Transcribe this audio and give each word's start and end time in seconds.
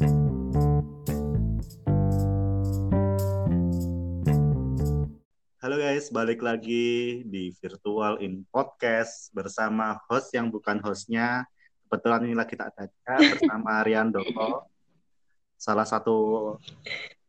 Halo 0.00 0.08
guys, 5.76 6.08
balik 6.08 6.40
lagi 6.40 7.20
di 7.28 7.52
Virtual 7.60 8.16
in 8.24 8.48
Podcast 8.48 9.28
bersama 9.36 10.00
host 10.08 10.32
yang 10.32 10.48
bukan 10.48 10.80
hostnya. 10.80 11.44
Kebetulan 11.84 12.24
ini 12.24 12.32
lagi 12.32 12.56
tak 12.56 12.72
ada 12.80 12.88
bersama 13.20 13.84
Rian 13.84 14.08
Doko, 14.08 14.64
salah 15.60 15.84
satu 15.84 16.56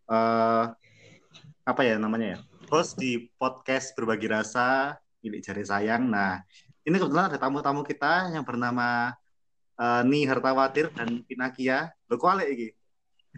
uh, 0.07 0.65
apa 1.67 1.81
ya 1.83 1.99
namanya 1.99 2.39
ya, 2.39 2.39
host 2.71 2.95
di 2.95 3.27
podcast 3.35 3.91
berbagi 3.99 4.31
rasa 4.31 4.95
milik 5.19 5.43
jari 5.43 5.67
sayang. 5.67 6.07
Nah, 6.07 6.39
ini 6.87 6.95
kebetulan 6.95 7.35
ada 7.35 7.35
tamu-tamu 7.35 7.83
kita 7.83 8.31
yang 8.31 8.47
bernama 8.47 9.11
uh, 9.81 10.05
Ni 10.05 10.29
Hartawatir 10.29 10.93
dan 10.93 11.25
Pinakia. 11.25 11.89
Lo 12.05 12.21
kok 12.21 12.37
ini? 12.45 12.69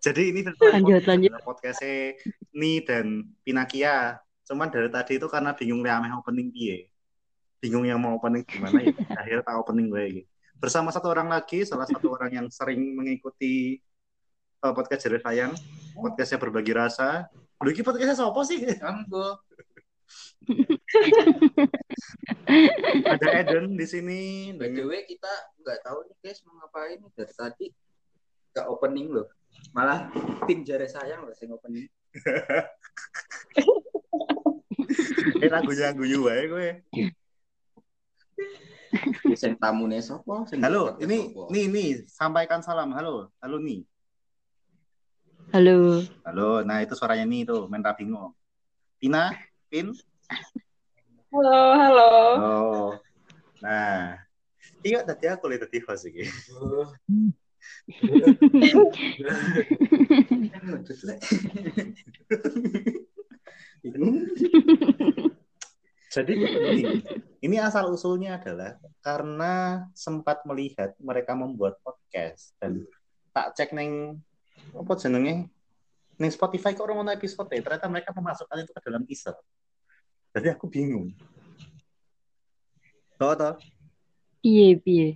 Jadi 0.05 0.22
ini 0.30 0.45
lanjut, 0.45 1.02
lanjut. 1.08 1.31
podcastnya 1.41 2.13
Ni 2.53 2.84
dan 2.84 3.26
Pinakia. 3.41 4.22
Cuman 4.45 4.70
dari 4.70 4.91
tadi 4.94 5.17
itu 5.17 5.26
karena 5.26 5.58
bingung 5.58 5.81
liameh 5.81 6.13
opening 6.13 6.53
piye. 6.53 6.94
Bingung 7.58 7.88
yang 7.88 7.98
mau 7.98 8.20
opening 8.20 8.45
gimana 8.45 8.86
ya. 8.86 8.94
Akhirnya 9.23 9.41
tak 9.41 9.58
opening 9.58 9.89
gue 9.89 10.22
gitu. 10.22 10.30
Bersama 10.62 10.94
satu 10.94 11.09
orang 11.09 11.34
lagi, 11.34 11.66
salah 11.66 11.89
satu 11.89 12.14
orang 12.14 12.31
yang 12.31 12.48
sering 12.53 12.94
mengikuti 12.94 13.81
uh, 14.62 14.77
podcast 14.77 15.09
Jari 15.09 15.20
Sayang. 15.25 15.58
Podcastnya 15.98 16.38
berbagi 16.38 16.77
rasa. 16.77 17.25
Lu 17.66 17.73
ini 17.73 17.81
podcastnya 17.81 18.14
siapa 18.14 18.41
sih? 18.45 18.62
Kan 18.77 19.09
gue. 19.09 19.30
Ada 23.06 23.28
Eden 23.44 23.76
di 23.76 23.86
sini. 23.90 24.22
By 24.56 24.72
the 24.72 24.84
way, 24.86 25.04
kita 25.10 25.32
nggak 25.62 25.80
tahu 25.84 26.06
nih 26.08 26.16
guys 26.23 26.40
mau 26.46 26.54
ngapain 26.62 27.00
dari 27.16 27.34
tadi. 27.34 27.68
Gak 28.56 28.72
opening 28.72 29.12
loh. 29.12 29.28
Malah 29.76 30.08
tim 30.48 30.64
jare 30.64 30.88
sayang 30.88 31.28
loh 31.28 31.36
sing 31.36 31.52
opening. 31.52 31.92
Eh 35.44 35.50
lagunya 35.52 35.92
guyu 35.92 36.23
wae 36.23 36.44
kowe. 36.48 36.70
Sing 39.36 39.59
tamune 39.59 40.00
sapa? 40.00 40.48
Halo 40.64 40.95
ini 41.04 41.36
nih 41.52 41.66
nih 41.67 41.88
sampaikan 42.08 42.64
salam. 42.64 42.95
Halo 42.95 43.36
halo 43.44 43.59
nih 43.59 43.84
halo. 45.52 46.00
Halo 46.23 46.64
nah 46.64 46.80
itu 46.80 46.95
suaranya 46.95 47.28
nih 47.28 47.44
itu 47.44 47.67
main 47.67 47.84
bingung 48.00 48.32
Tina 49.00 49.36
Pin 49.67 49.92
halo 51.31 51.59
halo. 51.76 52.12
Oh 52.36 52.90
nah 53.64 54.20
iya 54.86 55.02
tadi 55.02 55.26
aku 55.30 55.50
lihat 55.50 55.66
tadi 55.67 55.80
host 55.84 56.06
iki 56.09 56.26
Jadi 66.16 66.32
ini, 66.32 67.04
ini 67.44 67.58
asal 67.60 67.92
usulnya 67.92 68.39
adalah 68.39 68.80
karena 69.04 69.84
sempat 69.92 70.48
melihat 70.48 70.95
mereka 70.95 71.36
membuat 71.36 71.76
podcast 71.84 72.56
dan 72.56 72.88
tak 73.36 73.52
cek 73.60 73.76
neng 73.76 74.23
apa 74.72 74.95
jenenge? 74.95 75.52
Neng 76.16 76.32
Spotify 76.32 76.72
kok 76.72 76.88
orang 76.88 77.04
mau 77.04 77.12
episode 77.12 77.52
ternyata 77.52 77.92
mereka 77.92 78.16
memasukkan 78.16 78.64
itu 78.64 78.72
ke 78.72 78.82
dalam 78.88 79.04
teaser. 79.04 79.36
Jadi 80.36 80.47
aku 80.52 80.67
bingung. 80.67 81.16
Tahu 83.16 83.33
tahu? 83.39 83.55
Iya, 84.44 84.77
iya. 84.83 85.09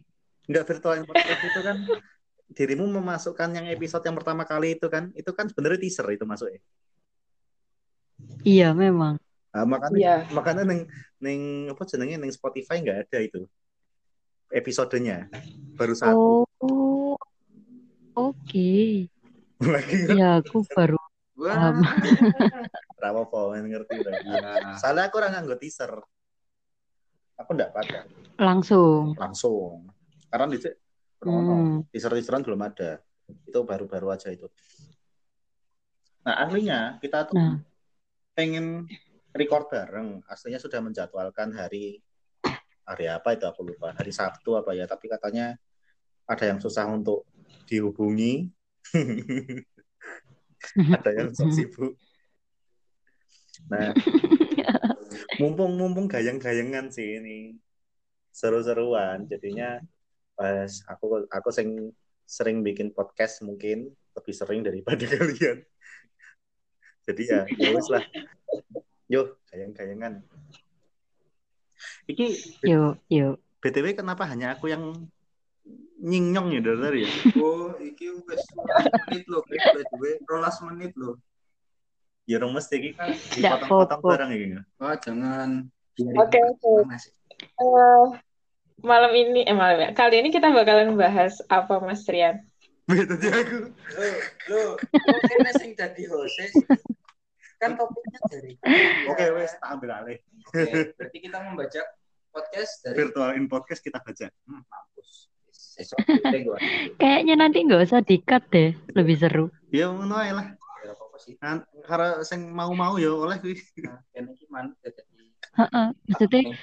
Enggak 0.47 0.65
virtual 0.71 1.03
podcast 1.03 1.41
itu 1.43 1.59
kan 1.61 1.77
dirimu 2.49 2.89
memasukkan 2.89 3.49
yang 3.53 3.67
episode 3.69 4.01
yang 4.01 4.17
pertama 4.17 4.41
kali 4.41 4.73
itu 4.73 4.89
kan 4.89 5.13
itu 5.13 5.29
kan 5.37 5.45
sebenarnya 5.45 5.85
teaser 5.85 6.05
itu 6.09 6.25
masuk 6.25 6.49
ya 6.49 6.61
iya 8.41 8.69
memang 8.73 9.21
nah, 9.53 9.65
makanya 9.69 9.97
iya. 10.01 10.15
makanya 10.33 10.65
neng 10.65 10.89
neng 11.21 11.69
apa 11.69 11.85
jenenge 11.85 12.17
neng 12.17 12.33
Spotify 12.33 12.81
nggak 12.81 13.05
ada 13.05 13.19
itu 13.21 13.45
episodenya 14.49 15.29
baru 15.77 15.93
satu 15.93 16.17
oh 16.17 17.13
oke 17.13 17.13
okay. 18.17 19.05
ya 20.09 20.41
aku 20.41 20.65
baru 20.73 20.97
paham 21.37 21.85
Rawa 21.85 22.81
pomen 22.99 23.71
ngerti 23.71 24.03
ya. 24.03 24.75
Salah 24.77 25.07
aku 25.07 25.23
orang 25.23 25.39
nganggo 25.39 25.55
teaser. 25.55 25.95
Aku 27.39 27.55
enggak 27.55 27.71
pakai. 27.71 28.03
Langsung. 28.35 29.15
Langsung. 29.15 29.87
Karena 30.27 30.51
di 30.51 30.59
Hmm. 31.19 31.83
Teaser-teaseran 31.91 32.47
belum 32.47 32.63
ada. 32.63 33.03
Itu 33.43 33.67
baru-baru 33.67 34.15
aja 34.15 34.31
itu. 34.31 34.47
Nah, 36.23 36.47
aslinya 36.47 36.95
kita 37.03 37.27
tuh 37.27 37.35
nah. 37.35 37.59
pengen 38.31 38.87
record 39.35 39.67
bareng. 39.67 40.23
Aslinya 40.31 40.63
sudah 40.63 40.79
menjadwalkan 40.79 41.51
hari 41.51 41.99
hari 42.87 43.05
apa 43.11 43.35
itu 43.35 43.43
aku 43.43 43.67
lupa. 43.67 43.91
Hari 43.91 44.15
Sabtu 44.15 44.55
apa 44.55 44.71
ya, 44.71 44.87
tapi 44.87 45.11
katanya 45.11 45.59
ada 46.23 46.43
yang 46.47 46.63
susah 46.63 46.87
untuk 46.87 47.27
dihubungi. 47.67 48.47
ada 50.97 51.11
yang 51.13 51.29
sok 51.35 51.51
sibuk. 51.57 51.93
Nah, 53.67 53.91
mumpung 55.41 55.75
mumpung 55.75 56.07
gayang-gayangan 56.07 56.87
sih 56.93 57.19
ini. 57.19 57.59
Seru-seruan. 58.31 59.27
Jadinya 59.27 59.83
pas 60.39 60.71
aku 60.87 61.27
aku 61.27 61.49
sering 61.51 61.91
sering 62.23 62.63
bikin 62.63 62.95
podcast 62.95 63.43
mungkin 63.43 63.91
lebih 64.15 64.31
sering 64.31 64.63
daripada 64.63 65.03
kalian. 65.19 65.67
Jadi 67.03 67.23
ya 67.27 67.43
ya 67.59 67.75
lah. 67.75 68.05
Yo 69.09 69.35
kayang-kayangan 69.51 70.23
iki 72.09 72.57
yo 72.65 72.97
yo. 73.07 73.39
Btw 73.59 73.91
kenapa 73.91 74.23
hanya 74.27 74.55
aku 74.55 74.71
yang 74.71 74.95
nyingnyong 75.99 76.55
ya 76.55 76.61
dari 76.63 77.03
ya? 77.03 77.11
Oh 77.43 77.75
iki 77.75 78.07
wes 78.23 78.43
menit 78.55 79.27
loh 79.27 79.43
btw 79.43 80.03
rolas 80.25 80.57
menit 80.63 80.95
loh 80.95 81.19
ya 82.29 82.37
orang 82.37 82.53
mesti 82.61 82.75
iki 82.77 82.89
kan 82.93 83.09
dipotong-potong 83.33 84.01
barang 84.05 84.29
ya 84.37 84.61
oh 84.85 84.95
jangan 85.01 85.65
oke 85.97 86.37
oke 86.37 86.71
eh, 86.85 88.05
malam 88.83 89.11
ini 89.11 89.43
eh 89.43 89.55
malam 89.55 89.77
ya. 89.79 89.89
Kali 89.91 90.23
ini 90.23 90.29
kita 90.31 90.51
bakalan 90.51 90.95
bahas 90.95 91.39
apa 91.51 91.83
Mas 91.83 92.07
Rian? 92.07 92.39
Tadi 92.89 93.27
aku. 93.29 93.69
Lo, 94.49 94.59
lo 94.79 95.17
kene 95.29 95.51
sing 95.59 95.71
dadi 95.77 96.09
host. 96.09 96.55
Kan 97.59 97.75
topiknya 97.75 98.19
dari. 98.31 98.53
Oke, 99.11 99.25
wes 99.35 99.53
tak 99.59 99.69
ambil 99.77 99.89
alih. 99.99 100.17
Oke, 100.47 100.95
berarti 100.95 101.17
kita 101.19 101.37
membaca 101.43 101.81
podcast 102.31 102.71
dari 102.87 102.95
virtual 103.03 103.29
in 103.35 103.45
podcast 103.51 103.81
kita 103.83 103.99
baca. 103.99 104.31
Hmm, 104.47 104.63
mampus. 104.63 105.27
Kayaknya 106.99 107.35
nanti 107.35 107.67
nggak 107.67 107.83
usah 107.83 108.01
dikat 108.03 108.43
deh, 108.51 108.71
lebih 108.95 109.15
seru. 109.19 109.45
Ya 109.75 109.91
ngono 109.91 110.15
ae 110.17 110.31
lah. 110.31 110.55
Sih? 111.19 111.35
Kan 111.37 111.67
karena 111.83 112.23
sing 112.23 112.49
mau-mau 112.51 112.95
ya 112.95 113.11
oleh 113.11 113.37
kuwi. 113.43 113.59
Nah, 113.83 113.99
kene 114.15 114.33
iki 114.33 114.47
man 114.47 114.73
Heeh, 115.59 115.87
maksudnya 116.07 116.55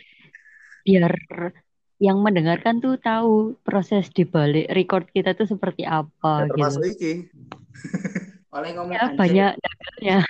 biar 0.86 1.12
yang 1.96 2.20
mendengarkan 2.20 2.80
tuh 2.80 3.00
tahu 3.00 3.56
proses 3.64 4.12
di 4.12 4.28
balik 4.28 4.68
record 4.72 5.08
kita 5.12 5.32
tuh 5.32 5.48
seperti 5.48 5.88
apa 5.88 6.44
ya, 6.44 6.48
termasuk 6.52 6.82
gitu. 6.84 6.96
iki. 6.96 7.12
Oleh 8.56 8.72
ngomong 8.76 8.96
ya, 8.96 9.12
banyak 9.16 9.52
dagelnya. 9.60 10.18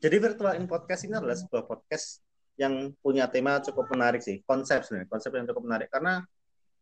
Jadi 0.00 0.16
virtual 0.16 0.56
in 0.56 0.64
podcast 0.64 1.04
ini 1.04 1.14
adalah 1.18 1.36
sebuah 1.36 1.68
podcast 1.68 2.24
yang 2.56 2.94
punya 3.04 3.28
tema 3.28 3.60
cukup 3.60 3.86
menarik 3.92 4.24
sih, 4.24 4.40
konsep 4.46 4.82
sebenarnya, 4.86 5.08
konsep 5.10 5.30
yang 5.34 5.46
cukup 5.50 5.62
menarik 5.66 5.88
karena 5.92 6.24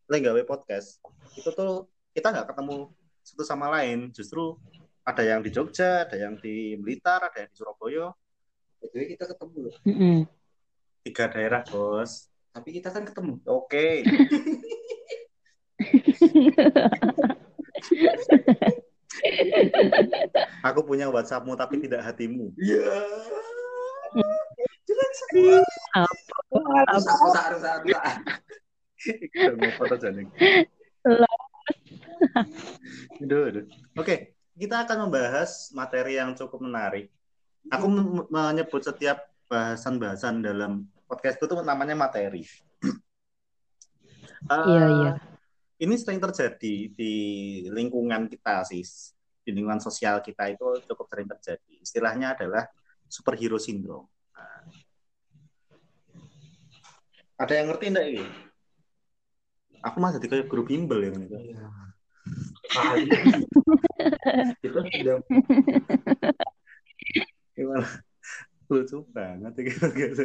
lagi 0.09 0.25
podcast 0.49 1.05
itu 1.37 1.53
tuh 1.53 1.85
kita 2.17 2.33
nggak 2.33 2.49
ketemu 2.49 2.89
satu 3.29 3.45
sama 3.45 3.69
lain, 3.69 4.09
justru 4.17 4.57
ada 5.05 5.21
yang 5.21 5.45
di 5.45 5.53
Jogja, 5.53 6.09
ada 6.09 6.17
yang 6.17 6.41
di 6.41 6.77
Blitar, 6.81 7.29
ada 7.29 7.45
yang 7.45 7.51
di 7.53 7.57
Surabaya. 7.57 8.13
Jadi 8.81 9.05
kita 9.13 9.25
ketemu 9.29 9.57
loh. 9.69 9.77
Mm 9.85 9.97
-hmm 9.97 10.39
tiga 11.09 11.25
daerah 11.33 11.65
bos. 11.65 12.29
Tapi 12.53 12.69
kita 12.77 12.93
kan 12.93 13.09
ketemu. 13.09 13.41
Oke. 13.49 14.05
Okay. 14.05 14.05
aku 20.69 20.85
punya 20.85 21.09
WhatsAppmu 21.09 21.57
tapi 21.57 21.81
tidak 21.81 22.05
hatimu. 22.05 22.53
Iya. 22.61 22.93
Yeah. 24.13 24.37
jelek 24.89 25.13
sekali 25.21 25.61
apa 25.93 26.59
harus 26.81 27.05
harus 33.23 33.67
Oke, 33.94 34.38
kita 34.59 34.82
akan 34.85 35.06
membahas 35.06 35.70
materi 35.70 36.19
yang 36.19 36.35
cukup 36.35 36.59
menarik. 36.62 37.11
Aku 37.70 37.87
menyebut 38.32 38.82
setiap 38.82 39.29
bahasan-bahasan 39.47 40.43
dalam 40.43 40.87
podcastku 41.09 41.47
tuh 41.49 41.61
namanya 41.62 41.94
materi. 41.94 42.44
Eh, 44.38 44.55
Iya, 44.70 44.87
iya. 44.87 45.12
Ini 45.82 45.94
sering 45.99 46.23
terjadi 46.23 46.94
di 46.94 47.15
lingkungan 47.75 48.31
kita 48.31 48.62
sih, 48.62 48.87
di 49.43 49.50
lingkungan 49.50 49.82
sosial 49.82 50.23
kita 50.23 50.47
itu 50.55 50.79
cukup 50.87 51.11
sering 51.11 51.26
terjadi. 51.26 51.75
Istilahnya 51.82 52.38
adalah 52.38 52.71
superhero 53.11 53.59
syndrome. 53.59 54.06
Nah, 54.31 54.62
ada 57.35 57.50
yang 57.50 57.67
ngerti 57.67 57.85
enggak 57.91 58.06
ini? 58.14 58.25
Aku 59.82 59.99
mah 59.99 60.14
jadi 60.14 60.26
kayak 60.31 60.47
guru 60.47 60.62
bimbel 60.62 61.03
ya. 61.03 61.11
gitu. 61.11 61.35
Iya. 61.35 61.88
Kita 64.61 64.79
sudah 64.85 65.17
Gimana? 67.56 67.88
Lucu 68.69 69.00
banget 69.11 69.53
ya 69.56 69.62
gitu. 69.65 70.25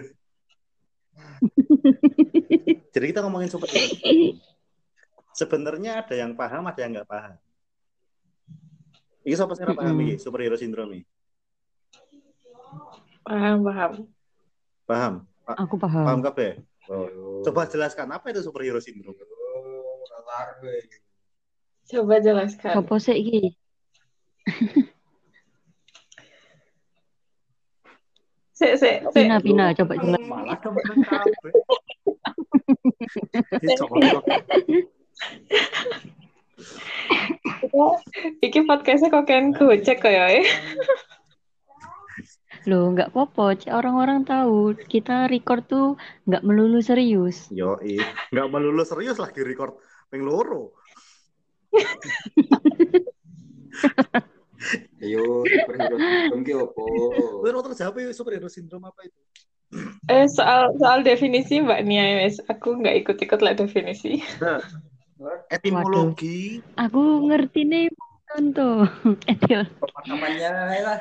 Jadi 2.94 3.06
kita 3.10 3.24
ngomongin 3.24 3.50
superhero. 3.50 3.96
Sebenarnya 5.34 6.04
ada 6.06 6.14
yang 6.14 6.38
paham, 6.38 6.68
ada 6.68 6.80
yang 6.84 6.92
nggak 6.94 7.10
paham. 7.10 7.36
Ini 9.24 9.34
siapa 9.40 9.56
sih 9.56 9.64
yang 9.64 9.80
paham 9.80 9.98
ini 10.04 10.20
superhero 10.20 10.60
syndrome 10.60 11.00
ini? 11.00 11.04
Paham, 13.24 13.64
paham. 13.64 13.92
Paham? 14.84 15.14
Aku 15.48 15.80
Paham 15.80 16.20
paham. 16.20 16.20
kabeh? 16.22 16.60
Oh. 16.92 17.40
Coba 17.48 17.64
jelaskan 17.72 18.12
apa 18.12 18.36
itu 18.36 18.44
superhero 18.44 18.84
syndrome? 18.84 19.16
Oh. 19.16 20.04
Coba 21.92 22.24
jelaskan. 22.24 22.74
Apa 22.80 22.96
sih 23.00 23.16
iki? 23.18 23.56
Sik, 28.54 28.78
sik, 28.78 29.02
sik. 29.10 29.18
Pina, 29.18 29.42
Pina, 29.42 29.74
coba 29.74 29.98
jelaskan. 29.98 30.30
Malah 30.30 30.62
kabeh. 30.62 30.84
Ini. 37.74 37.88
Iki 38.44 38.60
podcastnya 38.70 39.10
kok 39.10 39.26
kan 39.26 39.58
gocek 39.58 39.98
kayak 40.04 40.28
ya. 40.38 40.44
Loh, 42.70 42.96
nggak 42.96 43.12
apa-apa. 43.12 43.60
Cek 43.60 43.76
Orang-orang 43.76 44.24
tahu 44.24 44.72
kita 44.88 45.28
record 45.28 45.68
tuh 45.68 46.00
nggak 46.24 46.48
melulu 46.48 46.80
serius. 46.80 47.52
Yo, 47.52 47.76
nggak 48.32 48.48
melulu 48.48 48.88
serius 48.88 49.20
lagi 49.20 49.44
record 49.44 49.76
ping 50.08 50.24
loro. 50.24 50.72
Ayo, 55.04 55.44
superhero 55.44 55.98
syndrome 56.00 56.44
ki 56.48 56.54
opo? 56.56 56.86
Terjawab 57.44 57.96
ya 58.00 58.14
superhero 58.16 58.48
syndrome 58.48 58.86
apa 58.88 59.02
itu? 59.04 59.20
Eh, 60.08 60.28
soal 60.30 60.70
soal 60.78 61.02
definisi 61.02 61.58
Mbak 61.64 61.82
Nia, 61.88 62.24
wes. 62.24 62.38
Aku 62.46 62.78
nggak 62.78 63.04
ikut-ikut 63.04 63.40
lah 63.42 63.58
definisi. 63.58 64.22
Etimologi 65.50 66.60
Aku 66.78 67.26
ngerti 67.28 67.62
nih 67.66 67.86
contoh. 68.30 68.86
Etil. 69.32 69.66
Pemakamannya 69.80 70.50
lah. 70.84 71.00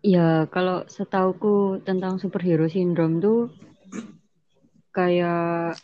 Ya, 0.00 0.48
kalau 0.48 0.88
setauku 0.88 1.84
tentang 1.84 2.16
superhero 2.16 2.64
syndrome 2.72 3.20
tuh 3.20 3.52
kayak 4.96 5.76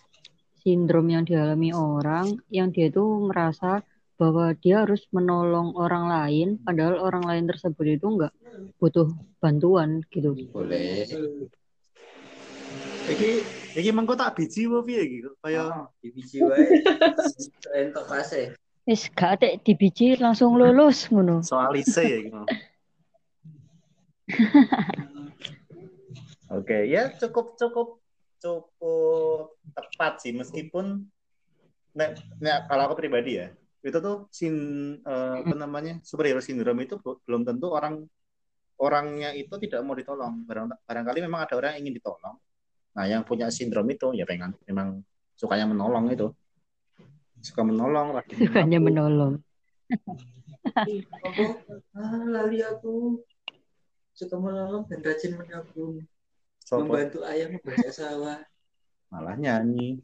sindrom 0.66 1.06
yang 1.06 1.22
dialami 1.22 1.70
orang 1.70 2.42
yang 2.50 2.74
dia 2.74 2.90
tuh 2.90 3.22
merasa 3.22 3.86
bahwa 4.18 4.50
dia 4.58 4.82
harus 4.82 5.06
menolong 5.14 5.78
orang 5.78 6.10
lain 6.10 6.48
padahal 6.58 6.98
orang 6.98 7.22
lain 7.22 7.46
tersebut 7.46 7.86
itu 7.86 8.02
nggak 8.02 8.34
butuh 8.82 9.14
bantuan 9.38 10.02
gitu. 10.10 10.34
Boleh. 10.50 11.06
iki 13.06 13.46
iki 13.78 13.90
mengko 13.94 14.18
tak 14.18 14.34
biji 14.34 14.66
apa 14.66 14.82
piye 14.82 15.00
iki 15.06 15.18
kaya 15.38 15.70
Oh, 15.70 15.86
di 16.02 16.10
biji 16.10 16.42
wae. 16.42 16.58
Entok 17.78 18.10
kase. 18.10 18.58
Wis 18.82 19.06
gak 19.14 19.38
atek 19.38 19.62
di 19.62 19.78
biji 19.78 20.18
langsung 20.18 20.58
lulus 20.58 21.06
ngono. 21.14 21.46
soal 21.46 21.78
ise 21.78 22.02
ya 22.02 22.18
iki. 22.18 22.30
Oke, 26.56 26.86
ya 26.90 27.10
cukup 27.14 27.54
cukup 27.54 28.02
cukup 28.46 29.58
tepat 29.74 30.22
sih 30.22 30.30
meskipun 30.30 31.02
nek, 31.98 32.22
nek 32.38 32.70
kalau 32.70 32.86
aku 32.86 33.02
pribadi 33.02 33.42
ya 33.42 33.50
itu 33.82 33.98
tuh 33.98 34.30
sin 34.30 34.54
eh, 35.02 35.34
apa 35.42 35.54
namanya 35.58 35.98
superhero 36.06 36.38
syndrome 36.38 36.86
itu 36.86 36.98
belum 37.02 37.42
tentu 37.42 37.74
orang 37.74 38.06
orangnya 38.78 39.34
itu 39.34 39.50
tidak 39.62 39.82
mau 39.82 39.98
ditolong 39.98 40.46
Barang, 40.46 40.70
barangkali 40.86 41.18
memang 41.22 41.46
ada 41.46 41.54
orang 41.58 41.74
yang 41.74 41.86
ingin 41.86 41.98
ditolong 41.98 42.36
nah 42.96 43.04
yang 43.04 43.22
punya 43.26 43.50
sindrom 43.50 43.86
itu 43.90 44.14
ya 44.14 44.24
pengen 44.24 44.56
memang 44.64 45.02
sukanya 45.36 45.68
menolong 45.68 46.08
itu 46.10 46.32
suka 47.46 47.62
menolong 47.62 48.16
lagi 48.16 48.34
Sukanya 48.42 48.78
menolong. 48.82 49.38
Apa? 50.74 51.44
Ah, 51.94 52.24
lali 52.26 52.58
aku. 52.64 53.22
Suka 54.16 54.34
menolong 54.40 54.88
dan 54.90 55.00
rajin 55.04 55.38
menabung. 55.38 56.02
Sopo 56.66 56.98
Membantu 56.98 57.22
ayah 57.30 57.46
membaca 57.46 57.90
sawah. 57.94 58.42
malah 59.06 59.38
nyanyi 59.38 60.02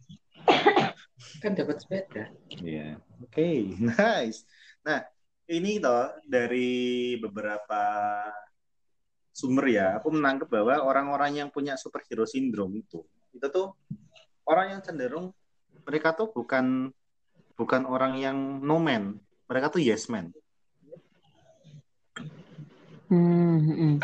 Kan 1.42 1.58
dapat 1.58 1.82
sepeda. 1.82 2.30
Iya, 2.62 3.02
oke, 3.22 3.50
nice. 3.98 4.46
Nah, 4.86 5.02
ini 5.50 5.82
toh 5.82 6.14
dari 6.22 7.14
beberapa 7.18 7.82
sumber 9.34 9.74
ya, 9.74 9.98
aku 9.98 10.14
menangkap 10.14 10.50
bahwa 10.50 10.82
orang-orang 10.86 11.42
yang 11.42 11.48
punya 11.50 11.74
superhero 11.74 12.26
syndrome 12.26 12.82
itu, 12.82 13.02
itu 13.34 13.46
tuh 13.50 13.74
orang 14.46 14.78
yang 14.78 14.80
cenderung 14.82 15.30
mereka 15.82 16.14
tuh 16.14 16.30
bukan 16.30 16.90
bukan 17.58 17.82
orang 17.86 18.18
yang 18.18 18.36
no 18.62 18.78
man, 18.78 19.18
mereka 19.50 19.70
tuh 19.70 19.82
yes 19.82 20.06
man. 20.10 20.30
Hmm, 23.10 23.58
hmm, 23.62 23.76
hmm. 23.78 23.94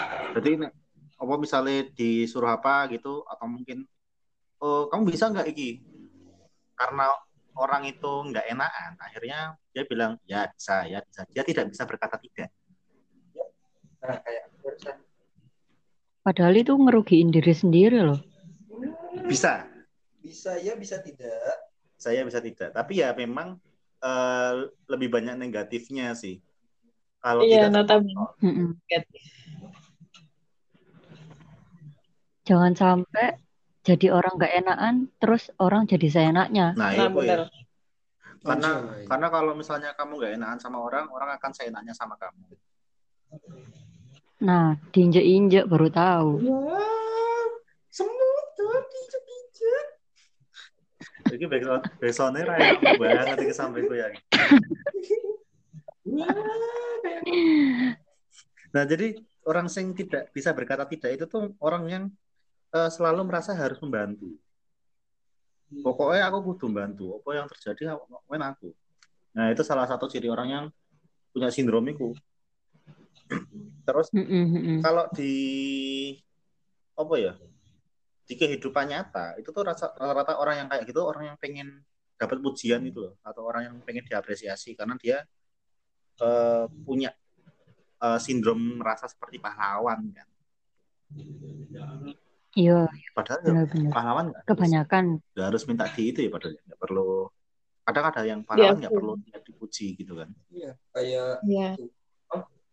Apa 1.19 1.35
misalnya 1.35 1.91
disuruh 1.99 2.55
apa 2.55 2.87
gitu 2.95 3.27
atau 3.27 3.47
mungkin 3.51 3.83
oh 4.63 4.87
kamu 4.87 5.11
bisa 5.11 5.29
nggak 5.31 5.51
iki? 5.51 5.83
Karena 6.79 7.11
orang 7.59 7.91
itu 7.91 8.13
nggak 8.31 8.47
enakan, 8.55 8.93
akhirnya 9.03 9.59
dia 9.75 9.83
bilang 9.83 10.15
ya 10.31 10.47
bisa, 10.47 10.87
ya 10.87 11.03
bisa. 11.03 11.27
Dia 11.35 11.43
tidak 11.43 11.75
bisa 11.75 11.83
berkata 11.91 12.15
tidak. 12.23 12.55
Nah, 13.99 14.19
kayak. 14.23 14.47
Padahal 16.23 16.55
itu 16.61 16.77
ngerugiin 16.77 17.35
diri 17.35 17.51
sendiri 17.51 17.99
loh. 18.05 18.21
Bisa, 19.27 19.67
Bisa 20.23 20.61
ya, 20.61 20.77
bisa 20.77 21.01
tidak. 21.01 21.57
saya 21.99 22.23
bisa 22.23 22.39
tidak. 22.39 22.71
Tapi 22.71 23.03
ya 23.03 23.11
memang 23.17 23.59
eh, 23.99 24.53
lebih 24.87 25.09
banyak 25.11 25.35
negatifnya 25.35 26.15
sih. 26.15 26.39
Kalau 27.19 27.43
Iya, 27.43 27.67
kita 27.67 27.75
notabene. 27.75 28.15
Hmm, 28.39 28.55
hmm. 28.55 28.71
Jangan 32.49 32.73
sampai 32.73 33.37
jadi 33.85 34.09
orang 34.09 34.41
nggak 34.41 34.55
enakan, 34.65 34.95
terus 35.21 35.53
orang 35.61 35.85
jadi 35.85 36.09
seenaknya. 36.09 36.73
nah 36.73 36.97
Nah, 36.97 37.13
itu 37.13 37.21
ya. 37.29 37.45
Karena 38.41 38.71
Anjay. 38.81 39.05
karena 39.05 39.27
kalau 39.29 39.53
misalnya 39.53 39.91
kamu 39.93 40.13
nggak 40.17 40.33
enakan 40.41 40.59
sama 40.65 40.79
orang, 40.81 41.13
orang 41.13 41.37
akan 41.37 41.53
seenaknya 41.53 41.93
sama 41.93 42.17
kamu. 42.17 42.49
Nah, 44.41 44.81
diinjek-injek 44.97 45.69
baru 45.69 45.93
tahu. 45.93 46.31
Wah, 46.49 47.49
semut 47.93 48.47
tuh 48.57 48.81
pijat-pijat. 48.89 49.87
Jadi 51.29 51.45
background 51.45 51.85
backsoundnya 52.01 52.49
raya 52.49 52.81
banget 52.81 53.37
iki 53.45 53.53
sampai 53.53 53.85
gue 53.85 53.97
ya. 54.01 54.09
Wah, 56.09 56.33
kayak 57.05 57.23
Nah, 58.73 58.85
jadi 58.89 59.17
orang 59.45 59.67
yang 59.69 59.93
tidak 59.93 60.33
bisa 60.33 60.57
berkata 60.57 60.89
tidak 60.89 61.11
itu 61.13 61.25
tuh 61.29 61.53
orang 61.61 61.85
yang 61.89 62.05
eh, 62.75 62.91
selalu 62.93 63.21
merasa 63.25 63.57
harus 63.57 63.79
membantu. 63.81 64.37
Pokoknya 65.69 66.33
aku 66.33 66.39
kudu 66.53 66.65
membantu. 66.73 67.21
Apa 67.21 67.31
yang 67.37 67.47
terjadi 67.49 67.93
ngapain 67.93 68.43
aku. 68.45 68.73
Nah, 69.37 69.53
itu 69.53 69.61
salah 69.61 69.85
satu 69.85 70.09
ciri 70.09 70.33
orang 70.33 70.49
yang 70.49 70.65
punya 71.33 71.53
sindrom 71.53 71.85
itu. 71.85 72.17
Terus 73.87 74.09
Hmm, 74.13 74.25
hmm, 74.25 74.47
hmm, 74.49 74.63
hmm. 74.65 74.79
kalau 74.81 75.05
di 75.13 75.35
apa 76.97 77.15
ya? 77.21 77.33
Di 78.29 78.37
kehidupan 78.37 78.93
nyata 78.93 79.41
itu 79.41 79.49
tuh 79.49 79.65
rasa- 79.65 79.93
rata-rata 79.97 80.37
orang 80.37 80.65
yang 80.65 80.69
kayak 80.69 80.85
gitu 80.85 81.01
orang 81.01 81.33
yang 81.33 81.39
pengen 81.41 81.81
dapat 82.21 82.45
pujian 82.45 82.85
itu 82.85 83.01
loh 83.09 83.15
atau 83.25 83.47
orang 83.49 83.73
yang 83.73 83.77
pengen 83.87 84.05
diapresiasi 84.05 84.77
karena 84.77 85.01
dia 85.01 85.25
eh, 86.21 86.65
punya 86.85 87.09
eh, 88.05 88.21
sindrom 88.21 88.81
merasa 88.81 89.09
seperti 89.09 89.41
pahlawan 89.41 90.13
kan. 90.13 90.29
Iya, 92.57 92.89
Padahal 93.13 93.39
ya, 93.41 93.45
benar-benar. 93.45 93.93
pahlawan 93.93 94.27
harus, 94.33 94.47
Kebanyakan. 94.49 95.05
nggak 95.37 95.47
harus 95.53 95.63
minta 95.69 95.85
di 95.93 96.03
itu 96.09 96.19
ya 96.25 96.31
padahal 96.33 96.55
nggak 96.57 96.81
perlu. 96.81 97.11
Kadang 97.85 98.05
ada 98.09 98.21
yang 98.25 98.41
pahlawan 98.43 98.77
nggak 98.77 98.89
Diakui. 98.89 98.99
perlu 99.01 99.13
dia 99.21 99.39
dipuji 99.41 99.87
gitu 99.97 100.13
kan. 100.17 100.29
Iya, 100.49 100.71
kayak 100.91 101.31
Iya. 101.45 101.69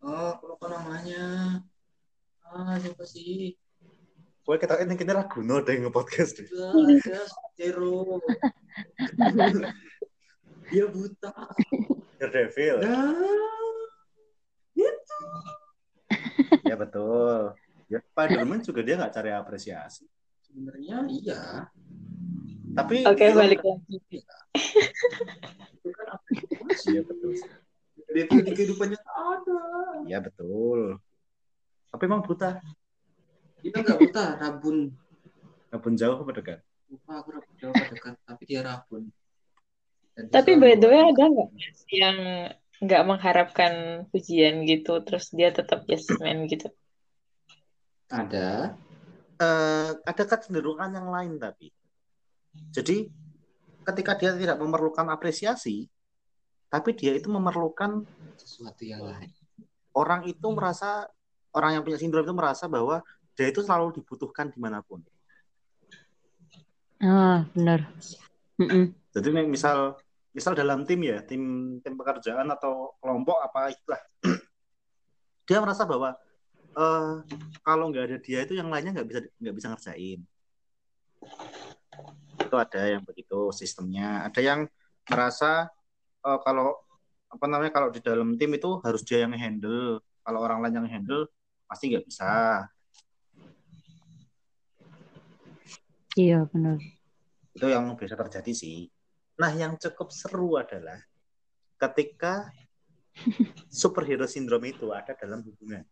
oh, 0.03 0.27
aku 0.31 0.43
lupa 0.47 0.65
namanya. 0.71 1.23
Ah, 2.45 2.79
siapa 2.79 3.03
sih? 3.03 3.57
Kowe 4.45 4.55
kita 4.55 4.77
ini 4.79 4.93
kita 4.93 5.11
lagu 5.11 5.41
no 5.41 5.57
deh 5.59 5.75
nge-podcast 5.75 6.37
deh. 6.37 6.47
Zero. 7.57 8.21
Dia 10.65 10.85
buta. 10.89 11.33
Daredevil. 12.21 12.81
Nah, 12.81 13.13
Ya 16.65 16.75
betul. 16.77 17.53
Ya 17.85 17.99
Spiderman 18.01 18.65
juga 18.65 18.81
dia 18.81 18.95
nggak 18.97 19.13
cari 19.13 19.31
apresiasi. 19.33 20.05
sebenarnya 20.45 21.03
iya. 21.11 21.41
Tapi 22.75 23.03
Oke, 23.03 23.27
film- 23.27 23.39
balik 23.39 23.61
lagi. 23.61 23.95
Itu 25.75 25.89
kan 25.91 26.07
apresiasi. 26.15 26.87
Iya 26.95 27.01
betul. 27.03 27.31
Itu 28.15 28.33
di 28.39 28.51
kehidupannya 28.55 28.99
ada. 29.03 29.59
Iya 30.07 30.19
betul. 30.23 30.99
Tapi 31.91 32.03
emang 32.07 32.23
buta. 32.23 32.63
Kita 33.59 33.77
nggak 33.83 33.99
buta, 33.99 34.23
rabun. 34.39 34.77
Walaupun 35.71 35.93
jauh 35.99 36.17
apa 36.23 36.31
dekat? 36.39 36.59
Lupa 36.87 37.19
aku 37.19 37.29
rabun 37.35 37.53
jauh 37.59 37.73
apa 37.75 37.85
dekat, 37.91 38.13
tapi 38.23 38.43
dia 38.47 38.61
rabun. 38.63 39.03
Dan 40.15 40.23
dia 40.29 40.33
Tapi 40.39 40.51
by 40.55 40.73
the 40.79 40.87
way 40.87 41.01
ada 41.03 41.23
nggak 41.27 41.49
yang 41.91 42.17
nggak 42.79 43.03
mengharapkan 43.07 43.73
pujian 44.11 44.63
gitu, 44.63 45.03
terus 45.03 45.31
dia 45.35 45.51
tetap 45.51 45.83
yes 45.91 46.07
man 46.19 46.47
gitu? 46.47 46.71
Ada. 48.15 48.79
Eh, 49.35 49.91
ada 49.91 50.23
kecenderungan 50.23 50.95
yang 50.95 51.11
lain 51.11 51.35
tapi. 51.35 51.67
Jadi 52.71 53.11
ketika 53.83 54.15
dia 54.15 54.31
tidak 54.31 54.55
memerlukan 54.63 55.03
apresiasi, 55.11 55.91
tapi 56.71 56.95
dia 56.95 57.11
itu 57.11 57.27
memerlukan 57.27 58.07
sesuatu 58.39 58.83
yang 58.87 59.03
lain. 59.03 59.31
orang 59.95 60.27
itu 60.27 60.43
merasa 60.51 61.07
orang 61.55 61.79
yang 61.79 61.83
punya 61.87 61.95
sindrom 61.95 62.27
itu 62.27 62.35
merasa 62.35 62.67
bahwa 62.67 62.99
dia 63.31 63.47
itu 63.47 63.63
selalu 63.63 63.95
dibutuhkan 63.95 64.51
di 64.51 64.59
mana 64.59 64.83
pun. 64.83 64.99
Ah, 66.99 67.47
benar. 67.55 67.87
Jadi 69.15 69.27
nih, 69.31 69.47
misal 69.47 69.95
misal 70.35 70.51
dalam 70.51 70.83
tim 70.83 70.99
ya, 70.99 71.23
tim 71.23 71.75
tim 71.79 71.95
pekerjaan 71.95 72.47
atau 72.51 72.91
kelompok 72.99 73.39
apa 73.39 73.71
itulah, 73.71 74.01
dia 75.47 75.63
merasa 75.63 75.87
bahwa 75.87 76.19
eh, 76.75 77.13
kalau 77.63 77.89
nggak 77.89 78.05
ada 78.11 78.17
dia 78.19 78.39
itu 78.43 78.53
yang 78.59 78.69
lainnya 78.69 78.91
nggak 78.95 79.07
bisa 79.07 79.19
nggak 79.39 79.55
bisa 79.55 79.67
ngerjain. 79.71 80.19
Itu 82.39 82.55
ada 82.55 82.81
yang 82.85 83.03
begitu 83.07 83.49
sistemnya. 83.55 84.27
Ada 84.27 84.39
yang 84.43 84.59
merasa 85.07 85.71
eh, 86.25 86.39
kalau 86.43 86.75
apa 87.31 87.45
namanya 87.51 87.71
kalau 87.75 87.89
di 87.91 87.99
dalam 87.99 88.39
tim 88.39 88.51
itu 88.55 88.79
harus 88.83 89.01
dia 89.03 89.23
yang 89.23 89.33
handle. 89.35 89.99
Kalau 90.25 90.39
orang 90.41 90.59
lain 90.65 90.83
yang 90.83 90.87
handle 90.89 91.29
pasti 91.69 91.93
nggak 91.93 92.05
bisa. 92.07 92.65
Iya, 96.15 96.47
benar. 96.47 96.79
itu 97.55 97.67
yang 97.71 97.91
biasa 97.95 98.15
terjadi 98.15 98.51
sih. 98.55 98.87
Nah, 99.39 99.51
yang 99.51 99.75
cukup 99.75 100.11
seru 100.15 100.55
adalah 100.55 100.99
ketika 101.75 102.51
superhero 103.71 104.27
sindrom 104.27 104.63
itu 104.63 104.91
ada 104.95 105.11
dalam 105.15 105.43
hubungan. 105.43 105.83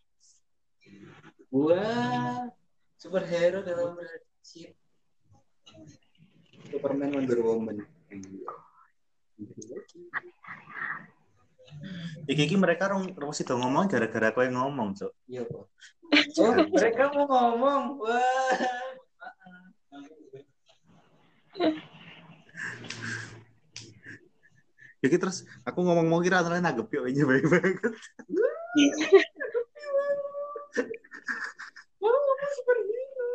Wah, 1.53 2.49
superhero 2.97 3.61
dalam 3.61 3.93
relationship. 3.93 4.73
Superman 6.65 7.13
Wonder 7.13 7.39
Woman. 7.45 7.77
Iki 12.25 12.41
iki 12.47 12.55
mereka 12.57 12.89
rong 12.89 13.13
rong 13.13 13.33
sido 13.35 13.53
ngomong 13.59 13.85
gara-gara 13.85 14.33
kowe 14.33 14.47
ngomong, 14.49 14.97
Cuk. 14.97 15.11
Iya, 15.29 15.43
Pak. 15.45 15.65
Oh, 16.39 16.53
mereka 16.73 17.11
mau 17.13 17.25
ngomong. 17.29 17.83
Wah. 18.01 18.57
Iki 25.03 25.17
terus 25.19 25.43
aku 25.67 25.83
ngomong 25.83 26.07
mau 26.07 26.23
kira 26.23 26.39
ternyata 26.41 26.71
nanggep 26.71 26.87
yo 26.95 27.03
ini 27.05 27.21
baik 27.27 27.45
banget. 27.51 27.93
Ngomong 32.01 32.39
superhero. 32.57 33.29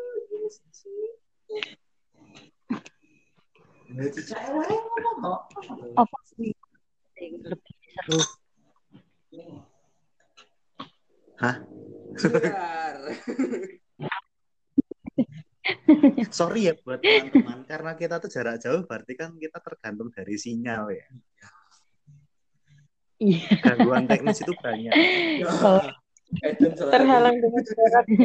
Itu 3.88 4.20
cewek 4.26 4.68
ngomong. 4.68 5.42
Apa 5.96 6.18
sih? 6.34 6.52
Lebih 7.18 7.74
seru. 7.94 8.20
Biar. 9.30 9.64
Sorry 16.34 16.68
ya 16.68 16.74
buat 16.82 16.98
teman-teman 17.00 17.62
karena 17.64 17.92
kita 17.94 18.18
tuh 18.18 18.30
jarak 18.30 18.58
jauh 18.58 18.82
berarti 18.84 19.14
kan 19.14 19.34
kita 19.38 19.58
tergantung 19.62 20.10
dari 20.10 20.34
sinyal 20.34 20.90
ya. 20.92 21.06
Iya. 23.18 23.42
Gangguan 23.62 24.06
teknis 24.06 24.42
itu 24.42 24.54
banyak. 24.58 24.94
Selalu- 25.42 25.94
Terhalang 26.92 27.36
dengan 27.40 27.62
jarak. 27.64 28.04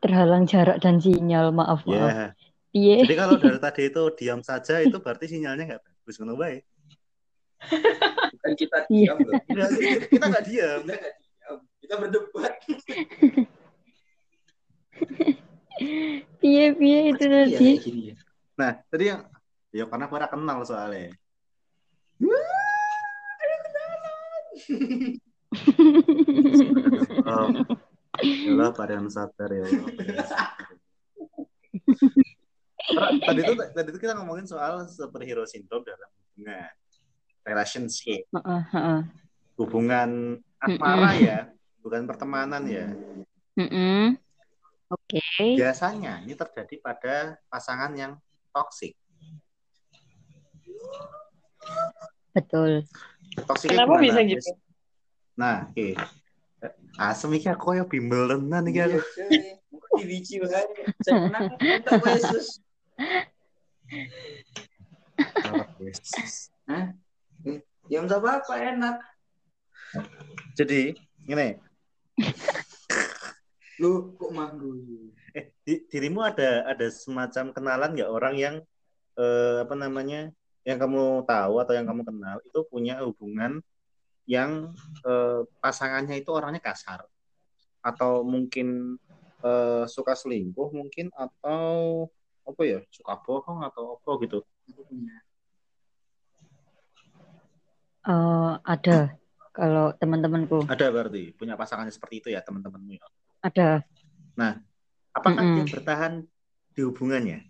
terhalang 0.00 0.44
jarak 0.46 0.78
dan 0.80 0.96
sinyal, 1.02 1.50
maaf, 1.52 1.84
maaf. 1.84 2.10
Ya. 2.10 2.32
Iya. 2.70 2.96
Jadi 3.02 3.14
kalau 3.18 3.34
dari 3.36 3.58
tadi 3.58 3.82
itu 3.90 4.02
diam 4.14 4.40
saja 4.46 4.78
itu 4.78 4.96
berarti 5.02 5.26
sinyalnya 5.26 5.64
nggak 5.74 5.82
bagus 5.82 6.16
ngono 6.22 6.38
baik. 6.38 6.62
Bukan 8.30 8.52
kita 8.56 8.78
Iya. 8.88 9.18
diam 9.18 9.18
loh. 9.20 9.34
Kita 10.10 10.24
nggak 10.30 10.44
diam. 10.48 10.80
Kita 10.86 10.96
nggak 10.96 11.14
diam. 11.18 11.58
Kita 11.82 11.94
berdebat. 11.98 12.54
Piye 16.40 16.64
piye 16.76 16.98
itu 17.10 17.24
Iya, 17.26 17.44
tadi. 17.52 17.70
gini 17.82 18.02
ya. 18.12 18.16
Nah, 18.56 18.72
tadi 18.88 19.04
yang 19.12 19.20
ya 19.74 19.84
karena 19.90 20.04
gue 20.08 20.18
kenal 20.30 20.58
soalnya. 20.64 21.10
Ya 28.20 28.52
Allah, 28.52 28.70
varian 28.74 29.06
sabar 29.10 29.50
ya 29.50 29.66
Allah. 29.66 29.86
tadi 33.26 33.40
itu 33.46 33.54
tadi 33.54 33.88
itu 33.94 33.98
kita 34.02 34.14
ngomongin 34.18 34.46
soal 34.46 34.82
superhero 34.90 35.46
syndrome 35.46 35.86
dalam 35.86 36.10
hubungan 36.10 36.70
relationship 37.46 38.26
heeh. 38.34 39.00
hubungan 39.58 40.38
asmara 40.58 41.10
ya 41.16 41.38
bukan 41.80 42.04
pertemanan 42.04 42.62
ya. 42.66 42.90
Oke. 44.90 45.22
biasanya 45.54 46.18
ini 46.26 46.34
terjadi 46.34 46.74
pada 46.82 47.38
pasangan 47.46 47.94
yang 47.94 48.18
toksik 48.50 48.98
Betul. 52.30 52.86
Toksik 53.44 53.68
Kenapa 53.72 53.96
bisa 54.00 54.20
gitu? 54.24 54.50
nah 55.38 55.68
oke 55.70 55.96
asem 57.00 57.30
iki 57.32 57.48
aku 57.48 57.72
ya 57.76 57.84
bimbel 57.88 58.28
tenan 58.28 58.64
iki 58.68 58.80
aku 58.84 58.98
cuy. 59.00 59.56
Mungkin 59.70 59.90
di 59.96 60.04
biji 60.04 60.34
banget. 60.42 60.68
Untuk 61.00 62.02
Yesus. 62.04 62.60
Ya 67.90 67.98
nggak 68.04 68.20
apa-apa, 68.22 68.54
enak. 68.60 68.96
jadi 70.54 70.94
gini 71.26 71.58
Lu 73.82 74.14
kok 74.14 74.30
manggu? 74.30 74.76
eh 75.30 75.50
di- 75.62 75.82
dirimu 75.86 76.22
ada 76.22 76.66
ada 76.66 76.86
semacam 76.90 77.54
kenalan 77.54 77.90
nggak 77.94 78.10
orang 78.10 78.34
yang 78.34 78.54
eh, 79.14 79.56
apa 79.62 79.74
namanya 79.74 80.30
yang 80.70 80.78
kamu 80.78 81.26
tahu 81.26 81.54
atau 81.58 81.72
yang 81.74 81.86
kamu 81.90 82.02
kenal 82.06 82.36
itu 82.46 82.58
punya 82.70 83.02
hubungan 83.02 83.58
yang 84.30 84.70
eh, 85.02 85.42
pasangannya 85.58 86.22
itu 86.22 86.30
orangnya 86.30 86.62
kasar 86.62 87.02
atau 87.82 88.22
mungkin 88.22 88.94
eh, 89.42 89.84
suka 89.90 90.14
selingkuh 90.14 90.70
mungkin 90.70 91.10
atau 91.18 92.06
apa 92.46 92.62
ya 92.62 92.78
suka 92.94 93.18
bohong 93.26 93.66
atau 93.66 93.98
apa 93.98 94.10
gitu. 94.22 94.38
Eh, 98.06 98.52
ada 98.62 98.98
kalau 99.50 99.90
teman-temanku 99.98 100.62
ada 100.70 100.86
berarti 100.94 101.34
punya 101.34 101.58
pasangannya 101.58 101.90
seperti 101.90 102.22
itu 102.22 102.28
ya 102.30 102.40
teman-temanmu 102.46 102.94
ya 102.94 103.06
ada. 103.42 103.68
apakah 105.10 105.42
Mm-mm. 105.42 105.66
dia 105.66 105.74
bertahan 105.74 106.12
di 106.70 106.80
hubungannya 106.86 107.49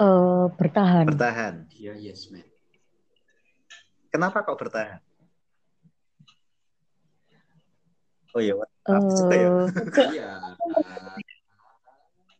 Eh, 0.00 0.44
bertahan. 0.56 1.04
bertahan 1.06 1.54
Dia 1.68 1.92
yes 1.92 2.32
man. 2.32 2.44
kenapa 4.08 4.42
kok 4.42 4.56
bertahan 4.56 4.98
oh 8.32 8.40
iya 8.40 8.54
apa 8.56 9.10
suka 9.12 9.34
ya 9.36 9.48
Eh, 9.68 10.08
Iya. 10.10 10.30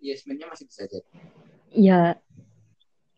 Yes 0.01 0.25
man-nya 0.25 0.49
masih 0.49 0.65
bisa 0.65 0.89
jadi. 0.89 1.05
ya 1.71 2.17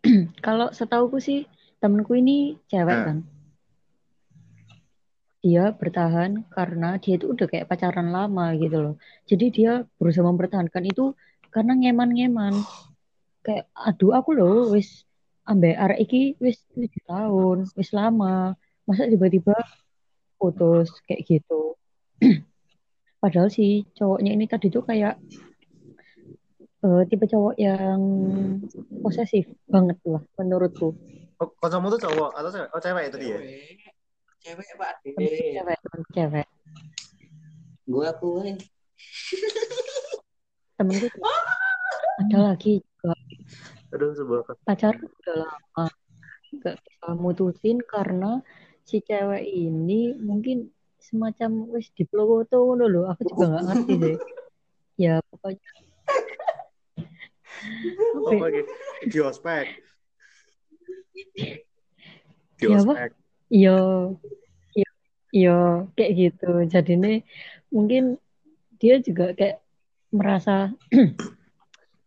kalau 0.47 0.75
setauku 0.75 1.23
sih 1.23 1.47
temenku 1.79 2.19
ini 2.19 2.59
cewek 2.67 2.91
Nah. 2.91 3.05
kan. 3.07 3.19
dia 5.43 5.75
bertahan 5.75 6.47
karena 6.55 7.03
dia 7.03 7.19
itu 7.19 7.27
udah 7.27 7.51
kayak 7.51 7.67
pacaran 7.67 8.15
lama 8.15 8.55
gitu 8.55 8.79
loh. 8.79 8.95
Jadi 9.27 9.51
dia 9.51 9.83
berusaha 9.99 10.23
mempertahankan 10.23 10.87
itu 10.87 11.19
karena 11.51 11.75
ngeman-ngeman. 11.75 12.63
Kayak 13.43 13.67
aduh 13.75 14.15
aku 14.15 14.31
loh 14.39 14.71
wis 14.71 15.03
ambek 15.43 15.75
arek 15.75 15.99
iki 16.07 16.23
wis 16.39 16.63
7 16.79 16.87
tahun, 17.11 17.57
wis 17.75 17.91
lama. 17.91 18.55
Masa 18.87 19.11
tiba-tiba 19.11 19.55
putus 20.39 20.91
kayak 21.07 21.23
gitu. 21.27 21.75
Padahal 23.23 23.51
si 23.51 23.87
cowoknya 23.95 24.35
ini 24.35 24.47
tadi 24.51 24.67
tuh 24.71 24.83
kayak 24.83 25.15
eh, 26.83 27.03
tipe 27.07 27.27
cowok 27.27 27.55
yang 27.59 28.01
posesif 29.03 29.47
banget 29.71 29.99
lah 30.07 30.23
menurutku. 30.39 30.95
Oh, 31.43 31.51
kancamu 31.59 31.91
tuh 31.95 32.01
cowok 32.07 32.31
atau 32.39 32.51
cewek? 32.55 32.69
Oh, 32.71 32.81
cewek 32.83 33.05
itu 33.11 33.17
dia. 33.19 33.39
Cewek, 34.43 34.63
cewek 34.63 34.75
Pak. 34.79 34.95
Cewek, 35.03 35.79
cewek. 36.15 36.47
Gue 37.87 38.05
aku. 38.07 38.31
Temenku 40.79 41.07
tuh 41.11 41.23
ada 42.21 42.39
lagi 42.53 42.83
juga 42.83 43.15
Aduh, 43.93 44.13
sebuah 44.17 44.41
pacar 44.65 44.97
udah 44.97 45.37
lama 45.45 45.87
nggak 46.53 46.77
bisa 46.81 47.07
mutusin 47.17 47.79
karena 47.85 48.45
si 48.85 49.01
cewek 49.01 49.45
ini 49.47 50.17
mungkin 50.21 50.69
semacam 51.01 51.71
wis 51.73 51.89
diploto 51.97 52.61
ngono 52.61 52.85
loh 52.89 53.05
aku 53.09 53.25
juga 53.33 53.45
nggak 53.53 53.65
ngerti 53.69 53.93
deh 54.01 54.17
ya 55.01 55.15
pokoknya 55.33 55.71
apa 58.13 58.31
ya? 58.35 58.41
lagi? 58.43 58.63
Di 59.09 59.19
ospek. 59.23 59.67
Di 62.59 62.65
apa? 62.69 62.75
ospek. 62.79 63.11
Iya, 63.53 63.79
iya, 64.73 64.91
iya, 65.35 65.59
kayak 65.95 66.13
gitu. 66.17 66.51
Jadi 66.69 66.93
ini 66.97 67.15
mungkin 67.69 68.17
dia 68.81 68.99
juga 69.03 69.37
kayak 69.37 69.61
merasa 70.13 70.73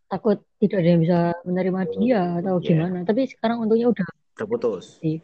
takut 0.05 0.37
tidak 0.57 0.77
ada 0.81 0.89
yang 0.89 1.01
bisa 1.01 1.19
menerima 1.43 1.81
dia 1.93 2.21
atau 2.39 2.57
Iya. 2.57 2.67
gimana. 2.67 2.97
Tapi 3.01 3.21
sekarang 3.25 3.57
untungnya 3.61 3.89
udah 3.89 4.07
Udah 4.35 4.47
putus. 4.47 4.99
sih, 4.99 5.17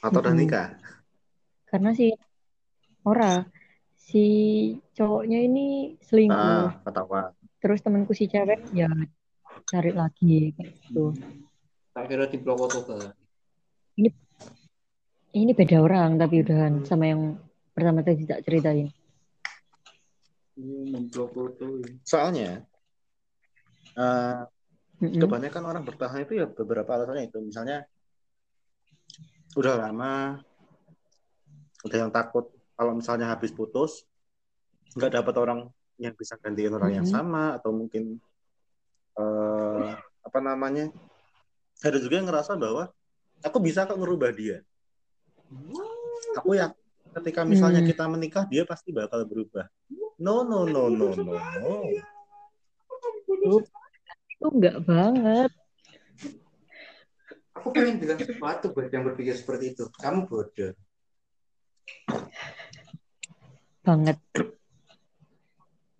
Atau 0.00 0.20
udah 0.20 0.32
nikah. 0.32 0.74
karena 1.68 1.90
si 1.92 2.14
ora 3.02 3.44
si 3.94 4.24
cowoknya 4.92 5.42
ini 5.42 5.96
selingkuh. 6.00 6.36
Ah, 6.36 6.80
ketawa. 6.82 7.20
Terus 7.60 7.80
temanku 7.80 8.12
si 8.12 8.26
cewek 8.26 8.60
ya 8.72 8.88
cari 9.64 9.92
lagi 9.92 10.52
kayak 10.52 10.72
gitu. 10.84 11.12
Tak 11.94 12.04
kira 12.06 12.26
di 12.26 12.36
blok 12.36 12.68
tuh 12.70 13.12
Ini 15.34 15.50
beda 15.50 15.82
orang 15.82 16.14
tapi 16.14 16.46
udahan 16.46 16.86
sama 16.86 17.10
yang 17.10 17.34
pertama 17.74 18.06
tadi 18.06 18.22
tak 18.22 18.46
ceritain. 18.46 18.86
Soalnya 22.06 22.62
eh, 23.94 24.42
Mm-mm. 25.02 25.20
kebanyakan 25.20 25.62
orang 25.66 25.82
bertahan 25.82 26.22
itu 26.22 26.38
ya 26.38 26.46
beberapa 26.46 26.94
alasannya 26.94 27.28
itu. 27.28 27.38
Misalnya 27.42 27.82
udah 29.54 29.74
lama, 29.78 30.38
udah 31.84 31.98
yang 31.98 32.10
takut 32.10 32.50
kalau 32.74 32.98
misalnya 32.98 33.30
habis 33.30 33.54
putus 33.54 34.02
nggak 34.98 35.22
dapat 35.22 35.34
orang 35.38 35.58
yang 35.98 36.14
bisa 36.14 36.34
gantiin 36.38 36.74
orang 36.74 37.02
yang 37.02 37.06
Mhm. 37.06 37.14
sama 37.14 37.58
atau 37.58 37.70
mungkin 37.70 38.18
eh, 39.14 39.90
apa 40.26 40.38
namanya 40.42 40.90
ada 41.86 41.98
juga 42.02 42.18
yang 42.18 42.26
ngerasa 42.26 42.58
bahwa 42.58 42.90
aku 43.46 43.62
bisa 43.62 43.86
kok 43.86 43.94
ngerubah 43.94 44.34
dia. 44.34 44.58
Aku 46.34 46.58
ya 46.58 46.74
ketika 47.14 47.46
misalnya 47.46 47.78
Hmm. 47.78 47.90
kita 47.94 48.10
menikah 48.10 48.42
dia 48.50 48.66
pasti 48.66 48.90
bakal 48.90 49.22
berubah. 49.22 49.70
No 50.18 50.42
no 50.42 50.66
no 50.66 50.90
no 50.90 51.14
no 51.14 51.30
no. 51.30 51.70
Itu 54.44 54.60
enggak 54.60 54.84
banget. 54.84 55.50
Aku 57.56 57.72
pengen 57.72 57.96
bilang 57.96 58.20
sesuatu 58.20 58.76
buat 58.76 58.92
yang 58.92 59.08
berpikir 59.08 59.40
seperti 59.40 59.72
itu. 59.72 59.88
Kamu 59.88 60.28
bodoh. 60.28 60.76
banget. 63.80 64.20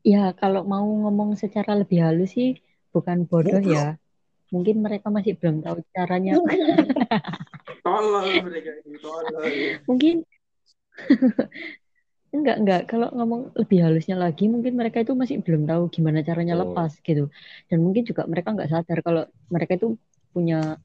Ya, 0.05 0.37
kalau 0.37 0.61
mau 0.69 0.85
ngomong 0.85 1.41
secara 1.41 1.73
lebih 1.73 2.05
halus 2.05 2.37
sih 2.37 2.61
bukan 2.93 3.25
bodoh 3.25 3.65
Goblok. 3.65 3.73
ya. 3.81 3.97
Mungkin 4.53 4.85
mereka 4.85 5.09
masih 5.09 5.41
belum 5.41 5.65
tahu 5.65 5.81
caranya. 5.97 6.37
Tolol 7.81 8.45
mereka 8.45 8.77
ini, 8.85 9.01
tolol. 9.01 9.49
Mungkin 9.89 10.21
enggak 12.35 12.57
enggak 12.61 12.83
kalau 12.90 13.09
ngomong 13.14 13.55
lebih 13.55 13.79
halusnya 13.87 14.18
lagi 14.18 14.51
mungkin 14.51 14.75
mereka 14.75 14.99
itu 15.01 15.14
masih 15.14 15.38
belum 15.40 15.70
tahu 15.70 15.83
gimana 15.94 16.27
caranya 16.27 16.59
Betul. 16.59 16.62
lepas 16.75 16.92
gitu. 17.01 17.25
Dan 17.70 17.79
mungkin 17.81 18.03
juga 18.03 18.23
mereka 18.27 18.49
nggak 18.53 18.70
sadar 18.70 18.99
kalau 19.07 19.23
mereka 19.49 19.73
itu 19.79 19.94
punya 20.35 20.77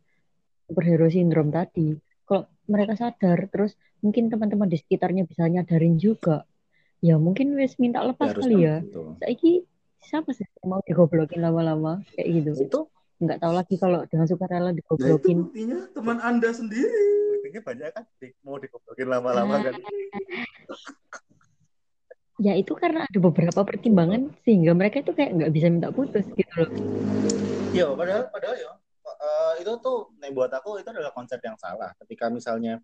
superhero 0.70 1.10
syndrome 1.10 1.50
tadi. 1.50 1.98
Kalau 2.30 2.46
mereka 2.70 2.94
sadar 2.94 3.50
terus 3.50 3.74
mungkin 4.06 4.30
teman-teman 4.30 4.70
di 4.70 4.78
sekitarnya 4.78 5.26
bisa 5.26 5.50
nyadarin 5.50 5.98
juga. 5.98 6.46
Ya 7.02 7.18
mungkin 7.18 7.56
wes 7.58 7.80
minta 7.82 8.04
Ya, 8.04 8.14
lepas 8.14 8.30
harusnya 8.36 8.46
kali 8.46 8.56
ya. 8.62 8.76
begitu. 8.86 9.02
Saiki 9.18 9.52
siapa 10.00 10.30
sih 10.32 10.46
yang 10.46 10.68
mau 10.72 10.80
digoblokin 10.86 11.42
lama-lama 11.44 12.00
kayak 12.16 12.28
gitu 12.40 12.52
Itu 12.70 12.80
nggak 13.20 13.40
tahu 13.44 13.52
lagi 13.52 13.76
kalau 13.76 14.08
dengan 14.08 14.26
sukarela 14.32 14.70
Nah 14.70 14.72
itu 14.72 14.80
digoblokin 14.80 15.38
buktinya 15.44 15.78
teman 15.92 16.18
anda 16.24 16.50
sendiri. 16.56 17.36
buktinya 17.36 17.62
banyak 17.66 17.90
kan 17.92 18.04
mau 18.46 18.56
dikoblokin 18.56 19.08
lama-lama 19.10 19.56
kan. 19.60 19.76
ya 22.40 22.56
itu 22.56 22.72
karena 22.74 23.04
ada 23.04 23.20
beberapa 23.20 23.62
pertimbangan 23.68 24.32
sehingga 24.48 24.72
mereka 24.72 25.04
itu 25.04 25.12
kayak 25.12 25.36
nggak 25.36 25.52
bisa 25.52 25.68
minta 25.68 25.90
putus 25.92 26.24
gitu 26.34 26.54
loh 26.56 26.72
Yo, 27.70 27.94
padahal 27.94 28.26
padahal 28.34 28.58
yo 28.58 28.72
eh, 29.06 29.54
itu 29.62 29.72
tuh 29.78 30.10
nih 30.18 30.34
buat 30.34 30.50
aku 30.50 30.82
itu 30.82 30.90
adalah 30.90 31.14
konsep 31.14 31.38
yang 31.44 31.54
salah. 31.54 31.94
Ketika 32.02 32.32
misalnya 32.34 32.82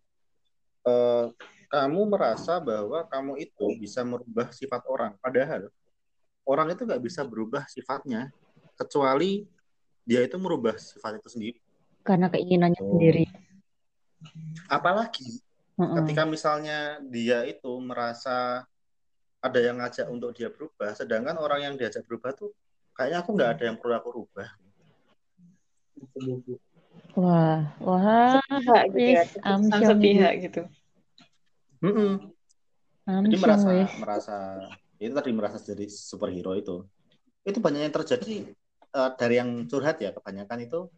eh, 0.85 1.25
kamu 1.73 2.01
merasa 2.05 2.61
bahwa 2.61 3.01
kamu 3.09 3.41
itu 3.41 3.65
bisa 3.81 4.05
merubah 4.05 4.53
sifat 4.53 4.85
orang, 4.85 5.17
padahal 5.17 5.73
orang 6.45 6.77
itu 6.77 6.85
nggak 6.85 7.01
bisa 7.01 7.25
berubah 7.25 7.65
sifatnya 7.65 8.29
kecuali 8.77 9.49
dia 10.05 10.21
itu 10.21 10.37
merubah 10.37 10.77
sifat 10.77 11.17
itu 11.17 11.29
sendiri. 11.33 11.57
karena 12.05 12.29
keinginannya 12.29 12.77
Oh. 12.85 12.93
sendiri 12.93 13.25
Apalagi 14.69 15.41
Heeh. 15.81 15.95
ketika 16.01 16.23
misalnya 16.29 17.01
dia 17.09 17.41
itu 17.49 17.71
merasa 17.81 18.69
ada 19.45 19.59
yang 19.61 19.77
ngajak 19.77 20.09
untuk 20.09 20.33
dia 20.33 20.49
berubah, 20.49 20.97
sedangkan 20.97 21.37
orang 21.37 21.59
yang 21.61 21.73
diajak 21.77 22.01
berubah 22.09 22.33
tuh 22.33 22.49
kayaknya 22.97 23.21
aku 23.21 23.29
nggak 23.37 23.51
ada 23.59 23.63
yang 23.69 23.77
perlu 23.77 23.93
aku 23.93 24.09
rubah. 24.09 24.49
wah 27.15 27.61
wah 27.79 28.41
Sepihak 28.41 28.83
gitu 28.91 28.99
ya. 29.13 29.23
sepihak 29.85 30.33
gitu. 30.49 30.61
Mm-mm. 31.85 32.11
Jadi 33.05 33.35
amsyong 33.37 33.41
merasa 33.45 33.69
merasa 34.01 34.37
itu 34.97 35.13
tadi 35.13 35.31
merasa 35.35 35.57
jadi 35.61 35.85
superhero 35.91 36.57
itu. 36.57 36.81
Itu 37.45 37.61
banyak 37.61 37.85
yang 37.85 37.93
terjadi 37.93 38.35
eh, 38.95 39.09
dari 39.19 39.35
yang 39.37 39.69
curhat 39.69 40.01
ya 40.01 40.09
kebanyakan 40.15 40.59
itu 40.65 40.89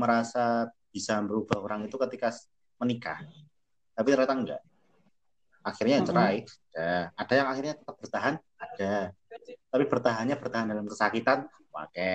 merasa 0.00 0.72
bisa 0.90 1.20
merubah 1.20 1.60
orang 1.60 1.86
itu 1.86 1.96
ketika 2.08 2.32
menikah. 2.80 3.20
Tapi 3.94 4.08
ternyata 4.08 4.34
enggak. 4.34 4.60
Akhirnya 5.60 6.04
cerai. 6.04 6.44
Ada. 6.72 7.12
Ada 7.16 7.32
yang 7.36 7.48
akhirnya 7.52 7.74
tetap 7.76 7.96
bertahan, 8.00 8.34
ada. 8.56 8.92
Tapi 9.70 9.84
bertahannya 9.86 10.36
bertahan 10.38 10.66
dalam 10.70 10.86
kesakitan, 10.88 11.46
oke. 11.74 12.12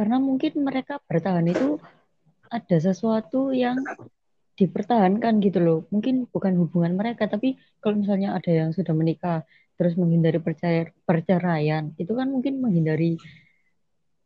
karena 0.00 0.16
mungkin 0.16 0.52
mereka 0.62 1.02
bertahan 1.04 1.44
itu 1.50 1.76
ada 2.48 2.76
sesuatu 2.80 3.52
yang 3.52 3.78
dipertahankan 4.56 5.40
gitu 5.40 5.58
loh 5.60 5.78
mungkin 5.88 6.28
bukan 6.28 6.56
hubungan 6.56 6.96
mereka 6.96 7.28
tapi 7.28 7.56
kalau 7.80 8.00
misalnya 8.00 8.36
ada 8.36 8.48
yang 8.48 8.70
sudah 8.72 8.92
menikah 8.92 9.44
terus 9.76 9.96
menghindari 9.96 10.36
percaya- 10.40 10.92
perceraian 11.04 11.92
itu 11.96 12.12
kan 12.12 12.28
mungkin 12.28 12.60
menghindari 12.60 13.16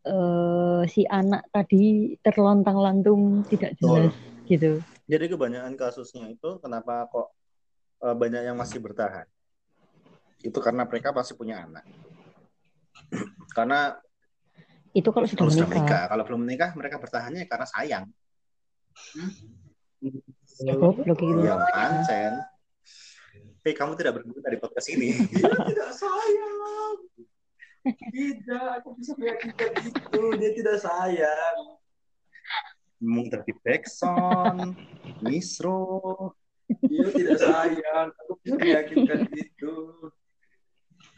eh, 0.04 0.82
si 0.90 1.06
anak 1.06 1.48
tadi 1.54 2.18
terlontang-lantung 2.20 3.46
tidak 3.46 3.78
jelas 3.78 4.12
gitu 4.46 4.82
Jadi 5.04 5.24
kebanyakan 5.28 5.74
kasusnya 5.76 6.32
itu 6.32 6.56
kenapa 6.64 7.04
kok 7.12 7.28
eh, 8.04 8.16
banyak 8.16 8.42
yang 8.48 8.56
masih 8.56 8.80
bertahan? 8.80 9.28
Itu 10.40 10.58
karena 10.64 10.88
mereka 10.88 11.12
pasti 11.12 11.36
punya 11.36 11.64
anak. 11.64 11.84
karena 13.56 13.96
itu 14.94 15.10
kalau 15.10 15.26
sudah 15.26 15.44
menikah 15.50 15.68
menikah, 15.68 16.02
kalau 16.06 16.22
belum 16.22 16.40
menikah 16.46 16.70
mereka 16.78 16.96
bertahannya 17.02 17.44
karena 17.50 17.66
sayang. 17.66 18.04
ya 20.62 20.72
goblok 20.78 21.18
gitu 21.18 21.42
Iya, 21.42 21.58
pancen. 21.74 22.32
Tapi 23.64 23.72
kamu 23.74 23.96
tidak 23.96 24.20
berguna 24.20 24.40
dari 24.44 24.56
podcast 24.60 24.88
ini. 24.94 25.16
Dia 25.34 25.50
tidak 25.72 25.90
sayang. 25.96 26.94
Tidak, 27.84 28.68
aku 28.80 28.96
bisa 28.96 29.12
meyakinkan 29.18 29.72
itu. 29.82 30.24
Dia 30.38 30.50
tidak 30.52 30.76
sayang. 30.78 31.56
Ngomong 33.04 33.28
dari 33.28 33.52
backsound, 33.60 34.72
misro. 35.20 36.32
Iya 36.88 37.12
tidak 37.12 37.38
sayang, 37.44 38.08
aku 38.16 38.32
bisa 38.40 38.56
meyakinkan 38.56 39.28
itu. 39.36 39.74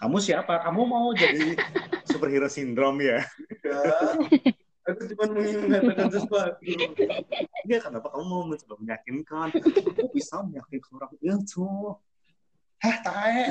Kamu 0.03 0.19
siapa? 0.19 0.59
Kamu 0.67 0.83
mau 0.85 1.15
jadi 1.15 1.55
superhero 2.03 2.51
sindrom 2.51 2.99
ya? 2.99 3.23
Enggak. 3.49 4.19
Aku 4.87 5.03
cuma 5.15 5.25
ingin 5.39 5.67
mengatakan 5.71 6.11
sesuatu. 6.11 6.59
Enggak, 7.63 7.81
kenapa 7.87 8.07
kamu 8.11 8.25
mau 8.27 8.43
mencoba 8.43 8.75
meyakinkan? 8.83 9.49
Kamu 9.55 10.11
bisa 10.11 10.43
meyakinkan 10.43 10.91
orang 10.99 11.15
itu. 11.23 11.67
Heh, 12.83 12.97
tae. 13.07 13.43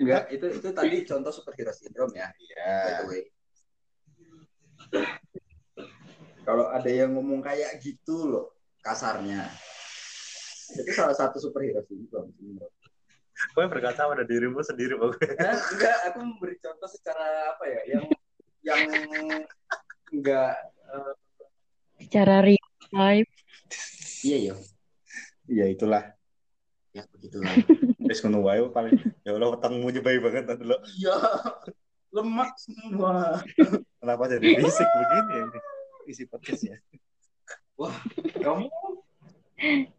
Enggak, 0.00 0.32
itu 0.32 0.46
itu 0.60 0.68
tadi 0.72 0.96
contoh 1.04 1.32
superhero 1.32 1.72
syndrome 1.72 2.14
ya. 2.16 2.28
Iya. 2.40 3.04
Way. 3.08 3.22
Kalau 6.44 6.68
ada 6.68 6.90
yang 6.92 7.16
ngomong 7.16 7.40
kayak 7.40 7.80
gitu 7.80 8.28
loh, 8.28 8.46
kasarnya. 8.84 9.48
Itu 10.76 10.92
salah 10.92 11.16
satu 11.16 11.40
superhero 11.40 11.80
syndrome. 11.88 12.32
syndrome. 12.36 12.74
Gue 13.54 13.64
berkaca 13.66 14.06
pada 14.06 14.24
dirimu 14.24 14.62
sendiri, 14.62 14.94
Bang. 14.94 15.14
Nah, 15.18 15.58
enggak, 15.58 15.96
aku 16.06 16.18
memberi 16.22 16.56
contoh 16.62 16.86
secara 16.86 17.50
apa 17.50 17.64
ya, 17.66 17.80
yang 17.98 18.04
yang 18.64 18.80
enggak 20.14 20.54
eh, 20.88 21.12
Secara 22.06 22.44
real 22.46 22.68
life. 22.94 23.30
iya 24.22 24.52
ya. 24.52 24.54
Iya, 25.50 25.64
itulah. 25.74 26.14
Ya 26.94 27.02
begitulah. 27.10 27.50
Wis 28.06 28.22
ngono 28.22 28.46
wae 28.46 28.62
paling. 28.70 28.94
Ya 29.26 29.34
Allah, 29.34 29.50
wetengmu 29.50 29.90
nyebai 29.90 30.22
banget 30.22 30.46
tadi 30.46 30.62
lo. 30.62 30.78
Iya. 30.94 31.18
Lemak 32.14 32.54
semua. 32.62 33.42
Kenapa 33.98 34.30
jadi 34.30 34.62
fisik 34.62 34.86
begini 34.86 35.32
ya? 35.34 35.46
Isi 36.06 36.24
podcast 36.30 36.62
ya. 36.62 36.78
Kamu 38.38 38.70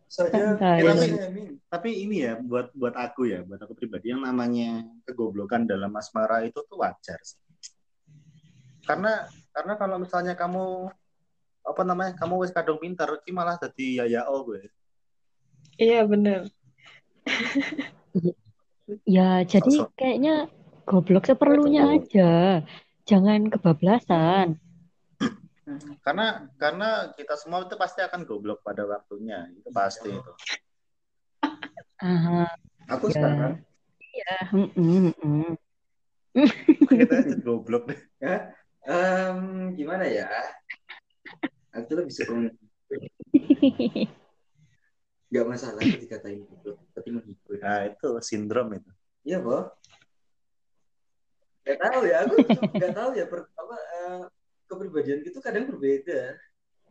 saja 0.07 0.55
kiranya, 0.55 1.27
Min. 1.27 1.59
Tapi 1.67 2.07
ini 2.07 2.23
ya 2.23 2.39
buat 2.39 2.71
buat 2.71 2.95
aku 2.95 3.27
ya, 3.27 3.43
buat 3.43 3.59
aku 3.59 3.75
pribadi 3.75 4.15
yang 4.15 4.23
namanya 4.23 4.87
kegoblokan 5.03 5.67
dalam 5.67 5.91
asmara 5.99 6.47
itu 6.47 6.63
tuh 6.63 6.79
wajar 6.79 7.19
sih. 7.19 7.35
Karena 8.87 9.27
karena 9.51 9.73
kalau 9.75 9.99
misalnya 9.99 10.39
kamu 10.39 10.87
apa 11.65 11.81
namanya 11.83 12.15
kamu 12.15 12.47
wis 12.47 12.55
kadung 12.55 12.79
pintar, 12.79 13.11
ki 13.25 13.35
malah 13.35 13.59
jadi 13.59 13.87
ya 13.99 14.05
ya 14.07 14.21
oh 14.31 14.47
gue. 14.47 14.71
Iya 15.75 16.07
bener. 16.07 16.47
Ya, 19.09 19.41
jadi 19.41 19.81
Sok-sok. 19.81 19.97
kayaknya 19.97 20.45
goblok 20.85 21.25
seperlunya 21.25 21.89
aja. 21.97 22.61
Jangan 23.09 23.49
kebablasan. 23.49 24.61
Karena 26.05 26.45
karena 26.61 27.09
kita 27.17 27.33
semua 27.33 27.65
itu 27.65 27.73
pasti 27.81 28.05
akan 28.05 28.29
goblok 28.29 28.61
pada 28.61 28.85
waktunya, 28.85 29.49
itu 29.57 29.73
pasti 29.73 30.13
itu. 30.13 30.31
Aha, 31.97 32.45
Aku 32.93 33.09
ya. 33.09 33.17
sekarang 33.17 33.53
Ya, 34.13 34.35
mm-mm. 34.53 35.57
Kita 36.85 37.13
aja 37.25 37.35
goblok 37.41 37.89
deh. 37.89 37.99
ya, 38.21 38.53
em, 38.85 39.73
gimana 39.73 40.05
ya? 40.05 40.29
Aku 41.73 41.97
lebih 41.97 42.13
suka 42.13 42.53
nggak 45.29 45.45
masalah 45.49 45.81
dikatain 45.81 46.45
goblok, 46.45 46.77
tapi 46.93 47.09
menghibur. 47.09 47.57
Nah, 47.57 47.89
itu 47.89 48.09
sindrom 48.21 48.67
itu. 48.77 48.91
Iya, 49.25 49.41
Boh. 49.41 49.73
Gak 51.65 51.81
tahu 51.81 52.01
ya, 52.05 52.17
aku 52.29 52.35
nggak 52.77 52.93
tahu 52.93 53.09
ya 53.17 53.25
per, 53.25 53.49
apa 53.57 53.75
eh, 53.75 54.21
kepribadian 54.69 55.25
itu 55.25 55.39
kadang 55.41 55.65
berbeda. 55.65 56.37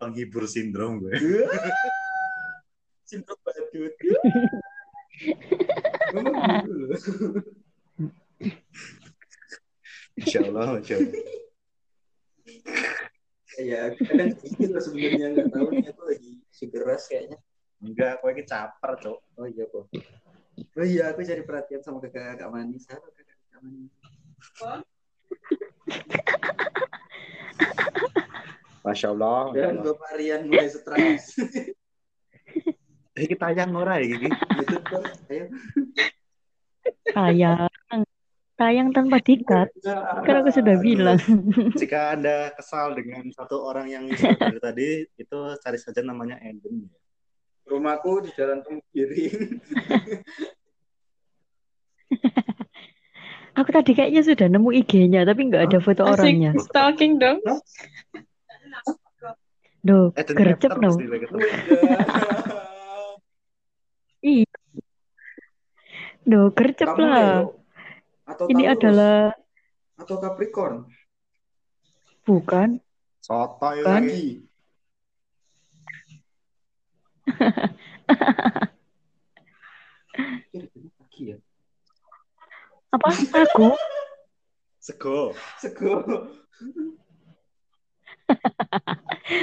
Penghibur 0.02 0.50
sindrom 0.50 0.98
gue. 0.98 1.14
Sindrom 3.08 3.38
badut. 3.44 3.94
Gitu. 6.14 6.94
Insya 10.18 10.46
Allah, 10.46 10.78
insya 10.78 10.94
Allah. 10.98 11.12
Ya, 13.54 13.80
kadang 13.94 14.30
gitu 14.34 14.66
loh 14.74 14.82
sebenarnya 14.82 15.26
nggak 15.38 15.48
tahu 15.54 15.66
nih 15.70 15.86
aku 15.90 16.02
lagi 16.06 16.32
sugar 16.50 16.82
rush 16.86 17.06
kayaknya. 17.06 17.38
Enggak, 17.84 18.16
aku 18.16 18.32
ini 18.32 18.42
caper, 18.48 18.90
Cok. 18.96 19.18
Oh 19.36 19.46
iya, 19.46 19.64
Boh. 19.68 19.84
Oh 20.80 20.86
iya, 20.86 21.12
aku 21.12 21.20
cari 21.20 21.44
perhatian 21.44 21.84
sama 21.84 22.00
kakak-kakak 22.00 22.48
manis. 22.48 22.88
Halo 22.88 23.12
kakak-kakak 23.12 23.60
manis. 23.60 23.92
Masya 28.84 29.08
Allah. 29.12 29.40
Dan 29.52 29.84
Allah. 29.84 29.84
Bapak 29.92 30.12
Rian 30.16 30.40
mulai 30.48 30.68
stres. 30.72 31.24
Eh, 33.14 33.30
kita 33.30 33.54
tayang 33.54 33.70
ora 33.78 34.02
ya, 34.02 34.10
Gigi? 34.10 34.26
Boh. 34.90 35.06
Ayo. 35.30 35.46
Tayang. 37.14 37.70
Tayang 38.58 38.88
tanpa 38.90 39.22
dikat. 39.22 39.70
Kan 40.26 40.34
aku 40.42 40.50
sudah 40.50 40.74
bilang. 40.82 41.22
Jika 41.78 42.18
Anda 42.18 42.50
kesal 42.58 42.98
dengan 42.98 43.30
satu 43.30 43.70
orang 43.70 43.86
yang 43.86 44.10
tadi, 44.58 45.06
itu 45.14 45.38
cari 45.62 45.78
saja 45.78 46.02
namanya 46.02 46.42
Eden. 46.42 46.90
Rumahku 47.64 48.24
di 48.24 48.30
jalan 48.36 48.60
Temugiring. 48.60 49.60
Aku 53.54 53.70
tadi 53.70 53.94
kayaknya 53.94 54.22
sudah 54.26 54.50
nemu 54.50 54.70
IG-nya, 54.82 55.22
tapi 55.22 55.46
nggak 55.46 55.70
ada 55.70 55.78
foto 55.78 56.02
Asik 56.04 56.18
orangnya. 56.20 56.50
stalking 56.58 57.22
dong. 57.22 57.38
Duh, 59.84 60.10
Eden 60.18 60.34
gercep. 60.34 60.74
Ih. 64.24 64.48
Duh, 66.28 66.48
gercep 66.56 66.88
Kamu 66.88 67.04
lah. 67.04 67.46
Leo 67.46 67.64
atau 68.24 68.44
Ini 68.48 68.62
Taurus 68.64 68.76
adalah 68.80 69.16
atau 69.94 70.16
Capricorn 70.18 70.76
bukan 72.24 72.80
Sotoy 73.20 73.84
lagi. 73.84 74.44
Ya 81.14 81.36
apa? 82.94 83.10
Aku? 83.10 83.74
Sego. 84.78 85.34
sego 85.58 85.94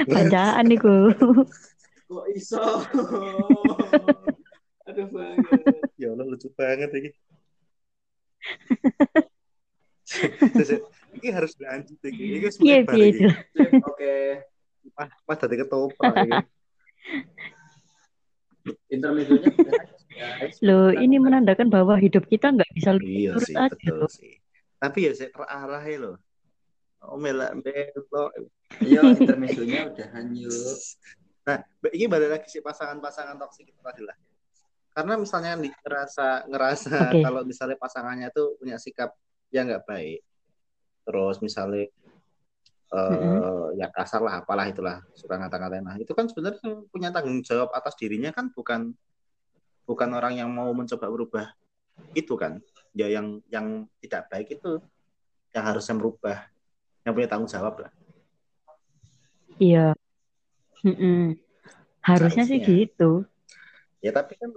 Bacaan 0.08 0.64
niku. 0.70 1.12
kok 2.12 2.28
iso 2.36 2.60
aduh 4.84 5.06
banget 5.08 5.88
Ya 5.96 6.12
Allah, 6.12 6.28
lucu 6.28 6.52
banget 6.52 6.92
ini. 6.92 7.10
Ini 11.12 11.28
harus 11.32 11.56
dilanjut 11.56 11.96
ini. 12.08 12.40
Ini 12.40 12.48
semua 12.52 12.84
piye 12.88 13.04
ini. 13.08 13.16
itu? 13.16 13.28
Sip, 13.56 13.72
oke 13.80 14.44
pas 15.24 15.36
tadi 15.38 15.54
ketoprak. 15.56 16.14
intermezzonya 18.88 19.48
udah, 19.50 19.74
guys. 20.12 20.56
Loh, 20.66 20.92
ini 20.94 21.16
menandakan 21.18 21.72
bahwa 21.72 21.96
hidup 21.98 22.28
kita 22.28 22.52
nggak 22.52 22.70
bisa 22.76 22.94
Iya 23.00 23.32
lurus 23.34 23.48
sih, 23.48 23.56
aja 23.56 23.72
betul 23.74 23.96
loh. 24.04 24.10
sih. 24.10 24.34
Tapi 24.78 24.98
ya 25.08 25.12
saya 25.14 25.30
terarah 25.30 25.82
ya 25.82 25.98
loh. 25.98 26.16
Oh, 27.02 27.18
melak 27.18 27.58
belok. 27.58 28.30
Iya, 28.78 29.00
intermezzonya 29.18 29.90
udah 29.90 30.08
hanyut. 30.14 30.78
Nah, 31.42 31.58
ini 31.90 32.06
balik 32.06 32.30
lagi 32.38 32.46
sih 32.46 32.62
pasangan-pasangan 32.62 33.34
toksik 33.42 33.66
itu 33.74 33.80
tadi 33.82 34.06
lah. 34.06 34.14
Karena 34.92 35.18
misalnya 35.18 35.58
ngerasa 35.58 36.46
ngerasa 36.46 36.96
Oke. 37.16 37.22
kalau 37.24 37.42
misalnya 37.42 37.76
pasangannya 37.80 38.28
tuh 38.30 38.54
punya 38.60 38.76
sikap 38.78 39.10
yang 39.50 39.66
nggak 39.66 39.88
baik, 39.88 40.20
terus 41.02 41.40
misalnya 41.40 41.88
eh 42.92 43.66
ya 43.80 43.88
kasar 43.88 44.20
lah, 44.20 44.44
apalah 44.44 44.68
itulah 44.68 45.00
suka 45.16 45.40
ngata-ngatain 45.40 45.84
lah. 45.84 45.96
Itu 45.96 46.12
kan 46.12 46.28
sebenarnya 46.28 46.60
punya 46.92 47.08
tanggung 47.08 47.40
jawab 47.40 47.72
atas 47.72 47.96
dirinya 47.96 48.28
kan 48.30 48.52
bukan 48.52 48.92
bukan 49.88 50.08
orang 50.12 50.36
yang 50.36 50.52
mau 50.52 50.68
mencoba 50.76 51.08
berubah 51.08 51.46
itu 52.12 52.36
kan. 52.36 52.60
Ya 52.92 53.08
yang 53.08 53.40
yang 53.48 53.88
tidak 54.04 54.28
baik 54.28 54.60
itu 54.60 54.78
yang 55.56 55.64
harusnya 55.64 55.96
merubah, 55.96 56.38
yang 57.04 57.12
punya 57.16 57.28
tanggung 57.28 57.48
jawab 57.48 57.88
lah. 57.88 57.92
Iya. 59.56 59.96
Mm-mm. 60.84 61.38
Harusnya 62.02 62.44
sih 62.44 62.60
Harusnya. 62.60 62.76
gitu. 62.84 63.10
Ya 64.02 64.10
tapi 64.12 64.34
kan 64.36 64.50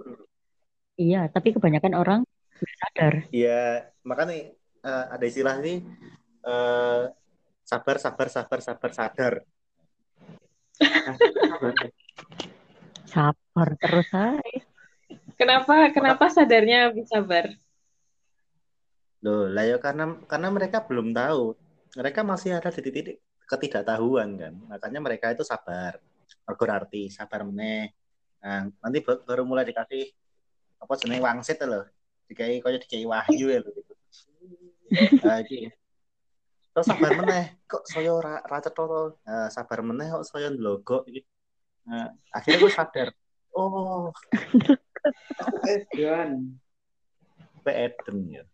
Iya, 0.96 1.28
tapi 1.28 1.52
kebanyakan 1.52 1.92
orang 1.92 2.20
sadar. 2.56 3.28
Ya, 3.28 3.92
makanya 4.00 4.56
eh, 4.80 5.04
ada 5.12 5.24
istilah 5.28 5.60
ini 5.60 5.84
eh, 6.40 7.02
sabar, 7.66 7.96
sabar, 7.98 8.28
sabar, 8.30 8.60
sabar, 8.62 8.90
sadar. 8.94 9.34
Sabar 13.10 13.70
terus 13.82 14.08
aja. 14.14 14.62
Kenapa 15.34 15.90
kenapa 15.90 16.24
sadarnya 16.30 16.94
bisa 16.94 17.18
sabar? 17.18 17.50
Loh, 19.26 19.50
lah 19.50 19.66
ya 19.66 19.76
karena 19.82 20.14
karena 20.30 20.48
mereka 20.54 20.78
belum 20.86 21.10
tahu 21.10 21.58
mereka 21.98 22.22
masih 22.22 22.54
ada 22.54 22.70
di 22.70 22.90
titik 22.94 23.16
ketidaktahuan 23.46 24.38
kan 24.38 24.54
makanya 24.70 25.00
mereka 25.02 25.32
itu 25.34 25.42
sabar 25.46 25.98
mergo 26.46 26.64
arti 26.66 27.08
sabar 27.08 27.46
meneh 27.46 27.94
nah, 28.42 28.66
nanti 28.82 28.98
ba- 29.06 29.22
baru 29.22 29.46
mulai 29.46 29.62
dikasih 29.66 30.10
apa 30.82 30.92
jenenge 30.98 31.22
wangsit 31.22 31.58
loh 31.62 31.86
dikai 32.26 32.58
kaya 32.58 32.82
dikai 32.82 33.06
wahyu 33.06 33.46
ya 33.50 33.58
lho 33.62 33.70
gitu. 33.70 33.92
Nah. 35.26 35.42
Terus 36.76 36.92
sabar 36.92 37.08
meneh 37.16 37.56
kok 37.64 37.88
saya 37.88 38.12
ora 38.12 38.44
ra 38.44 38.60
cetha 38.60 38.84
to. 38.84 39.16
Nah, 39.24 39.48
sabar 39.48 39.80
meneh 39.80 40.12
kok 40.12 40.28
saya 40.28 40.52
ndlogok 40.52 41.08
iki. 41.08 41.24
Nah, 41.88 42.12
akhirnya 42.28 42.68
gue 42.68 42.72
sadar. 42.76 43.08
Oh, 43.56 44.12
Edan. 45.64 46.60
Pak 47.64 47.72
Eden 47.80 48.18
ya. 48.28 48.44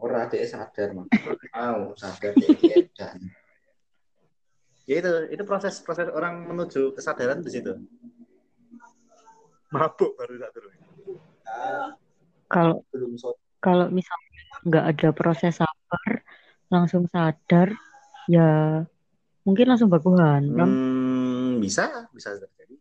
Ora 0.00 0.24
dia 0.32 0.48
sadar 0.48 0.96
mah. 0.96 1.12
Mau 1.52 1.92
sadar 1.92 2.32
dia 2.40 2.56
edan. 2.88 3.20
Ya 4.88 5.04
itu, 5.04 5.12
itu 5.28 5.42
proses 5.44 5.84
proses 5.84 6.08
orang 6.08 6.48
menuju 6.48 6.96
kesadaran 6.96 7.44
di 7.44 7.52
situ. 7.52 7.76
Mabuk 9.68 10.16
baru 10.16 10.40
tak 10.40 10.50
turun. 10.56 10.72
Kalau 12.48 12.80
Belum 12.96 13.12
kalau 13.60 13.92
misalnya 13.92 14.40
nggak 14.64 14.84
ada 14.88 15.08
proses 15.12 15.60
langsung 16.68 17.08
sadar, 17.08 17.72
ya 18.28 18.84
mungkin 19.44 19.66
langsung 19.68 19.88
baku 19.88 20.12
hantam. 20.16 20.68
Hmm, 20.68 21.60
bisa, 21.64 22.08
bisa 22.12 22.36
terjadi. 22.36 22.76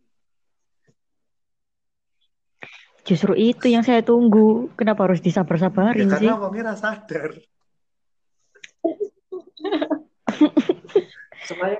Justru 3.07 3.31
itu 3.39 3.71
yang 3.71 3.87
saya 3.87 4.03
tunggu. 4.03 4.67
Kenapa 4.75 5.07
harus 5.07 5.23
Ya, 5.23 5.31
disabar-sabarin 5.31 6.11
sih? 6.11 6.27
karena 6.27 6.35
wongnya 6.35 6.63
ra 6.71 6.75
sadar. 6.75 7.31
supaya. 11.47 11.79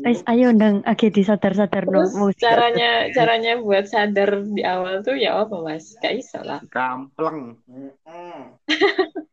Guys, 0.00 0.24
ayo 0.24 0.56
ndang 0.56 0.80
age 0.88 1.12
disadar-sadar 1.12 1.84
no. 1.84 2.08
Caranya 2.40 3.12
caranya 3.12 3.60
buat 3.60 3.92
sadar 3.92 4.40
di 4.48 4.64
awal 4.64 5.04
tuh 5.04 5.20
ya 5.20 5.44
apa 5.44 5.60
mas? 5.60 6.00
Gak 6.00 6.16
lah. 6.40 6.64
Kampleng. 6.72 7.60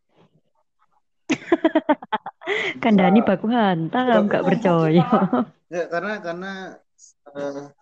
Mm-mm. 2.47 2.79
kandani 2.79 3.19
baku 3.23 3.47
hantam, 3.51 4.31
gak 4.31 4.45
percaya. 4.45 5.03
Ya, 5.67 5.83
karena 5.91 6.23
karena 6.23 6.53
eh, 7.35 7.75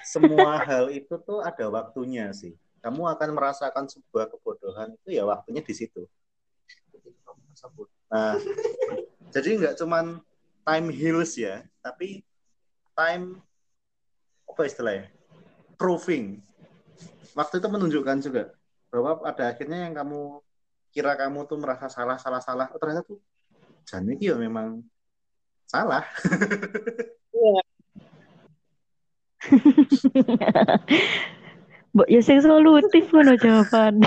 semua 0.00 0.56
hal 0.56 0.88
itu 0.88 1.20
tuh 1.20 1.44
ada 1.44 1.68
waktunya 1.68 2.32
sih. 2.32 2.56
Kamu 2.80 3.04
akan 3.12 3.36
merasakan 3.36 3.84
sebuah 3.92 4.32
kebodohan 4.32 4.96
itu 4.96 5.20
ya 5.20 5.28
waktunya 5.28 5.60
di 5.60 5.74
situ. 5.76 6.08
Nah, 8.08 8.40
jadi 9.36 9.48
nggak 9.60 9.76
cuman 9.76 10.24
time 10.64 10.88
heals 10.88 11.36
ya, 11.36 11.60
tapi 11.84 12.24
time 12.96 13.44
apa 14.48 14.62
istilahnya? 14.64 15.12
Proving. 15.76 16.40
Waktu 17.36 17.60
itu 17.60 17.68
menunjukkan 17.68 18.16
juga 18.24 18.56
bahwa 18.88 19.20
pada 19.20 19.52
akhirnya 19.52 19.84
yang 19.84 19.92
kamu 19.92 20.40
kira 20.96 21.12
kamu 21.12 21.44
tuh 21.44 21.60
merasa 21.60 21.92
salah 21.92 22.16
salah 22.16 22.40
salah, 22.40 22.72
oh, 22.72 22.80
ternyata 22.80 23.04
tuh 23.04 23.20
jadi 23.84 24.16
ya 24.16 24.34
memang 24.40 24.80
salah. 25.68 26.08
Mbok 31.92 32.08
ya 32.08 32.20
sing 32.24 32.40
solutif 32.40 33.12
ngono 33.12 33.36
jawaban. 33.36 34.00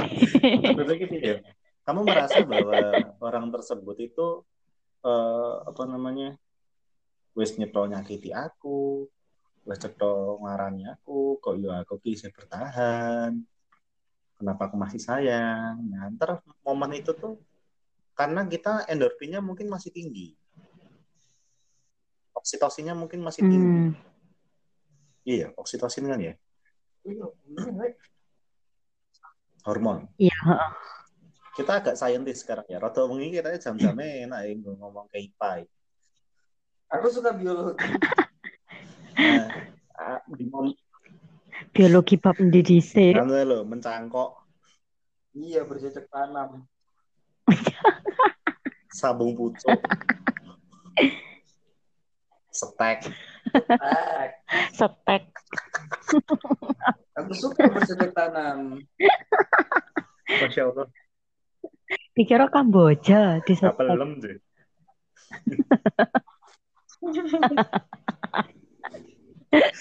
Ya. 1.22 1.38
Kamu 1.86 2.02
merasa 2.10 2.42
bahwa 2.42 2.82
orang 3.22 3.54
tersebut 3.54 3.98
itu 4.02 4.42
eh, 5.06 5.54
apa 5.70 5.84
namanya 5.86 6.34
wis 7.38 7.54
nyetol 7.56 7.88
nyakiti 7.88 8.34
aku, 8.34 9.06
wis 9.64 9.78
cetol 9.78 10.42
ngarani 10.42 10.90
aku, 10.90 11.38
kok 11.38 11.56
yo 11.56 11.70
aku 11.70 12.02
ki 12.02 12.18
bisa 12.18 12.34
bertahan. 12.34 13.46
Kenapa 14.40 14.72
aku 14.72 14.80
masih 14.80 15.04
sayang? 15.04 15.84
Nah, 15.92 16.08
ntar 16.16 16.40
momen 16.64 16.96
itu 16.96 17.12
tuh 17.12 17.36
karena 18.16 18.48
kita 18.48 18.88
endorfinnya 18.88 19.44
mungkin 19.44 19.68
masih 19.68 19.92
tinggi. 19.92 20.32
Oksitosinnya 22.32 22.96
mungkin 22.96 23.20
masih 23.20 23.44
tinggi. 23.44 23.68
Hmm. 23.68 23.92
Iya, 25.28 25.52
oksitosin 25.60 26.08
kan 26.08 26.24
ya, 26.24 26.34
hormon. 29.68 30.08
Iya, 30.16 30.32
heeh. 30.48 30.72
Kita 31.60 31.84
agak 31.84 32.00
saintis 32.00 32.40
sekarang 32.40 32.64
ya. 32.72 32.80
Rada 32.80 33.04
wengi 33.04 33.36
kita 33.36 33.52
jam-jamnya 33.60 34.24
enak 34.24 34.40
ya 34.48 34.54
ngomong 34.56 35.12
ke 35.12 35.20
IPA. 35.20 35.68
Aku 36.96 37.12
suka 37.12 37.36
biologi. 37.36 37.84
Nah, 39.20 39.52
ah, 40.00 40.24
di 40.32 40.48
biologi 41.74 42.18
bab 42.18 42.38
endi 42.42 42.62
dhisik. 42.66 43.18
anu 43.18 43.34
lho, 43.34 43.66
mencangkok 43.66 44.40
Iya 45.38 45.62
bercocok 45.62 46.06
tanam. 46.10 46.66
sabung 49.00 49.38
pucuk. 49.38 49.78
Setek. 52.50 53.14
Setek. 54.74 55.24
aku 57.14 57.32
suka 57.38 57.70
bercocok 57.70 58.12
tanam. 58.12 58.82
Masya 60.28 60.66
Allah. 60.66 60.90
Dikira 62.18 62.50
Kamboja 62.50 63.46
di 63.46 63.54
setek. 63.54 63.78
Kapelem 63.78 64.18
deh. 64.18 64.38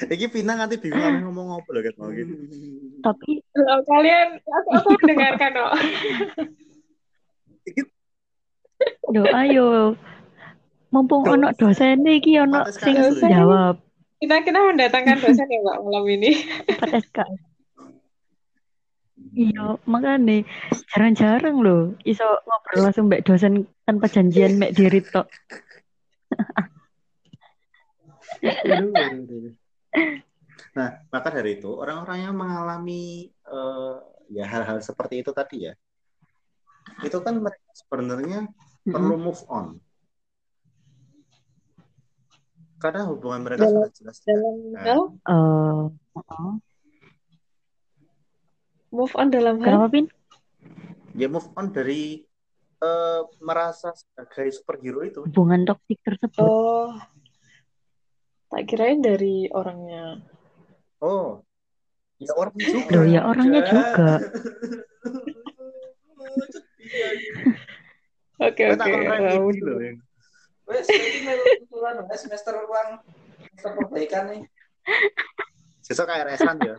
Iki 0.09 0.27
Pina 0.33 0.57
nanti 0.57 0.81
bingung 0.81 1.05
ame 1.05 1.21
ngomong 1.29 1.61
apa 1.61 1.69
lho 1.77 1.81
ket 1.85 1.97
mau 2.01 2.09
gitu. 2.09 2.33
Tapi 3.05 3.45
Kalau 3.53 3.79
kalian 3.85 4.29
aku, 4.41 4.69
aku 4.81 4.89
mendengarkan 5.05 5.51
kok. 5.53 5.73
Duh, 9.13 9.29
ayo. 9.29 9.67
Mumpung 10.89 11.29
ono 11.29 11.53
dosen 11.53 12.01
iki 12.09 12.41
ono 12.41 12.65
sing 12.73 12.97
lho. 12.97 13.13
jawab 13.29 13.77
Kita 14.19 14.43
kita 14.43 14.59
mendatangkan 14.59 15.21
dosen 15.21 15.47
ya 15.47 15.61
mbak 15.63 15.79
malam 15.85 16.05
ini. 16.11 16.31
4 16.75 17.07
SKS. 17.07 17.41
Iya, 19.39 19.79
makanya 19.87 20.43
jarang-jarang 20.91 21.63
loh 21.63 21.95
iso 22.03 22.27
ngobrol 22.49 22.83
langsung 22.89 23.07
mbak 23.07 23.23
dosen 23.23 23.69
tanpa 23.87 24.11
janjian 24.11 24.59
mbak 24.59 24.75
diri 24.75 25.05
tok. 25.05 25.29
Nah, 30.75 30.89
maka 31.09 31.29
dari 31.31 31.59
itu 31.59 31.71
orang-orang 31.71 32.19
yang 32.29 32.35
mengalami 32.35 33.31
eh, 33.31 33.95
ya 34.29 34.45
hal-hal 34.45 34.79
seperti 34.79 35.23
itu 35.23 35.31
tadi 35.33 35.71
ya, 35.71 35.75
itu 37.01 37.19
kan 37.19 37.39
mereka 37.39 37.71
sebenarnya 37.75 38.47
perlu 38.85 39.17
move 39.17 39.43
on. 39.49 39.79
Karena 42.79 43.11
hubungan 43.11 43.43
mereka 43.43 43.67
Dalam- 43.67 43.87
sudah 43.87 43.91
jelas. 43.93 44.17
Dalam 44.23 44.55
Nah. 44.71 44.85
Eh, 44.87 45.85
heeh. 46.15 46.51
move 48.89 49.13
on 49.15 49.29
dalam 49.29 49.59
hal 49.61 49.67
kenapa 49.67 49.87
Pin? 49.91 50.07
Ya 51.13 51.27
move 51.27 51.49
on 51.55 51.71
dari 51.71 52.23
eh, 52.79 53.23
merasa 53.43 53.91
sebagai 53.91 54.55
superhero 54.55 55.03
itu. 55.03 55.27
Hubungan 55.27 55.67
toksik 55.67 55.99
tersebut. 56.01 56.39
oh 56.39 56.95
tak 58.49 58.65
kirain 58.69 59.01
dari 59.05 59.49
orangnya. 59.53 60.21
Oh, 61.05 61.45
ya 62.19 62.33
orang 62.35 62.57
juga. 62.57 62.97
Loh 62.97 63.07
ya 63.07 63.21
orangnya 63.25 63.63
juga. 63.69 64.19
Oke 68.39 68.71
oke. 68.71 68.87
yang 68.87 69.43
Wes, 70.69 70.85
semester 72.23 72.55
uang 72.55 73.03
semester 73.51 73.71
perbaikan 73.75 74.31
nih. 74.31 74.47
Besok 75.83 76.07
KRS-an 76.07 76.63
ya. 76.63 76.79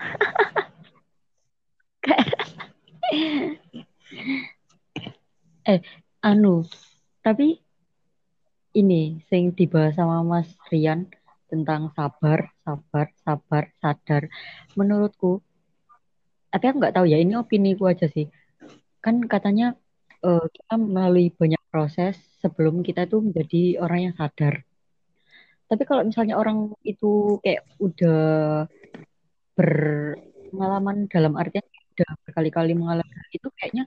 Anu, 6.20 6.68
tapi 7.24 7.64
ini 8.76 9.18
sing 9.26 9.50
dibahas 9.56 9.98
sama 9.98 10.22
Mas 10.22 10.50
Rian 10.70 11.10
tentang 11.50 11.90
sabar, 11.98 12.54
sabar, 12.62 13.06
sabar, 13.26 13.64
sadar. 13.82 14.22
Menurutku, 14.78 15.42
tapi 16.54 16.64
aku 16.70 16.76
nggak 16.78 16.94
tahu 16.94 17.06
ya, 17.10 17.18
ini 17.18 17.34
opini 17.34 17.74
ku 17.74 17.90
aja 17.90 18.06
sih. 18.06 18.30
Kan 19.02 19.26
katanya 19.26 19.74
eh, 20.22 20.46
kita 20.54 20.74
melalui 20.78 21.34
banyak 21.34 21.62
proses 21.70 22.14
sebelum 22.42 22.86
kita 22.86 23.06
tuh 23.10 23.20
menjadi 23.26 23.82
orang 23.82 24.10
yang 24.10 24.14
sadar. 24.14 24.62
Tapi 25.70 25.82
kalau 25.86 26.02
misalnya 26.02 26.34
orang 26.34 26.74
itu 26.82 27.38
kayak 27.42 27.62
udah 27.78 28.22
berpengalaman 29.54 31.06
dalam 31.06 31.38
artian 31.38 31.62
udah 31.94 32.10
berkali-kali 32.26 32.72
mengalami 32.74 33.12
itu 33.34 33.46
kayaknya 33.54 33.84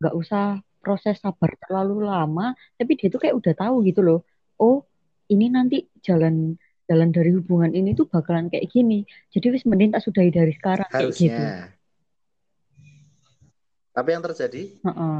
nggak 0.00 0.14
usah 0.20 0.60
proses 0.84 1.16
sabar 1.16 1.56
terlalu 1.56 2.04
lama, 2.04 2.52
tapi 2.76 3.00
dia 3.00 3.08
tuh 3.08 3.16
kayak 3.24 3.34
udah 3.40 3.54
tahu 3.56 3.80
gitu 3.88 4.04
loh. 4.04 4.20
Oh, 4.60 4.84
ini 5.32 5.48
nanti 5.48 5.88
jalan 6.04 6.60
jalan 6.84 7.08
dari 7.08 7.32
hubungan 7.32 7.72
ini 7.72 7.96
tuh 7.96 8.04
bakalan 8.04 8.52
kayak 8.52 8.68
gini. 8.68 9.08
Jadi 9.32 9.56
wis 9.56 9.64
mending 9.64 9.96
tak 9.96 10.04
sudahi 10.04 10.28
dari 10.28 10.52
sekarang 10.52 10.88
kayak 10.92 11.16
gitu. 11.16 11.32
Harusnya. 11.32 11.72
Tapi 13.94 14.08
yang 14.12 14.22
terjadi 14.26 14.62
Heeh. 14.84 15.18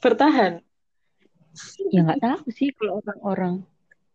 Bertahan. 0.00 0.52
Ya 1.90 2.00
nggak 2.06 2.22
tahu 2.22 2.46
sih 2.54 2.70
kalau 2.78 3.02
orang-orang. 3.02 3.54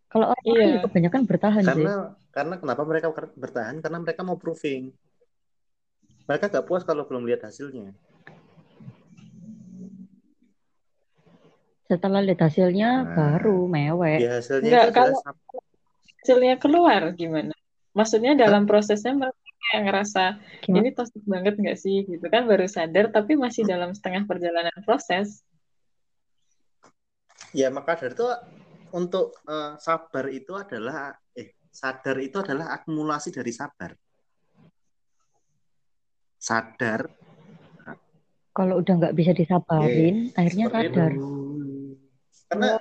Kalau 0.08 0.32
orang 0.32 0.44
Iya. 0.48 0.64
ya 0.64 0.78
kebanyakan 0.88 1.22
bertahan 1.28 1.62
sih. 1.62 1.68
karena 1.68 1.94
karena 2.32 2.54
kenapa 2.56 2.82
mereka 2.88 3.06
bertahan? 3.36 3.84
Karena 3.84 3.98
mereka 4.00 4.20
mau 4.24 4.40
proving. 4.40 4.96
Mereka 6.26 6.50
gak 6.50 6.66
puas 6.66 6.82
kalau 6.82 7.06
belum 7.06 7.22
lihat 7.22 7.46
hasilnya. 7.46 7.94
Setelah 11.86 12.18
lihat 12.18 12.40
hasilnya 12.42 12.90
Nah. 13.02 13.14
baru 13.14 13.66
mewek. 13.66 14.18
Ya 14.18 14.42
hasilnya 14.42 14.70
adalah 14.90 14.92
kalau- 14.92 15.22
sab- 15.22 15.44
Hasilnya 16.20 16.58
keluar 16.58 17.14
gimana? 17.14 17.54
Maksudnya 17.94 18.34
dalam 18.34 18.66
prosesnya 18.66 19.14
mereka 19.14 19.38
kayak 19.70 19.82
ngerasa 19.86 20.24
Gimana? 20.60 20.78
ini 20.82 20.88
toxic 20.90 21.22
banget 21.22 21.54
nggak 21.54 21.78
sih 21.78 22.02
gitu 22.02 22.26
kan 22.26 22.44
baru 22.44 22.66
sadar 22.66 23.10
tapi 23.10 23.38
masih 23.38 23.62
dalam 23.62 23.94
setengah 23.94 24.26
perjalanan 24.26 24.74
proses. 24.82 25.46
ya 27.54 27.70
maka 27.70 27.94
dari 27.96 28.12
itu 28.12 28.26
untuk 28.90 29.38
eh, 29.46 29.78
sabar 29.78 30.26
itu 30.28 30.52
adalah 30.52 31.14
eh 31.32 31.54
sadar 31.70 32.18
itu 32.18 32.42
adalah 32.42 32.74
akumulasi 32.74 33.30
dari 33.30 33.54
sabar. 33.54 33.94
Sadar 36.36 37.06
Kalau 38.50 38.80
udah 38.80 38.94
nggak 38.98 39.14
bisa 39.14 39.30
disabarin, 39.30 40.32
akhirnya 40.32 40.66
seperti 40.68 40.88
sadar. 40.90 41.10
itu. 41.12 41.28
Karena 42.46 42.78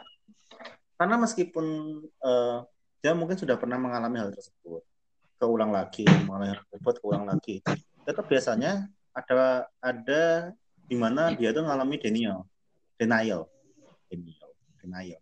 karena 0.96 1.16
meskipun 1.20 1.66
eh, 2.06 2.58
dia 3.02 3.12
mungkin 3.14 3.38
sudah 3.38 3.58
pernah 3.60 3.78
mengalami 3.78 4.18
hal 4.22 4.32
tersebut, 4.34 4.82
keulang 5.38 5.70
lagi, 5.74 6.06
mengalami 6.26 6.56
hal 6.56 6.62
tersebut, 6.70 6.94
keulang 7.02 7.26
lagi, 7.28 7.62
tetap 8.06 8.26
biasanya 8.26 8.88
ada 9.14 9.68
ada 9.82 10.54
di 10.86 10.96
mana 10.98 11.34
dia 11.34 11.50
tuh 11.54 11.66
mengalami 11.66 11.98
denial, 11.98 12.46
denial, 12.98 13.50
denial, 14.10 14.50
denial. 14.82 15.22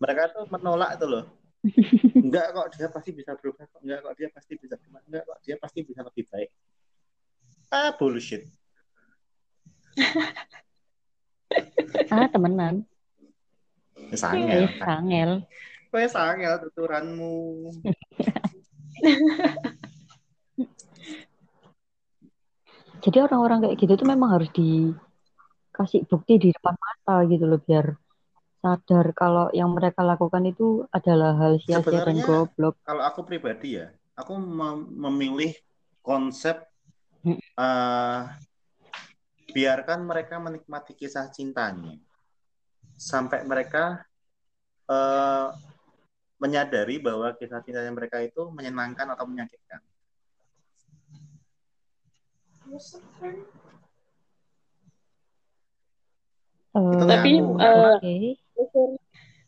Mereka 0.00 0.22
tuh 0.32 0.44
menolak 0.48 0.96
itu 0.96 1.06
loh. 1.06 1.24
Enggak 2.24 2.56
kok 2.56 2.66
dia 2.72 2.88
pasti 2.88 3.10
bisa 3.12 3.36
berubah 3.36 3.68
kok. 3.68 3.80
Enggak 3.84 4.00
kok 4.00 4.14
dia 4.16 4.28
pasti 4.32 4.52
bisa 4.56 4.74
enggak 4.80 5.22
kok 5.28 5.38
dia 5.44 5.56
pasti 5.60 5.78
bisa 5.84 6.00
lebih 6.00 6.24
baik. 6.32 6.50
Ah 7.68 7.92
bullshit. 7.96 8.48
Ah, 12.10 12.26
temenan. 12.26 12.86
Sangel. 14.16 14.66
Eh, 14.66 14.70
sangel. 14.78 15.30
Sangel 16.10 16.54
tuturanmu. 16.66 17.34
Jadi 23.00 23.16
orang-orang 23.16 23.64
kayak 23.64 23.76
gitu 23.80 23.92
tuh 23.96 24.08
memang 24.08 24.36
harus 24.36 24.52
dikasih 24.52 26.04
bukti 26.04 26.36
di 26.36 26.48
depan 26.52 26.76
mata 26.76 27.24
gitu 27.24 27.48
loh 27.48 27.56
biar 27.56 27.96
sadar 28.60 29.16
kalau 29.16 29.48
yang 29.56 29.72
mereka 29.72 30.04
lakukan 30.04 30.44
itu 30.44 30.84
adalah 30.92 31.32
hal 31.40 31.56
sia-sia 31.64 32.04
dan 32.04 32.20
goblok. 32.20 32.76
Kalau 32.84 33.00
aku 33.00 33.24
pribadi 33.24 33.80
ya, 33.80 33.88
aku 34.12 34.36
mem- 34.36 34.92
memilih 35.08 35.56
konsep 36.04 36.60
eh, 37.56 38.20
biarkan 39.50 40.04
mereka 40.04 40.36
menikmati 40.36 40.92
kisah 40.92 41.32
cintanya 41.32 41.96
sampai 43.00 43.40
mereka 43.48 44.04
eh, 44.92 45.48
menyadari 46.36 47.00
bahwa 47.00 47.32
kisah 47.32 47.64
cintanya 47.64 47.88
mereka 47.96 48.20
itu 48.20 48.52
menyenangkan 48.52 49.08
atau 49.16 49.24
menyakitkan. 49.24 49.80
Eh, 56.76 57.04
Tapi, 57.08 57.30
aku. 57.40 57.56
eh, 57.56 57.96
Oke. 58.60 58.96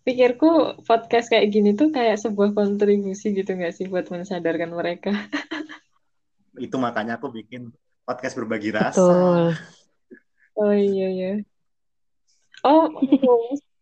Pikirku 0.02 0.82
podcast 0.82 1.30
kayak 1.30 1.46
gini 1.54 1.78
tuh 1.78 1.94
kayak 1.94 2.18
sebuah 2.18 2.58
kontribusi 2.58 3.38
gitu 3.38 3.54
nggak 3.54 3.70
sih 3.70 3.86
buat 3.86 4.10
mensadarkan 4.10 4.74
mereka. 4.74 5.14
Itu 6.58 6.74
makanya 6.82 7.22
aku 7.22 7.30
bikin 7.30 7.70
podcast 8.02 8.34
berbagi 8.34 8.74
rasa. 8.74 8.98
Betul. 8.98 9.44
Oh 10.58 10.74
iya 10.74 11.06
iya. 11.14 11.32
Oh, 12.62 12.86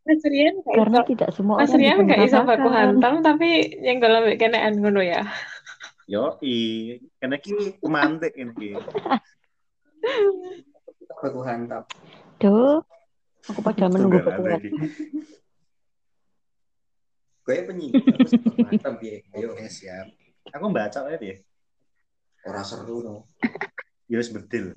Mas 0.08 0.24
Rian 0.24 0.56
Karena 0.64 1.04
iso, 1.04 1.08
tidak 1.12 1.30
semua 1.36 1.60
Mas 1.60 1.70
orang 1.70 1.80
Rian 1.80 1.96
bisa 2.00 2.04
nggak 2.08 2.20
iso 2.24 2.38
baku 2.48 2.68
hantam 2.72 3.14
tapi 3.20 3.48
yang 3.84 4.00
dalam 4.00 4.24
kenean 4.40 4.80
ngono 4.80 5.04
ya. 5.04 5.28
Yo, 6.10 6.40
karena 7.22 7.36
ki 7.38 7.78
pemantik 7.78 8.34
ini. 8.34 8.50
Ki. 8.56 8.68
Baku 11.20 11.40
hantam. 11.44 11.84
Duh, 12.40 12.80
aku 13.46 13.60
pada 13.60 13.86
menunggu 13.92 14.24
kekuatan. 14.24 14.56
tadi. 14.56 14.70
Gue 17.44 17.56
penyidik 17.68 18.02
aku 18.02 18.40
baku 18.40 18.62
hantam 18.66 18.94
piye. 18.98 19.22
Ayo. 19.36 19.52
Siap. 19.54 20.06
Aku 20.56 20.72
baca 20.72 20.98
aja 21.06 21.20
ya. 21.20 21.36
Ora 22.48 22.64
seru 22.64 23.04
no. 23.04 23.28
Ya 24.08 24.16
wis 24.18 24.32
bedil. 24.32 24.74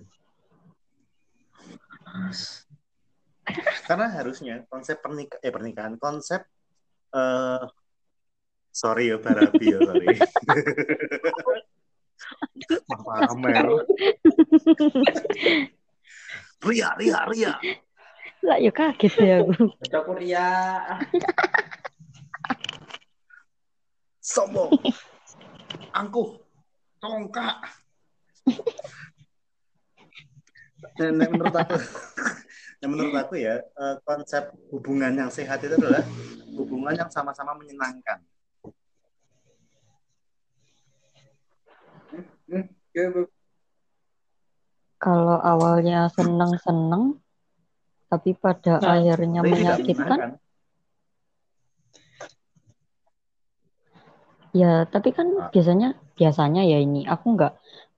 Karena 3.84 4.08
harusnya 4.12 4.64
konsep 4.72 5.04
pernik 5.04 5.38
eh 5.44 5.52
pernikahan, 5.52 6.00
konsep 6.00 6.44
eh 7.14 7.64
sorry 8.74 9.12
ya 9.14 9.18
Barabi 9.22 9.66
ya 9.70 9.80
sorry. 9.84 10.18
Pamer. 12.88 13.68
Ria, 16.64 16.96
Ria, 16.96 17.20
Ria. 17.28 17.54
Lah 18.44 18.58
ya 18.60 18.72
kaget 18.72 19.12
deh 19.20 19.32
aku. 19.44 19.72
Korea. 20.08 20.48
Sombong. 24.24 24.72
Angkuh. 25.92 26.40
Tongkak. 27.04 27.68
Yang 31.00 31.32
menurut 31.36 31.56
aku, 31.56 31.76
yang 32.84 32.92
menurut 32.92 33.16
aku 33.16 33.40
ya 33.40 33.64
eh, 33.64 33.96
konsep 34.04 34.52
hubungan 34.68 35.16
yang 35.16 35.32
sehat 35.32 35.64
itu 35.64 35.80
adalah 35.80 36.04
hubungan 36.52 36.92
yang 36.92 37.08
sama-sama 37.08 37.56
menyenangkan. 37.56 38.20
Kalau 45.00 45.40
awalnya 45.40 46.12
seneng-seneng, 46.12 47.24
tapi 48.12 48.36
pada 48.36 48.84
Nah, 48.84 49.00
akhirnya 49.00 49.42
menyakitkan, 49.48 50.36
ya 54.52 54.86
tapi 54.86 55.16
kan 55.16 55.28
Ah. 55.40 55.50
biasanya 55.50 55.96
biasanya 56.20 56.62
ya 56.68 56.78
ini 56.84 57.08
aku 57.10 57.36
nggak 57.36 57.54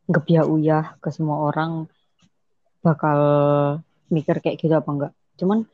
nggak 0.08 0.46
uyah 0.48 0.96
ke 1.04 1.10
semua 1.12 1.52
orang 1.52 1.90
bakal 2.80 3.20
mikir 4.10 4.42
kayak 4.42 4.58
gitu 4.62 4.74
apa 4.74 4.90
enggak. 4.90 5.14
Cuman 5.40 5.66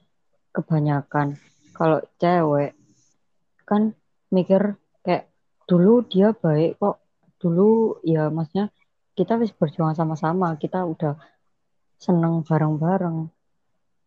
kebanyakan 0.51 1.39
kalau 1.71 2.03
cewek 2.19 2.75
kan 3.63 3.95
mikir 4.31 4.75
kayak 5.01 5.31
dulu 5.67 6.03
dia 6.05 6.35
baik 6.35 6.77
kok, 6.77 6.99
dulu 7.39 7.99
ya 8.03 8.27
maksudnya 8.27 8.69
kita 9.15 9.39
wis 9.39 9.55
berjuang 9.55 9.95
sama-sama, 9.95 10.55
kita 10.59 10.83
udah 10.83 11.15
seneng 11.99 12.43
bareng-bareng. 12.43 13.31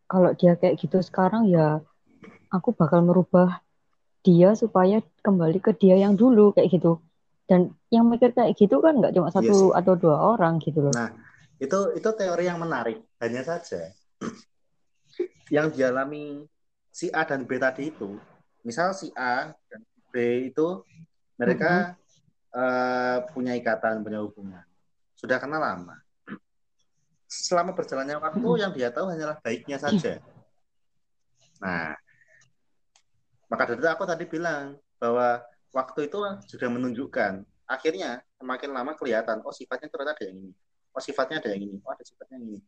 Kalau 0.04 0.30
dia 0.36 0.54
kayak 0.60 0.76
gitu 0.80 1.00
sekarang 1.00 1.48
ya 1.48 1.80
aku 2.52 2.76
bakal 2.76 3.00
merubah 3.00 3.64
dia 4.24 4.56
supaya 4.56 5.00
kembali 5.24 5.60
ke 5.60 5.72
dia 5.76 5.96
yang 6.00 6.16
dulu 6.16 6.52
kayak 6.52 6.72
gitu. 6.72 7.00
Dan 7.44 7.76
yang 7.92 8.08
mikir 8.08 8.32
kayak 8.32 8.56
gitu 8.56 8.80
kan 8.80 8.96
nggak 9.00 9.12
cuma 9.12 9.28
satu 9.28 9.72
sih. 9.72 9.76
atau 9.76 9.92
dua 9.96 10.16
orang 10.36 10.60
gitu 10.64 10.80
loh. 10.80 10.94
Nah, 10.96 11.12
itu 11.60 11.92
itu 11.96 12.08
teori 12.16 12.48
yang 12.48 12.56
menarik. 12.60 13.04
Hanya 13.20 13.44
saja 13.44 13.92
yang 15.52 15.68
dialami 15.70 16.46
si 16.88 17.10
A 17.10 17.26
dan 17.26 17.44
B 17.44 17.58
tadi 17.58 17.90
itu, 17.90 18.16
misal 18.64 18.94
si 18.96 19.12
A 19.14 19.52
dan 19.68 19.80
B 20.14 20.48
itu 20.50 20.82
mereka 21.36 21.98
eh, 22.54 23.18
punya 23.34 23.52
ikatan, 23.58 24.00
punya 24.06 24.22
hubungan, 24.22 24.64
sudah 25.18 25.36
kenal 25.42 25.60
lama. 25.60 25.98
Selama 27.26 27.74
berjalannya 27.74 28.22
waktu, 28.22 28.48
yang 28.62 28.70
dia 28.70 28.94
tahu 28.94 29.10
hanyalah 29.10 29.42
baiknya 29.42 29.74
saja. 29.74 30.22
Nah, 31.58 31.98
maka 33.50 33.70
dari 33.70 33.82
itu 33.82 33.88
aku 33.90 34.04
tadi 34.06 34.24
bilang 34.26 34.78
bahwa 35.02 35.42
waktu 35.74 36.06
itu 36.06 36.18
sudah 36.46 36.68
menunjukkan. 36.70 37.42
Akhirnya 37.66 38.22
semakin 38.38 38.70
lama 38.70 38.92
kelihatan, 38.94 39.42
oh 39.42 39.50
sifatnya 39.50 39.88
ternyata 39.90 40.14
ada 40.14 40.24
yang 40.30 40.38
ini. 40.38 40.52
Oh 40.94 41.02
sifatnya 41.02 41.42
ada 41.42 41.48
yang 41.50 41.62
ini. 41.66 41.76
Oh 41.82 41.90
ada 41.90 42.04
sifatnya 42.06 42.38
yang 42.38 42.46
ini. 42.54 42.60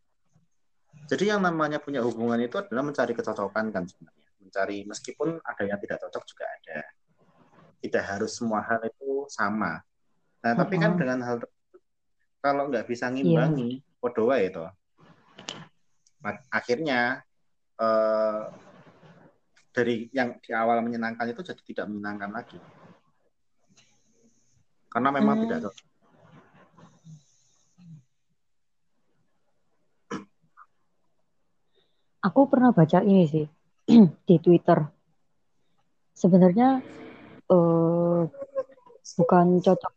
Jadi 1.07 1.28
yang 1.28 1.44
namanya 1.44 1.78
punya 1.78 2.01
hubungan 2.01 2.40
itu 2.40 2.57
adalah 2.57 2.82
mencari 2.82 3.12
kecocokan 3.12 3.70
kan 3.70 3.84
sebenarnya. 3.84 4.28
Mencari 4.40 4.78
meskipun 4.88 5.38
ada 5.44 5.62
yang 5.68 5.78
tidak 5.78 6.01
cocok 6.03 6.22
juga 6.24 6.44
ada. 6.49 6.78
Tidak 7.84 8.05
harus 8.05 8.32
semua 8.34 8.64
hal 8.64 8.80
itu 8.88 9.28
sama. 9.28 9.84
Nah, 10.42 10.53
tapi 10.57 10.80
kan 10.80 10.97
Mm-mm. 10.97 11.01
dengan 11.03 11.18
hal 11.22 11.36
kalau 12.42 12.70
nggak 12.70 12.86
bisa 12.86 13.11
ngimbangi, 13.11 13.82
podo 13.99 14.30
wae 14.30 14.51
itu. 14.51 14.62
Akhirnya 16.51 17.22
eh, 17.78 18.42
dari 19.70 20.09
yang 20.11 20.40
di 20.40 20.51
awal 20.57 20.80
menyenangkan 20.80 21.28
itu 21.30 21.42
jadi 21.44 21.62
tidak 21.62 21.86
menyenangkan 21.92 22.30
lagi. 22.32 22.59
Karena 24.88 25.11
memang 25.12 25.36
Hmm. 25.36 25.44
tidak 25.44 25.59
cocok. 25.68 25.86
Aku 32.27 32.51
pernah 32.51 32.74
baca 32.74 33.07
ini 33.07 33.24
sih 33.31 33.47
di 34.29 34.37
Twitter. 34.43 34.83
Sebenarnya 36.11 36.83
eh, 37.47 38.20
bukan 39.14 39.47
cocok 39.62 39.93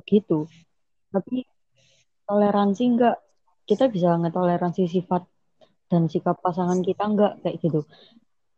begitu, 0.00 0.48
tapi 1.12 1.44
toleransi 2.24 2.82
enggak. 2.88 3.16
Kita 3.68 3.88
bisa 3.92 4.16
ngetoleransi 4.16 4.88
sifat 4.88 5.28
dan 5.92 6.08
sikap 6.08 6.40
pasangan 6.40 6.80
kita 6.80 7.04
enggak 7.04 7.32
kayak 7.44 7.60
gitu. 7.60 7.80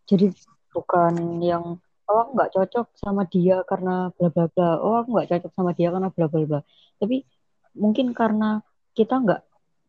Jadi 0.06 0.30
bukan 0.70 1.42
yang 1.42 1.82
oh 2.06 2.18
aku 2.22 2.30
nggak 2.38 2.52
cocok 2.54 2.86
sama 2.94 3.26
dia 3.26 3.66
karena 3.66 4.14
bla 4.14 4.30
bla 4.30 4.46
bla. 4.46 4.78
Oh 4.78 5.02
aku 5.02 5.18
nggak 5.18 5.28
cocok 5.34 5.52
sama 5.54 5.74
dia 5.74 5.90
karena 5.90 6.14
bla 6.14 6.26
bla 6.30 6.42
bla. 6.46 6.60
Tapi 7.02 7.26
mungkin 7.74 8.14
karena 8.14 8.62
kita 8.94 9.18
nggak 9.18 9.42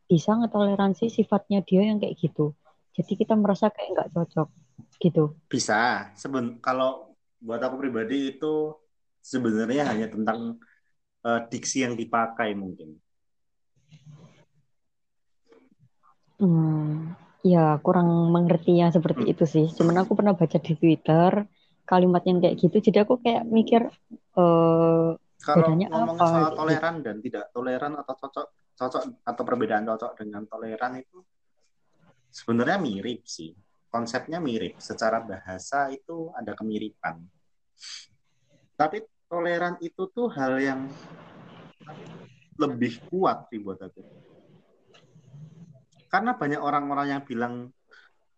bisa 0.09 0.33
ngetoleransi 0.41 1.13
sifatnya 1.13 1.61
dia 1.61 1.85
yang 1.85 2.01
kayak 2.01 2.17
gitu. 2.17 2.57
Jadi 2.97 3.13
kita 3.21 3.33
merasa 3.37 3.65
kayak 3.73 3.89
nggak 3.93 4.09
cocok 4.15 4.47
gitu. 5.03 5.23
Bisa. 5.51 5.73
Seben 6.21 6.45
kalau 6.65 6.89
buat 7.45 7.61
aku 7.65 7.75
pribadi 7.83 8.15
itu 8.35 8.47
sebenarnya 9.31 9.83
hanya 9.91 10.07
tentang 10.13 10.39
eh, 11.27 11.41
diksi 11.51 11.77
yang 11.85 11.95
dipakai 12.01 12.49
mungkin. 12.63 12.89
Hmm, 16.39 17.17
ya 17.51 17.59
kurang 17.85 18.07
mengertinya 18.35 18.85
seperti 18.95 19.21
Hmm. 19.25 19.31
itu 19.33 19.43
sih. 19.53 19.65
Cuman 19.77 19.95
aku 20.01 20.11
pernah 20.17 20.33
baca 20.39 20.57
di 20.67 20.73
Twitter 20.81 21.33
kalimat 21.89 22.21
yang 22.29 22.37
kayak 22.43 22.55
gitu. 22.61 22.77
Jadi 22.87 22.97
aku 23.03 23.13
kayak 23.23 23.43
mikir 23.57 23.81
eh 24.39 25.07
Kalau 25.45 25.57
bedanya 25.57 25.87
ngomongin 25.93 26.21
apa 26.21 26.27
soal 26.33 26.49
gitu. 26.51 26.57
toleran 26.59 26.95
dan 27.05 27.15
tidak 27.25 27.43
toleran 27.55 27.93
atau 28.01 28.13
cocok 28.21 28.45
cocok 28.77 29.01
atau 29.29 29.43
perbedaan 29.47 29.85
cocok 29.89 30.11
dengan 30.19 30.43
toleran 30.51 30.93
itu 31.01 31.17
sebenarnya 32.37 32.77
mirip 32.77 33.25
sih. 33.25 33.57
Konsepnya 33.89 34.37
mirip. 34.37 34.77
Secara 34.77 35.17
bahasa 35.25 35.89
itu 35.89 36.29
ada 36.37 36.53
kemiripan. 36.53 37.17
Tapi 38.77 39.01
toleran 39.25 39.81
itu 39.81 40.05
tuh 40.13 40.29
hal 40.37 40.61
yang 40.61 40.85
lebih 42.61 43.01
kuat 43.09 43.49
sih 43.49 43.57
buat 43.57 43.81
aku. 43.81 44.05
Karena 46.07 46.37
banyak 46.37 46.61
orang-orang 46.61 47.07
yang 47.17 47.21
bilang 47.25 47.73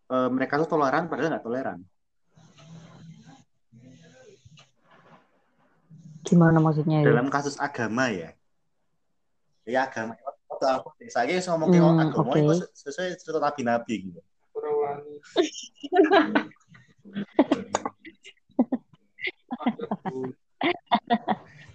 eh, 0.07 0.29
mereka 0.31 0.63
tuh 0.63 0.79
toleran 0.79 1.11
padahal 1.11 1.35
nggak 1.35 1.45
toleran. 1.45 1.79
Gimana 6.23 6.57
maksudnya 6.61 7.03
ya? 7.03 7.09
Dalam 7.09 7.27
kasus 7.27 7.59
agama 7.59 8.11
ya. 8.11 8.31
Ya 9.67 9.87
agama. 9.87 10.15
Waktu 10.59 10.75
aku 10.75 10.91
saya 11.07 11.39
ngomong 11.47 11.71
ke 11.71 11.79
Hmm, 11.79 12.03
agama 12.03 12.35
oke. 12.35 12.43
itu 12.43 12.67
sesuai 12.75 13.15
cerita 13.15 13.39
nabi-nabi 13.39 14.11
gitu. 14.11 14.19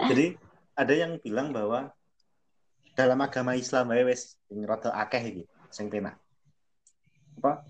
Jadi 0.04 0.36
ada 0.76 0.92
yang 0.92 1.16
bilang 1.24 1.56
bahwa 1.56 1.88
dalam 2.92 3.16
agama 3.24 3.56
Islam 3.56 3.88
wae 3.88 4.04
wis 4.04 4.36
sing 4.52 4.60
rada 4.68 4.92
akeh 4.92 5.24
iki 5.24 5.48
sing 5.72 5.88
penak. 5.88 6.20
Apa? 7.40 7.64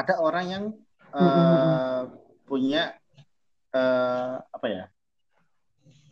Ada 0.00 0.16
orang 0.24 0.46
yang 0.48 0.64
eh, 1.12 1.20
Mm-mm. 1.20 2.16
punya 2.48 2.96
eh, 3.76 4.34
apa 4.40 4.66
ya? 4.66 4.88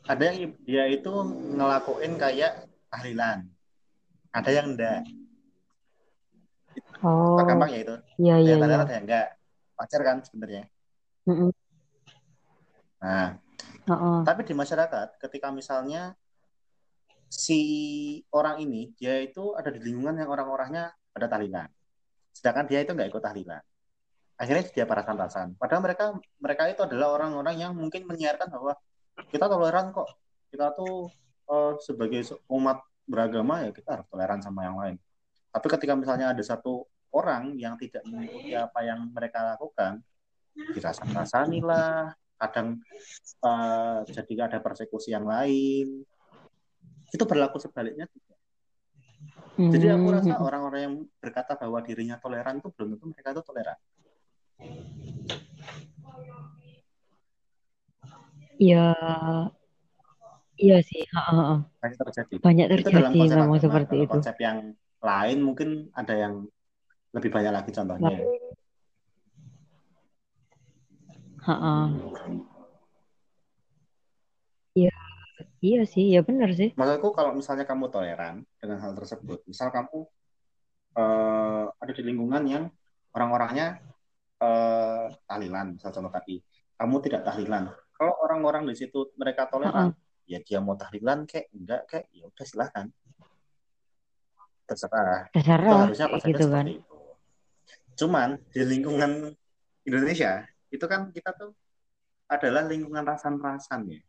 Ada 0.04 0.36
yang 0.36 0.52
dia 0.68 0.84
itu 0.92 1.08
ngelakuin 1.56 2.20
kayak 2.20 2.68
tahlilan. 2.92 3.48
Ada 4.34 4.50
yang 4.50 4.74
enggak. 4.74 5.06
Oh, 7.06 7.38
Gampang 7.38 7.70
ya 7.70 7.78
itu. 7.86 7.94
iya 8.18 8.34
iya 8.42 8.58
iya. 8.58 8.82
ada 8.82 8.90
yang 8.90 9.06
enggak. 9.06 9.28
Wajar 9.78 10.00
kan 10.02 10.16
sebenarnya. 10.26 10.66
Mm-mm. 11.30 11.50
Nah, 12.98 13.38
Heeh. 13.84 14.18
Tapi 14.24 14.40
di 14.48 14.54
masyarakat, 14.56 15.20
ketika 15.20 15.52
misalnya 15.52 16.16
si 17.28 17.60
orang 18.32 18.64
ini, 18.64 18.96
dia 18.96 19.20
itu 19.20 19.52
ada 19.52 19.68
di 19.68 19.80
lingkungan 19.84 20.16
yang 20.16 20.32
orang-orangnya 20.32 20.96
ada 21.12 21.26
tahlilan. 21.28 21.68
Sedangkan 22.32 22.64
dia 22.64 22.80
itu 22.80 22.96
nggak 22.96 23.12
ikut 23.12 23.22
tahlilan. 23.22 23.60
Akhirnya 24.40 24.64
dia 24.72 24.88
parasan-parasan. 24.88 25.60
Padahal 25.60 25.84
mereka 25.84 26.04
mereka 26.40 26.62
itu 26.72 26.80
adalah 26.82 27.12
orang-orang 27.14 27.60
yang 27.60 27.72
mungkin 27.76 28.08
menyiarkan 28.08 28.48
bahwa 28.50 28.72
kita 29.30 29.46
toleran 29.46 29.92
kok. 29.92 30.08
Kita 30.48 30.72
tuh 30.74 31.12
eh, 31.52 31.72
sebagai 31.84 32.20
se- 32.24 32.40
umat 32.48 32.80
beragama 33.04 33.68
ya 33.68 33.70
kita 33.72 34.00
harus 34.00 34.06
toleran 34.08 34.40
sama 34.40 34.64
yang 34.64 34.76
lain. 34.80 34.96
Tapi 35.54 35.66
ketika 35.70 35.94
misalnya 35.94 36.32
ada 36.34 36.42
satu 36.42 36.88
orang 37.14 37.54
yang 37.54 37.78
tidak 37.78 38.02
mengikuti 38.08 38.56
apa 38.58 38.82
yang 38.82 39.06
mereka 39.14 39.54
lakukan, 39.54 40.02
dirasa-rasani 40.74 41.62
lah, 41.62 42.10
kadang 42.40 42.82
eh, 43.44 43.98
jadi 44.10 44.50
ada 44.50 44.58
persekusi 44.58 45.14
yang 45.14 45.28
lain. 45.28 46.02
Itu 47.14 47.22
berlaku 47.22 47.62
sebaliknya 47.62 48.10
juga. 48.10 48.34
Jadi 49.54 49.86
aku 49.86 50.06
rasa 50.10 50.34
Hmm. 50.34 50.42
orang-orang 50.42 50.80
yang 50.82 50.94
berkata 51.22 51.54
bahwa 51.54 51.78
dirinya 51.78 52.18
toleran 52.18 52.58
itu 52.58 52.74
belum 52.74 52.98
tentu 52.98 53.06
mereka 53.06 53.30
itu 53.30 53.42
toleran. 53.46 53.78
Iya, 58.58 58.94
iya 60.58 60.78
sih. 60.82 61.02
Heeh, 61.04 61.34
heeh. 61.34 61.58
Banyak 61.82 61.98
terjadi. 62.00 62.34
Banyak 62.40 62.66
Itu 62.70 62.90
dalam 62.90 63.12
terjadi 63.12 63.18
konsep 63.18 63.36
memang 63.36 63.48
agama. 63.50 63.62
seperti 63.64 63.94
itu. 64.00 64.10
konsep 64.12 64.36
yang 64.40 64.58
lain 65.04 65.38
mungkin 65.44 65.68
ada 65.92 66.14
yang 66.16 66.34
lebih 67.14 67.30
banyak 67.30 67.52
lagi 67.54 67.70
contohnya. 67.70 68.18
Heeh. 71.44 71.86
Iya, 74.74 74.90
iya 75.62 75.82
sih, 75.86 76.10
ya 76.10 76.20
benar 76.26 76.50
sih. 76.58 76.74
Maksudku 76.74 77.14
kalau 77.14 77.30
misalnya 77.38 77.62
kamu 77.62 77.86
toleran 77.94 78.42
dengan 78.58 78.82
hal 78.82 78.92
tersebut, 78.98 79.46
misal 79.46 79.70
kamu 79.70 80.02
eh, 80.98 81.64
ada 81.70 81.92
di 81.94 82.02
lingkungan 82.02 82.42
yang 82.48 82.64
orang-orangnya 83.14 83.78
eh, 84.42 85.06
tahlilan, 85.30 85.78
misal 85.78 85.94
contoh 85.94 86.10
tadi, 86.10 86.42
kamu 86.74 86.94
tidak 87.06 87.22
tahlilan. 87.22 87.70
Kalau 87.94 88.12
orang-orang 88.26 88.66
di 88.66 88.74
situ 88.74 89.14
mereka 89.14 89.46
toleran, 89.46 89.94
ya 90.24 90.38
dia 90.40 90.58
mau 90.58 90.74
tahlilan 90.74 91.24
kayak 91.24 91.46
enggak 91.52 91.82
kayak 91.86 92.06
ya 92.10 92.24
udah 92.24 92.44
silahkan. 92.44 92.86
Terserah. 94.64 95.28
Itu 95.28 95.34
Terserah 95.36 95.70
harusnya 95.84 96.06
kayak 96.06 96.14
konsepnya 96.16 96.32
gitu 96.32 96.46
kan. 96.48 96.64
itu. 96.66 96.96
Cuman 97.94 98.28
di 98.50 98.60
lingkungan 98.64 99.12
Indonesia 99.84 100.32
itu 100.68 100.84
kan 100.84 101.12
kita 101.12 101.30
tuh 101.36 101.52
adalah 102.26 102.64
lingkungan 102.64 103.04
rasan-rasan 103.04 103.86
ya. 103.86 104.00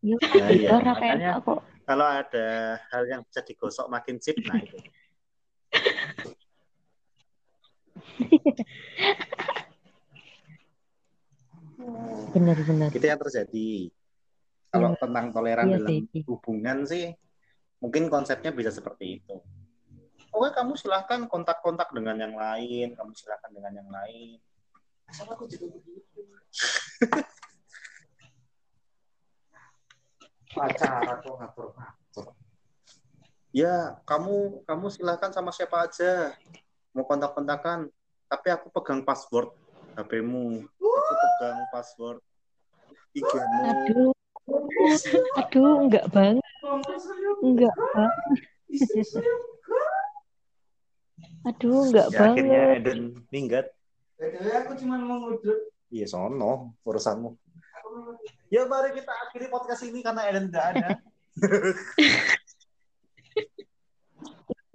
Iya, 0.00 0.16
Nah, 0.16 0.48
iya. 0.48 0.68
Raka 0.80 0.96
Makanya 0.96 1.30
kok. 1.44 1.60
kalau 1.84 2.06
ada 2.08 2.46
hal 2.88 3.02
yang 3.04 3.20
bisa 3.20 3.44
digosok 3.44 3.84
makin 3.92 4.16
sip, 4.16 4.38
nah 4.40 4.56
itu. 4.56 4.78
Benar-benar. 12.30 12.90
Itu 12.94 13.06
yang 13.06 13.20
terjadi. 13.20 13.90
Kalau 14.70 14.94
tentang 14.94 15.34
toleran 15.34 15.66
Iya 15.66 15.82
dalam 15.82 16.06
sih. 16.06 16.22
hubungan 16.30 16.78
sih, 16.86 17.10
mungkin 17.82 18.06
konsepnya 18.06 18.54
bisa 18.54 18.70
seperti 18.70 19.18
itu. 19.18 19.36
Oke, 20.30 20.54
kamu 20.54 20.78
silahkan 20.78 21.26
kontak-kontak 21.26 21.90
dengan 21.90 22.14
yang 22.14 22.38
lain, 22.38 22.94
kamu 22.94 23.10
silahkan 23.18 23.50
dengan 23.50 23.82
yang 23.82 23.90
lain. 23.90 24.38
Sama 25.10 25.34
aku 25.34 25.50
juga 25.50 25.74
begitu. 25.74 26.22
Ngatur-ngatur. 30.54 31.74
Ya, 33.50 33.98
kamu 34.06 34.62
kamu 34.62 34.86
silahkan 34.94 35.34
sama 35.34 35.50
siapa 35.50 35.82
aja. 35.82 36.38
Mau 36.94 37.02
kontak-kontakan, 37.02 37.90
tapi 38.30 38.54
aku 38.54 38.70
pegang 38.70 39.02
password 39.02 39.50
HP-mu. 39.98 40.70
Aku 40.90 41.12
pegang 41.14 41.58
password 41.70 42.18
IG-mu. 43.14 43.60
Aduh, 43.66 44.10
aduh, 45.38 45.72
enggak 45.86 46.06
banget, 46.10 46.46
enggak 47.42 47.74
banget. 47.94 48.38
Aduh, 51.48 51.88
nggak 51.88 52.08
Ya, 52.12 52.18
akhirnya 52.20 52.60
banget. 52.60 52.80
Eden 52.84 53.00
minggat. 53.32 53.66
Aku 54.20 54.72
cuma 54.76 55.00
mau 55.00 55.18
ngudut. 55.24 55.72
Iya, 55.88 56.06
sono 56.06 56.76
urusanmu. 56.84 57.34
Ya, 58.52 58.68
mari 58.68 58.94
kita 58.94 59.10
akhiri 59.26 59.48
podcast 59.48 59.82
ini 59.88 60.04
karena 60.04 60.28
Eden 60.28 60.52
tidak 60.52 60.64
ada. 60.76 60.88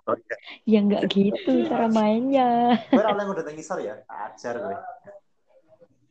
oh, 0.10 0.16
iya. 0.20 0.36
Ya 0.66 0.80
nggak 0.82 1.04
gitu 1.14 1.70
cara 1.70 1.88
mainnya. 1.88 2.82
Gue 2.90 3.00
orang 3.00 3.22
yang 3.22 3.32
udah 3.32 3.46
ngisor 3.54 3.80
ya, 3.86 4.02
ajar 4.10 4.58
gue. 4.58 4.76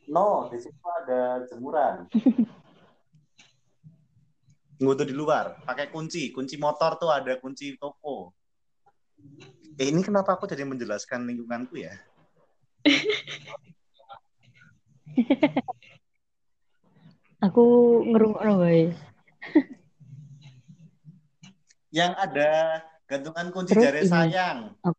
No, 0.09 0.49
di 0.53 0.59
situ 0.61 0.77
ada 1.05 1.41
jemuran. 1.49 2.05
Ngutu 4.83 5.07
di 5.07 5.15
luar, 5.15 5.63
pakai 5.65 5.87
kunci. 5.89 6.35
Kunci 6.35 6.59
motor 6.59 6.99
tuh 6.99 7.07
ada 7.09 7.39
kunci 7.39 7.79
toko. 7.79 8.35
Eh, 9.79 9.87
ini 9.89 10.03
kenapa 10.03 10.35
aku 10.37 10.51
jadi 10.51 10.67
menjelaskan 10.67 11.25
lingkunganku 11.25 11.79
ya? 11.79 11.95
Aku 17.45 17.61
ngerungokno 18.09 18.57
wae. 18.57 18.89
Yang 21.97 22.13
ada 22.17 22.81
gantungan 23.05 23.53
kunci 23.53 23.77
Terus 23.77 23.85
jari 23.85 24.01
ini. 24.01 24.09
sayang. 24.09 24.73
Apa? 24.81 24.97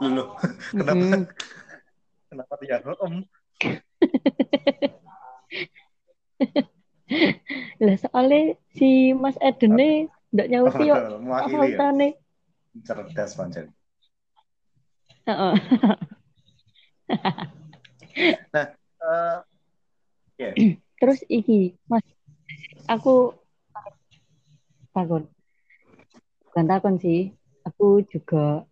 Loh, 0.00 0.08
loh, 0.08 0.32
kenapa? 0.72 1.28
Kenapa 2.28 2.60
dia 2.60 2.84
om? 3.00 3.24
Lah 7.80 7.96
soalnya 7.96 8.52
si 8.76 9.16
Mas 9.16 9.40
Eden 9.40 9.80
nih 9.80 10.12
ndak 10.28 10.52
nyauti 10.52 10.92
yo 10.92 11.16
mewakili 11.24 11.72
ya. 11.72 12.12
Cerdas 12.84 13.32
pancen. 13.32 13.72
Heeh. 15.24 15.56
Eh, 18.98 19.38
ya, 20.36 20.50
Terus 21.00 21.22
iki, 21.30 21.78
Mas, 21.86 22.02
aku 22.90 23.38
takon. 24.90 25.30
Bukan 26.50 26.66
takon 26.66 26.98
sih. 26.98 27.30
Aku 27.64 28.02
juga 28.10 28.66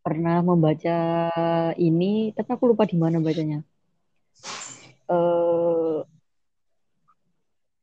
pernah 0.00 0.40
membaca 0.40 0.98
ini, 1.76 2.32
tapi 2.32 2.48
aku 2.52 2.72
lupa 2.72 2.88
di 2.88 2.96
mana 2.96 3.20
bacanya. 3.20 3.60
Eh, 5.10 5.98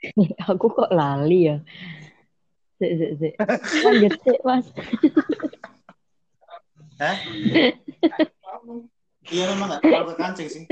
aku 0.51 0.65
kok 0.74 0.93
lali 0.93 1.49
ya. 1.49 1.57
Sik, 2.78 2.91
sik, 2.97 3.11
sik. 3.18 3.34
Lanjut 3.86 4.13
sik, 4.22 4.39
Mas. 4.45 4.65
Hah? 6.97 7.18
Iya 9.28 9.43
memang 9.53 9.68
nggak 9.70 9.82
terlalu 9.84 10.13
kancing 10.18 10.49
sih. 10.49 10.63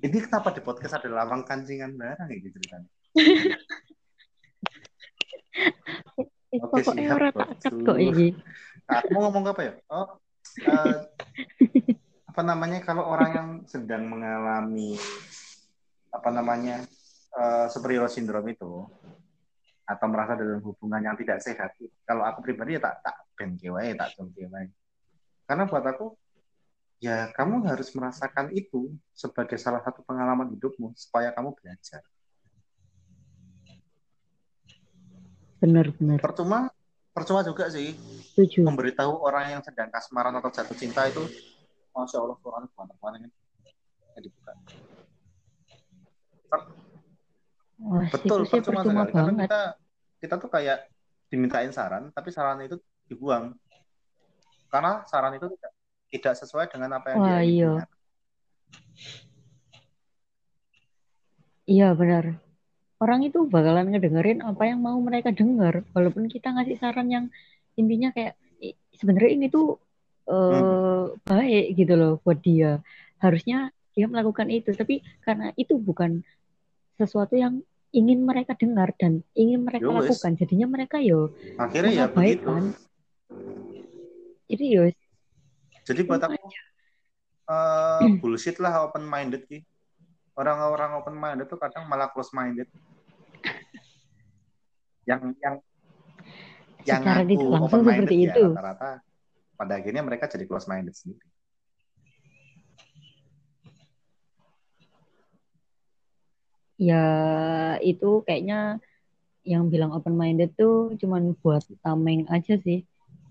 Ini 0.00 0.16
kenapa 0.24 0.56
di 0.56 0.64
podcast 0.64 0.96
ada 0.96 1.12
lawang 1.12 1.44
kancingan 1.44 2.00
barang 2.00 2.28
ya 2.32 2.38
gitu 2.40 2.56
ceritanya? 2.56 2.88
Eh, 6.50 6.58
Oke, 6.58 6.82
pokoknya 6.82 7.14
siap, 7.14 7.18
ora 7.18 7.30
takat 7.30 7.72
kok 7.78 7.98
iki. 8.02 8.28
Nah, 8.90 8.96
aku 8.98 9.08
mau 9.14 9.22
ngomong 9.30 9.44
apa 9.54 9.62
ya? 9.62 9.72
Oh, 9.86 10.08
eh, 10.66 10.96
apa 12.30 12.42
namanya 12.42 12.78
kalau 12.82 13.06
orang 13.06 13.30
yang 13.30 13.48
sedang 13.70 14.10
mengalami 14.10 14.98
apa 16.10 16.28
namanya 16.34 16.82
eh, 17.38 17.66
superior 17.70 18.10
syndrome 18.10 18.50
itu 18.50 18.82
atau 19.86 20.06
merasa 20.06 20.38
dalam 20.38 20.62
hubungan 20.62 21.02
yang 21.02 21.18
tidak 21.18 21.42
sehat, 21.42 21.74
kalau 22.06 22.22
aku 22.22 22.46
pribadi 22.46 22.78
ya 22.78 22.82
tak 22.82 23.02
tak 23.02 23.16
ben 23.34 23.58
wae, 23.58 23.94
tak 23.94 24.14
wae. 24.18 24.66
Karena 25.46 25.66
buat 25.66 25.82
aku 25.86 26.14
ya 27.02 27.30
kamu 27.34 27.66
harus 27.66 27.90
merasakan 27.96 28.54
itu 28.54 28.94
sebagai 29.16 29.56
salah 29.58 29.82
satu 29.82 30.02
pengalaman 30.02 30.50
hidupmu 30.54 30.94
supaya 30.94 31.30
kamu 31.30 31.54
belajar. 31.58 32.02
Bener-bener. 35.60 36.18
Percuma 36.18 36.72
percuma 37.10 37.44
juga 37.44 37.68
sih 37.68 37.92
Setuju. 38.32 38.64
memberitahu 38.64 39.20
orang 39.20 39.58
yang 39.58 39.62
sedang 39.66 39.90
kasmaran 39.90 40.32
atau 40.38 40.48
jatuh 40.48 40.78
cinta 40.78 41.04
itu 41.10 41.20
masya 41.90 42.22
Allah 42.22 42.38
Quran 42.38 42.64
ke 42.70 42.74
mana-mana 42.78 43.16
ini 43.20 43.28
dibuka. 44.20 44.52
Wah, 47.80 48.04
betul 48.12 48.44
sih 48.44 48.60
percuma 48.60 48.84
percuma 48.84 49.04
sekali 49.04 49.12
karena 49.16 49.32
banget. 49.32 49.44
kita 49.48 49.60
kita 50.20 50.34
tuh 50.36 50.50
kayak 50.52 50.78
dimintain 51.32 51.72
saran 51.72 52.12
tapi 52.12 52.28
saran 52.28 52.60
itu 52.60 52.76
dibuang 53.08 53.56
karena 54.68 55.02
saran 55.08 55.34
itu 55.34 55.48
tidak 55.56 55.72
tidak 56.10 56.34
sesuai 56.42 56.66
dengan 56.68 57.00
apa 57.00 57.06
yang 57.14 57.18
Wah, 57.22 57.28
dia 57.28 57.40
iya. 57.46 57.72
Iya 61.70 61.88
benar. 61.94 62.34
Orang 63.00 63.24
itu 63.24 63.48
bakalan 63.48 63.88
ngedengerin 63.90 64.44
apa 64.44 64.62
yang 64.68 64.84
mau 64.84 64.96
mereka 65.00 65.32
dengar, 65.32 65.82
walaupun 65.96 66.28
kita 66.28 66.52
ngasih 66.52 66.76
saran 66.76 67.08
yang 67.08 67.24
intinya 67.80 68.12
kayak 68.12 68.36
"I- 68.60 68.76
sebenarnya 68.92 69.30
ini 69.40 69.46
tuh 69.48 69.80
eh, 70.30 71.04
baik 71.26 71.64
gitu 71.80 71.92
loh 71.96 72.12
buat 72.22 72.38
dia. 72.44 72.84
Harusnya 73.18 73.72
dia 73.96 74.06
melakukan 74.06 74.46
itu, 74.52 74.70
tapi 74.76 75.00
karena 75.24 75.50
itu 75.56 75.74
bukan 75.80 76.20
sesuatu 77.00 77.34
yang 77.34 77.64
ingin 77.90 78.22
mereka 78.22 78.54
dengar 78.54 78.94
dan 78.94 79.26
ingin 79.34 79.66
mereka 79.66 79.90
Yo, 79.90 79.98
wes. 79.98 80.06
lakukan, 80.06 80.38
jadinya 80.38 80.66
mereka 80.70 81.02
yo 81.02 81.34
akhirnya 81.58 81.90
ya 81.90 82.06
baik, 82.06 82.38
begitu 82.38 82.46
kan? 82.46 82.64
itu 84.50 84.64
yo 84.66 84.82
jadi 85.86 86.00
buat 86.06 86.22
aku 86.22 86.34
eh, 87.50 88.06
bullshit 88.20 88.56
lah 88.62 88.86
open 88.86 89.06
minded 89.06 89.42
sih 89.50 89.62
orang-orang 90.40 90.96
open 90.96 91.16
minded 91.20 91.46
tuh 91.52 91.60
kadang 91.60 91.84
malah 91.84 92.08
close 92.08 92.32
minded 92.32 92.66
yang 95.04 95.36
yang 95.44 95.54
yang 96.88 97.02
Secara 97.04 97.22
langsung 97.28 97.60
open 97.60 97.80
minded 97.84 98.08
seperti 98.08 98.16
ya 98.24 98.32
itu. 98.32 98.44
rata-rata 98.56 98.90
pada 99.60 99.72
akhirnya 99.76 100.00
mereka 100.00 100.24
jadi 100.32 100.48
close 100.48 100.64
minded 100.64 100.96
sendiri 100.96 101.28
ya 106.80 107.04
itu 107.84 108.24
kayaknya 108.24 108.80
yang 109.44 109.68
bilang 109.68 109.92
open 109.92 110.16
minded 110.16 110.56
tuh 110.56 110.96
cuman 110.96 111.36
buat 111.40 111.64
tameng 111.84 112.24
aja 112.32 112.56
sih. 112.60 112.84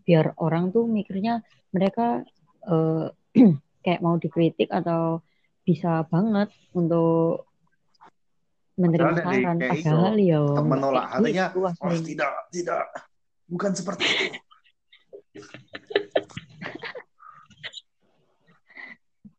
Biar 0.05 0.34
orang 0.41 0.70
tuh 0.74 0.86
mikirnya 0.89 1.41
mereka 1.74 2.26
eh, 2.66 3.07
kayak 3.86 4.01
mau 4.01 4.18
dikritik 4.18 4.70
atau 4.70 5.22
bisa 5.70 6.01
banget 6.09 6.49
untuk 6.74 7.45
menerima 8.74 9.22
Padahal 9.22 9.38
saran. 9.38 9.57
padahal 9.70 10.15
ya 10.17 10.41
menolak 10.65 11.05
gitu 11.22 11.61
oh, 11.61 11.70
aslinya. 11.70 12.01
tidak 12.09 12.34
tidak 12.49 12.84
bukan 13.45 13.72
seperti 13.78 14.03
itu. 14.09 14.26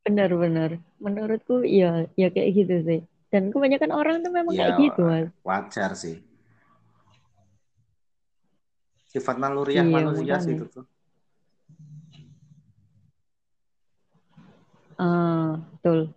Benar-benar 0.07 0.78
menurutku 1.03 1.66
ya 1.66 2.07
ya 2.14 2.31
kayak 2.31 2.51
gitu 2.55 2.74
sih. 2.87 3.01
Dan 3.31 3.51
kebanyakan 3.51 3.91
orang 3.91 4.22
tuh 4.22 4.31
memang 4.31 4.55
Ya, 4.55 4.70
kayak 4.70 4.78
gitu 4.87 5.03
mas. 5.03 5.26
wajar 5.43 5.91
sih. 5.99 6.22
Sifat 9.11 9.35
naluriah 9.43 9.83
Iya, 9.83 9.95
manusia 9.99 10.39
sih 10.39 10.55
itu 10.55 10.66
tuh. 10.70 10.87
Ah, 15.01 15.57
betul 15.74 16.12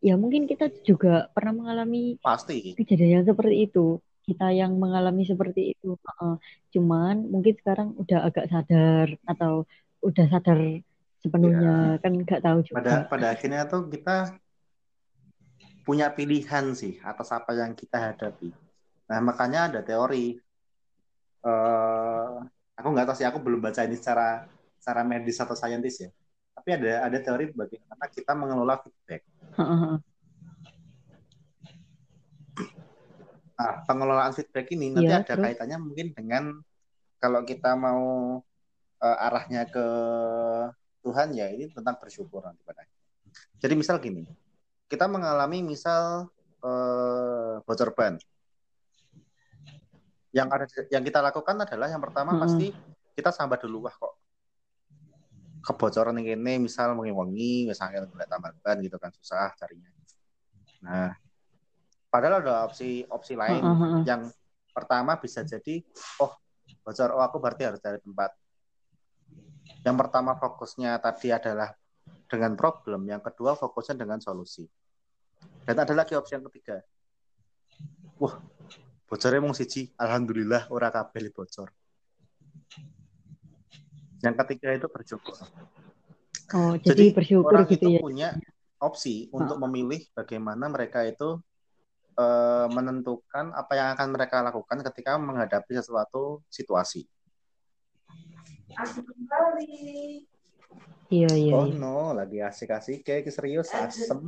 ya 0.00 0.16
mungkin 0.16 0.48
kita 0.48 0.72
juga 0.82 1.28
pernah 1.36 1.52
mengalami 1.52 2.16
pasti. 2.20 2.72
kejadian 2.76 3.24
seperti 3.28 3.68
itu. 3.68 4.00
Kita 4.20 4.52
yang 4.52 4.76
mengalami 4.78 5.26
seperti 5.26 5.74
itu 5.74 5.96
Heeh. 5.96 6.34
cuman 6.76 7.26
mungkin 7.28 7.54
sekarang 7.56 7.98
udah 7.98 8.30
agak 8.30 8.46
sadar 8.52 9.08
atau 9.26 9.66
udah 10.04 10.26
sadar 10.28 10.58
sepenuhnya. 11.20 12.00
Kan 12.00 12.24
nggak 12.24 12.42
tahu 12.44 12.58
pada 12.70 13.04
juga 13.04 13.10
pada 13.10 13.26
akhirnya 13.32 13.64
tuh 13.68 13.88
kita 13.88 14.36
punya 15.84 16.12
pilihan 16.12 16.72
sih 16.76 17.00
atas 17.02 17.32
apa 17.32 17.52
yang 17.56 17.72
kita 17.74 17.96
hadapi. 17.96 18.52
Nah 19.08 19.18
makanya 19.24 19.72
ada 19.72 19.80
teori 19.82 20.38
eh 21.40 22.36
aku 22.76 22.88
nggak 22.92 23.06
tahu 23.08 23.16
sih 23.16 23.26
aku 23.28 23.40
belum 23.40 23.60
baca 23.64 23.80
ini 23.88 23.96
secara 23.96 24.44
secara 24.76 25.00
medis 25.04 25.40
atau 25.40 25.56
saintis 25.56 26.04
ya 26.04 26.08
tapi 26.54 26.68
ada 26.76 27.08
ada 27.08 27.18
teori 27.18 27.50
bagaimana 27.54 28.04
kita 28.10 28.32
mengelola 28.36 28.76
feedback. 28.82 29.22
Nah, 33.60 33.84
pengelolaan 33.84 34.32
feedback 34.32 34.72
ini 34.72 34.88
nanti 34.92 35.12
Iya, 35.12 35.20
ada 35.20 35.34
terus? 35.36 35.44
kaitannya 35.44 35.78
mungkin 35.80 36.06
dengan 36.16 36.44
kalau 37.20 37.44
kita 37.44 37.76
mau 37.76 38.40
eh, 39.04 39.24
arahnya 39.28 39.68
ke 39.68 39.86
Tuhan 41.04 41.32
ya 41.36 41.48
ini 41.52 41.68
tentang 41.72 41.96
bersyukur 42.00 42.44
nanti 42.44 42.60
pada. 42.64 42.84
Jadi 43.60 43.74
misal 43.76 44.00
gini, 44.00 44.24
kita 44.88 45.04
mengalami 45.08 45.60
misal 45.60 46.28
eh, 46.64 47.60
bocor 47.64 47.92
ban, 47.92 48.16
yang 50.30 50.48
ada 50.48 50.66
yang 50.88 51.02
kita 51.02 51.18
lakukan 51.18 51.56
adalah 51.66 51.90
yang 51.90 52.02
pertama 52.02 52.36
Mm-mm. 52.36 52.42
pasti 52.46 52.66
kita 53.18 53.34
sambat 53.34 53.66
dulu 53.66 53.90
wah 53.90 53.94
kok 53.94 54.14
kebocoran 55.60 56.16
yang 56.20 56.40
ini 56.40 56.66
misal 56.66 56.96
wengi-wengi 56.96 57.68
misalnya 57.68 58.08
nggak 58.08 58.28
tambah 58.28 58.50
ban 58.64 58.76
gitu 58.80 58.96
kan 58.96 59.12
susah 59.12 59.52
carinya. 59.56 59.88
Nah 60.84 61.12
padahal 62.10 62.42
ada 62.42 62.66
opsi 62.66 63.06
opsi 63.06 63.38
lain 63.38 63.62
Heeh, 63.62 63.78
heeh. 63.78 64.02
yang 64.08 64.22
pertama 64.74 65.14
bisa 65.20 65.46
jadi 65.46 65.84
oh 66.18 66.32
bocor 66.82 67.14
oh 67.14 67.22
aku 67.22 67.36
berarti 67.38 67.68
harus 67.68 67.80
cari 67.80 68.00
tempat. 68.00 68.32
Yang 69.84 69.96
pertama 69.96 70.36
fokusnya 70.36 70.98
tadi 71.00 71.32
adalah 71.32 71.72
dengan 72.26 72.56
problem 72.56 73.06
yang 73.06 73.22
kedua 73.22 73.54
fokusnya 73.54 73.96
dengan 74.00 74.18
solusi. 74.18 74.66
Dan 75.64 75.76
ada 75.76 75.94
lagi 75.94 76.16
opsi 76.16 76.36
yang 76.36 76.44
ketiga. 76.48 76.80
Wah 78.16 78.40
bocornya 79.08 79.40
mau 79.40 79.56
siji. 79.56 79.92
Alhamdulillah 79.96 80.68
ora 80.72 80.88
kabel 80.88 81.32
bocor 81.32 81.68
yang 84.20 84.36
ketiga 84.36 84.76
itu 84.76 84.86
bersyukur 84.88 85.36
Oh, 86.50 86.74
jadi, 86.74 87.14
bersyukur 87.14 87.54
orang 87.54 87.70
gitu 87.70 87.86
itu 87.86 87.88
ya. 87.94 88.00
punya 88.02 88.28
opsi 88.82 89.30
untuk 89.30 89.54
memilih 89.62 90.02
bagaimana 90.18 90.66
mereka 90.66 91.06
itu 91.06 91.38
eh, 92.18 92.66
menentukan 92.66 93.54
apa 93.54 93.72
yang 93.78 93.88
akan 93.94 94.08
mereka 94.10 94.42
lakukan 94.42 94.82
ketika 94.90 95.14
menghadapi 95.14 95.78
sesuatu 95.78 96.42
situasi. 96.50 97.06
Iya, 101.10 101.30
iya, 101.34 101.52
oh 101.54 101.66
iya. 101.66 101.74
no, 101.74 102.14
lagi 102.14 102.38
asik-asik 102.42 103.06
kayak 103.06 103.30
serius 103.30 103.70
asem. 103.70 104.18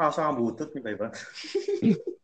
Oh, 0.00 0.08
sama 0.08 0.32
butut 0.32 0.72
nih, 0.72 0.96
Bang. 0.96 1.12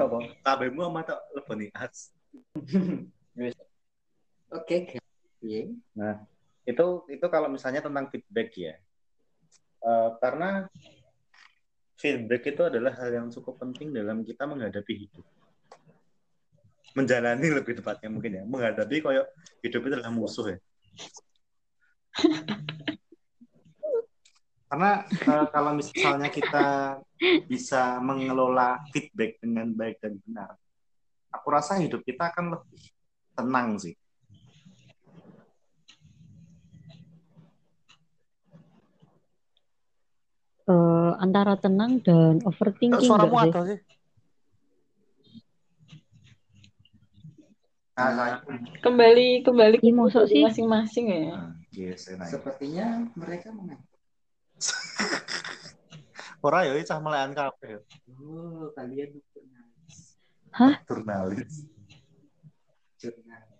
Apa? 0.00 0.18
Kabehmu 0.42 0.80
sama 0.82 1.00
tak 1.06 1.20
lebih 1.36 1.70
as. 1.76 2.10
Oke. 4.50 4.98
Iya. 5.44 5.68
itu 6.64 6.86
itu 7.12 7.26
kalau 7.28 7.52
misalnya 7.52 7.84
tentang 7.84 8.08
feedback 8.08 8.48
ya 8.56 8.80
Eh, 9.84 10.10
karena 10.16 10.64
feedback 12.00 12.42
itu 12.48 12.62
adalah 12.64 12.96
hal 12.96 13.12
yang 13.12 13.28
cukup 13.28 13.60
penting 13.60 13.92
dalam 13.92 14.24
kita 14.24 14.48
menghadapi 14.48 14.96
hidup 14.96 15.24
menjalani 16.96 17.52
lebih 17.52 17.76
tepatnya 17.76 18.08
mungkin 18.08 18.32
ya 18.40 18.44
menghadapi 18.48 19.04
kayak 19.04 19.28
hidup 19.60 19.80
itu 19.84 19.94
adalah 20.00 20.14
musuh 20.14 20.56
ya 20.56 20.58
karena 24.66 24.90
eh, 25.06 25.46
kalau 25.48 25.72
misalnya 25.72 26.28
kita 26.28 26.66
bisa 27.44 28.00
mengelola 28.00 28.80
feedback 28.90 29.36
dengan 29.38 29.70
baik 29.70 30.00
dan 30.00 30.16
benar 30.24 30.56
aku 31.28 31.46
rasa 31.48 31.78
hidup 31.78 32.00
kita 32.02 32.30
akan 32.30 32.56
lebih 32.58 32.80
tenang 33.34 33.68
sih 33.76 33.94
Eh, 40.64 41.12
antara 41.20 41.60
tenang 41.60 42.00
dan 42.00 42.40
overthinking 42.48 43.04
suaramu 43.04 43.36
ada 43.36 43.60
sih 43.68 43.80
Nah, 47.94 48.10
saya- 48.10 48.42
Kembali 48.82 49.46
kembali 49.46 49.76
ke 49.78 50.26
sih? 50.26 50.42
masing-masing 50.42 51.06
ya. 51.14 51.20
Nah, 51.30 51.52
yes, 51.70 52.10
enak. 52.10 52.26
Sepertinya 52.26 53.06
mereka 53.14 53.54
menang. 53.54 53.78
Ora 56.46 56.68
ya 56.68 56.76
cah 56.84 57.00
melayan 57.00 57.32
kabeh. 57.32 57.80
Oh, 58.20 58.68
kalian 58.76 59.16
jurnalis. 59.32 59.96
Jurnalis. 60.86 61.54
Jurnalis. 63.00 63.54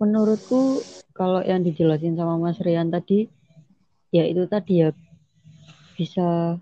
Menurutku 0.00 0.80
kalau 1.12 1.44
yang 1.44 1.60
dijelasin 1.60 2.16
sama 2.16 2.40
Mas 2.40 2.56
Rian 2.64 2.88
tadi, 2.88 3.28
ya 4.08 4.24
itu 4.24 4.48
tadi 4.48 4.80
ya 4.80 4.96
bisa 5.92 6.56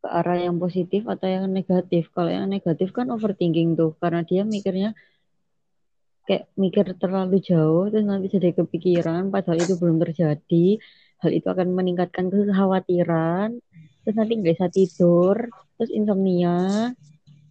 ke 0.00 0.08
arah 0.08 0.40
yang 0.40 0.56
positif 0.56 1.04
atau 1.04 1.28
yang 1.28 1.44
negatif. 1.52 2.08
Kalau 2.16 2.32
yang 2.32 2.48
negatif 2.48 2.96
kan 2.96 3.12
overthinking 3.12 3.76
tuh, 3.76 3.92
karena 4.00 4.24
dia 4.24 4.48
mikirnya 4.48 4.96
kayak 6.32 6.48
mikir 6.56 6.96
terlalu 6.96 7.44
jauh, 7.44 7.92
terus 7.92 8.08
nanti 8.08 8.32
jadi 8.32 8.56
kepikiran, 8.56 9.28
padahal 9.28 9.60
itu 9.60 9.76
belum 9.76 10.00
terjadi. 10.00 10.80
Hal 11.20 11.28
itu 11.28 11.44
akan 11.44 11.76
meningkatkan 11.76 12.32
kekhawatiran, 12.32 13.60
terus 14.00 14.16
nanti 14.16 14.32
nggak 14.40 14.56
bisa 14.56 14.66
tidur, 14.72 15.36
terus 15.76 15.92
insomnia, 15.92 16.96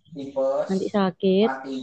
Tipes. 0.09 0.65
nanti 0.65 0.85
sakit. 0.89 1.49
Mati. 1.61 1.81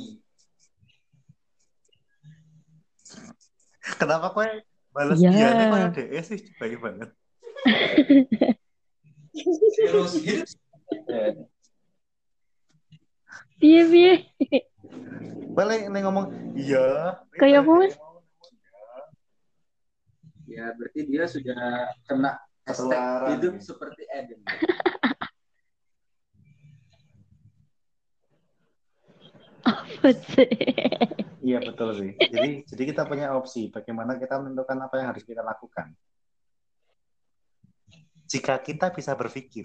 Kenapa 4.03 4.35
kowe 4.35 4.51
balas 4.91 5.23
Ya. 5.23 5.31
dia 5.31 5.49
nih 5.55 5.67
koyo 5.71 5.89
DE 5.95 6.21
sih 6.27 6.41
baik 6.59 6.83
banget. 6.83 7.15
Terus 9.87 10.13
hidup. 10.19 10.51
Piye 13.63 14.27
nih 15.89 16.03
ngomong 16.07 16.27
iya. 16.55 17.19
Kayak 17.35 17.67
apa? 17.67 17.75
Ya, 20.49 20.73
berarti 20.75 21.01
dia 21.05 21.25
sudah 21.29 21.93
kena 22.09 22.41
Ketularan. 22.65 23.29
hidup 23.37 23.55
seperti 23.61 24.03
Eden. 24.13 24.41
Apa 29.69 30.09
sih? 30.15 30.49
Iya 31.45 31.59
betul 31.65 31.89
sih. 31.97 32.11
Jadi 32.17 32.65
jadi 32.69 32.83
kita 32.93 33.03
punya 33.09 33.33
opsi 33.37 33.73
bagaimana 33.73 34.17
kita 34.21 34.37
menentukan 34.41 34.79
apa 34.85 34.95
yang 35.01 35.09
harus 35.13 35.25
kita 35.25 35.41
lakukan. 35.41 35.93
Jika 38.29 38.61
kita 38.61 38.93
bisa 38.93 39.17
berpikir, 39.17 39.65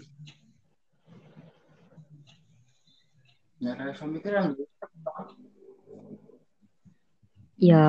Ya, 3.63 3.71
ada 3.79 3.95
pemikiran. 3.95 4.59
Ya, 7.55 7.85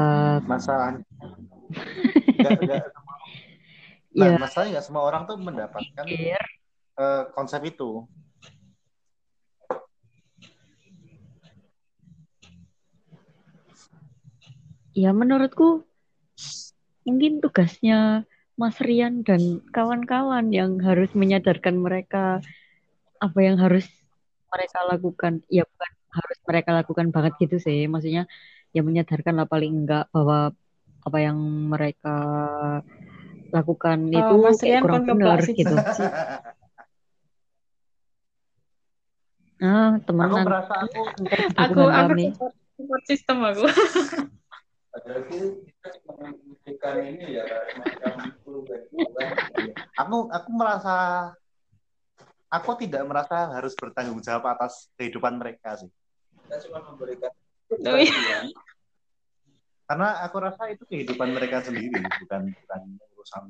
masalah 0.46 1.02
nggak 2.38 2.86
semua- 2.94 3.20
nah, 4.14 4.26
ya 4.30 4.38
masalahnya 4.38 4.70
nggak 4.78 4.86
semua 4.86 5.02
orang 5.02 5.22
tuh 5.26 5.34
mendapatkan 5.42 6.06
eh, 6.94 7.22
konsep 7.34 7.58
itu. 7.66 8.06
Ya 14.94 15.10
menurutku 15.10 15.82
mungkin 17.02 17.42
tugasnya 17.42 18.22
Mas 18.54 18.78
Rian 18.78 19.26
dan 19.26 19.58
kawan-kawan 19.74 20.54
yang 20.54 20.78
harus 20.86 21.10
menyadarkan 21.18 21.82
mereka 21.82 22.38
apa 23.18 23.38
yang 23.42 23.58
harus 23.58 23.90
mereka 24.54 24.78
lakukan. 24.86 25.32
Ya 25.50 25.62
bukan 25.66 25.90
harus 26.14 26.38
mereka 26.46 26.70
lakukan 26.78 27.06
banget 27.10 27.32
gitu 27.42 27.56
sih. 27.58 27.90
Maksudnya 27.90 28.30
ya 28.74 28.80
menyadarkan 28.86 29.34
lah 29.38 29.46
paling 29.50 29.72
enggak 29.84 30.06
bahwa 30.14 30.54
apa 31.04 31.18
yang 31.20 31.38
mereka 31.68 32.16
lakukan 33.54 33.98
Oh, 34.10 34.18
itu 34.18 34.34
Mas 34.40 34.58
kayak 34.58 34.66
Rian 34.66 34.82
kurang 34.82 35.02
kon 35.04 35.18
benar 35.20 35.38
gitu. 35.46 35.76
Ah, 39.62 39.96
aku 39.96 40.04
temenan. 40.10 40.44
merasa 40.44 40.74
aku 40.82 41.00
Aku 41.54 41.80
aku 41.86 41.92
kami. 41.94 42.24
support, 42.34 42.54
support 42.74 43.02
sistem 43.06 43.36
aku. 43.46 43.64
Padahal 44.94 45.20
itu 45.26 45.38
kita 46.66 46.88
ini 47.02 47.38
ya, 47.38 47.42
aku 49.98 50.16
aku 50.30 50.48
merasa 50.54 50.94
aku 52.54 52.70
tidak 52.86 53.02
merasa 53.02 53.50
harus 53.50 53.74
bertanggung 53.74 54.22
jawab 54.22 54.54
atas 54.54 54.86
kehidupan 54.94 55.34
mereka 55.42 55.74
sih. 55.74 55.90
Kita 56.46 56.56
cuma 56.70 56.78
memberikan 56.86 57.32
Oh, 57.72 57.98
iya. 57.98 58.44
Karena 59.88 60.20
aku 60.22 60.36
rasa 60.38 60.70
itu 60.70 60.84
kehidupan 60.86 61.32
mereka 61.32 61.64
sendiri, 61.64 62.00
bukan 62.22 62.52
bukan 62.52 62.80
urusan. 63.16 63.42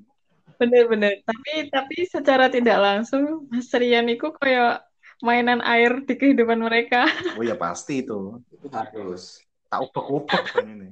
Bener-bener. 0.57 1.21
Tapi 1.27 1.69
tapi 1.69 1.97
secara 2.09 2.47
tidak 2.49 2.79
langsung 2.79 3.51
Mas 3.51 3.69
Rian 3.75 4.07
itu 4.09 4.31
kayak 4.39 4.87
mainan 5.21 5.61
air 5.67 6.03
di 6.07 6.15
kehidupan 6.15 6.63
mereka. 6.63 7.11
Oh 7.39 7.43
ya 7.43 7.59
pasti 7.59 8.07
itu. 8.07 8.39
Itu 8.55 8.67
harus. 8.71 9.43
Tak 9.67 9.83
ubek-ubek 9.91 10.45
kan 10.55 10.67
ini. 10.67 10.89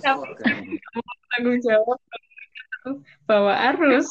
Tapi-. 0.00 0.80
Tanggung 1.36 1.60
jawab 1.60 2.00
bawa 3.28 3.54
arus. 3.76 4.08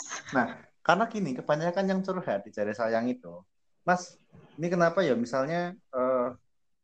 Karena 0.87 1.03
gini, 1.11 1.35
kebanyakan 1.35 1.85
yang 1.91 1.99
curhat 1.99 2.47
di 2.47 2.51
jari 2.55 2.71
sayang 2.71 3.11
itu, 3.11 3.43
Mas, 3.83 4.15
ini 4.55 4.71
kenapa 4.71 5.03
ya 5.03 5.19
misalnya 5.19 5.75
eh, 5.75 6.27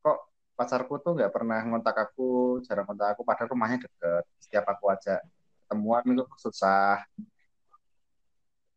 kok 0.03 0.17
pacarku 0.59 0.99
tuh 0.99 1.15
nggak 1.15 1.31
pernah 1.31 1.63
ngontak 1.63 1.95
aku, 1.95 2.59
jarang 2.67 2.83
kontak 2.83 3.15
aku, 3.15 3.23
padahal 3.23 3.55
rumahnya 3.55 3.87
deket. 3.87 4.23
Setiap 4.43 4.67
aku 4.67 4.91
ajak 4.91 5.23
ketemuan 5.63 6.03
itu 6.03 6.23
susah. 6.35 6.99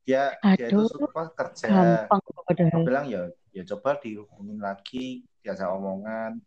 Dia 0.07 0.39
dia 0.55 0.70
itu 0.70 0.87
Aduh, 0.87 0.87
suka 0.87 1.35
kerja. 1.35 2.07
gampang 2.07 2.22
Aku 2.47 2.79
bilang 2.87 3.11
ya 3.11 3.27
ya 3.51 3.66
coba 3.74 3.99
dihubungin 3.99 4.62
lagi, 4.62 5.27
diajak 5.43 5.66
omongan. 5.74 6.39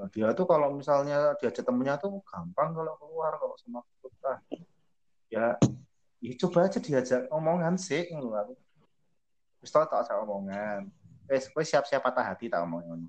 Nah, 0.00 0.08
dia 0.08 0.32
tuh 0.32 0.48
kalau 0.48 0.72
misalnya 0.72 1.36
diajak 1.36 1.68
temennya 1.68 2.00
tuh 2.00 2.24
gampang 2.24 2.72
kalau 2.72 2.96
keluar 2.96 3.36
kalau 3.36 3.56
sama 3.60 3.84
kita. 4.00 4.40
Ya, 5.28 5.60
ya 6.20 6.32
coba 6.40 6.66
aja 6.66 6.78
diajak 6.80 7.28
omongan 7.28 7.76
sih 7.76 8.08
ngono 8.12 8.32
aku. 8.34 8.54
Wis 9.60 9.72
tak 9.72 9.92
ajak 9.92 10.16
omongan. 10.22 10.88
Wes 11.26 11.50
kowe 11.50 11.64
siap-siap 11.64 12.02
patah 12.02 12.22
hati 12.34 12.46
tak 12.46 12.62
omongin 12.62 12.86
ngono. 12.88 13.08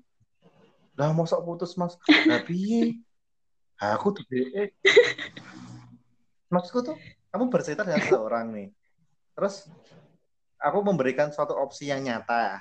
Lah 0.98 1.14
mosok 1.14 1.46
putus 1.46 1.78
Mas. 1.78 1.94
Lah 2.26 2.42
piye? 2.42 2.98
Aku 3.78 4.10
tuh 4.10 4.26
eh. 4.34 4.74
Maksudku 6.50 6.82
tuh 6.82 6.96
kamu 7.30 7.46
bercerita 7.52 7.86
dengan 7.86 8.02
seseorang 8.02 8.46
nih. 8.50 8.68
Terus 9.38 9.70
aku 10.58 10.78
memberikan 10.82 11.30
suatu 11.30 11.54
opsi 11.54 11.86
yang 11.86 12.02
nyata. 12.02 12.58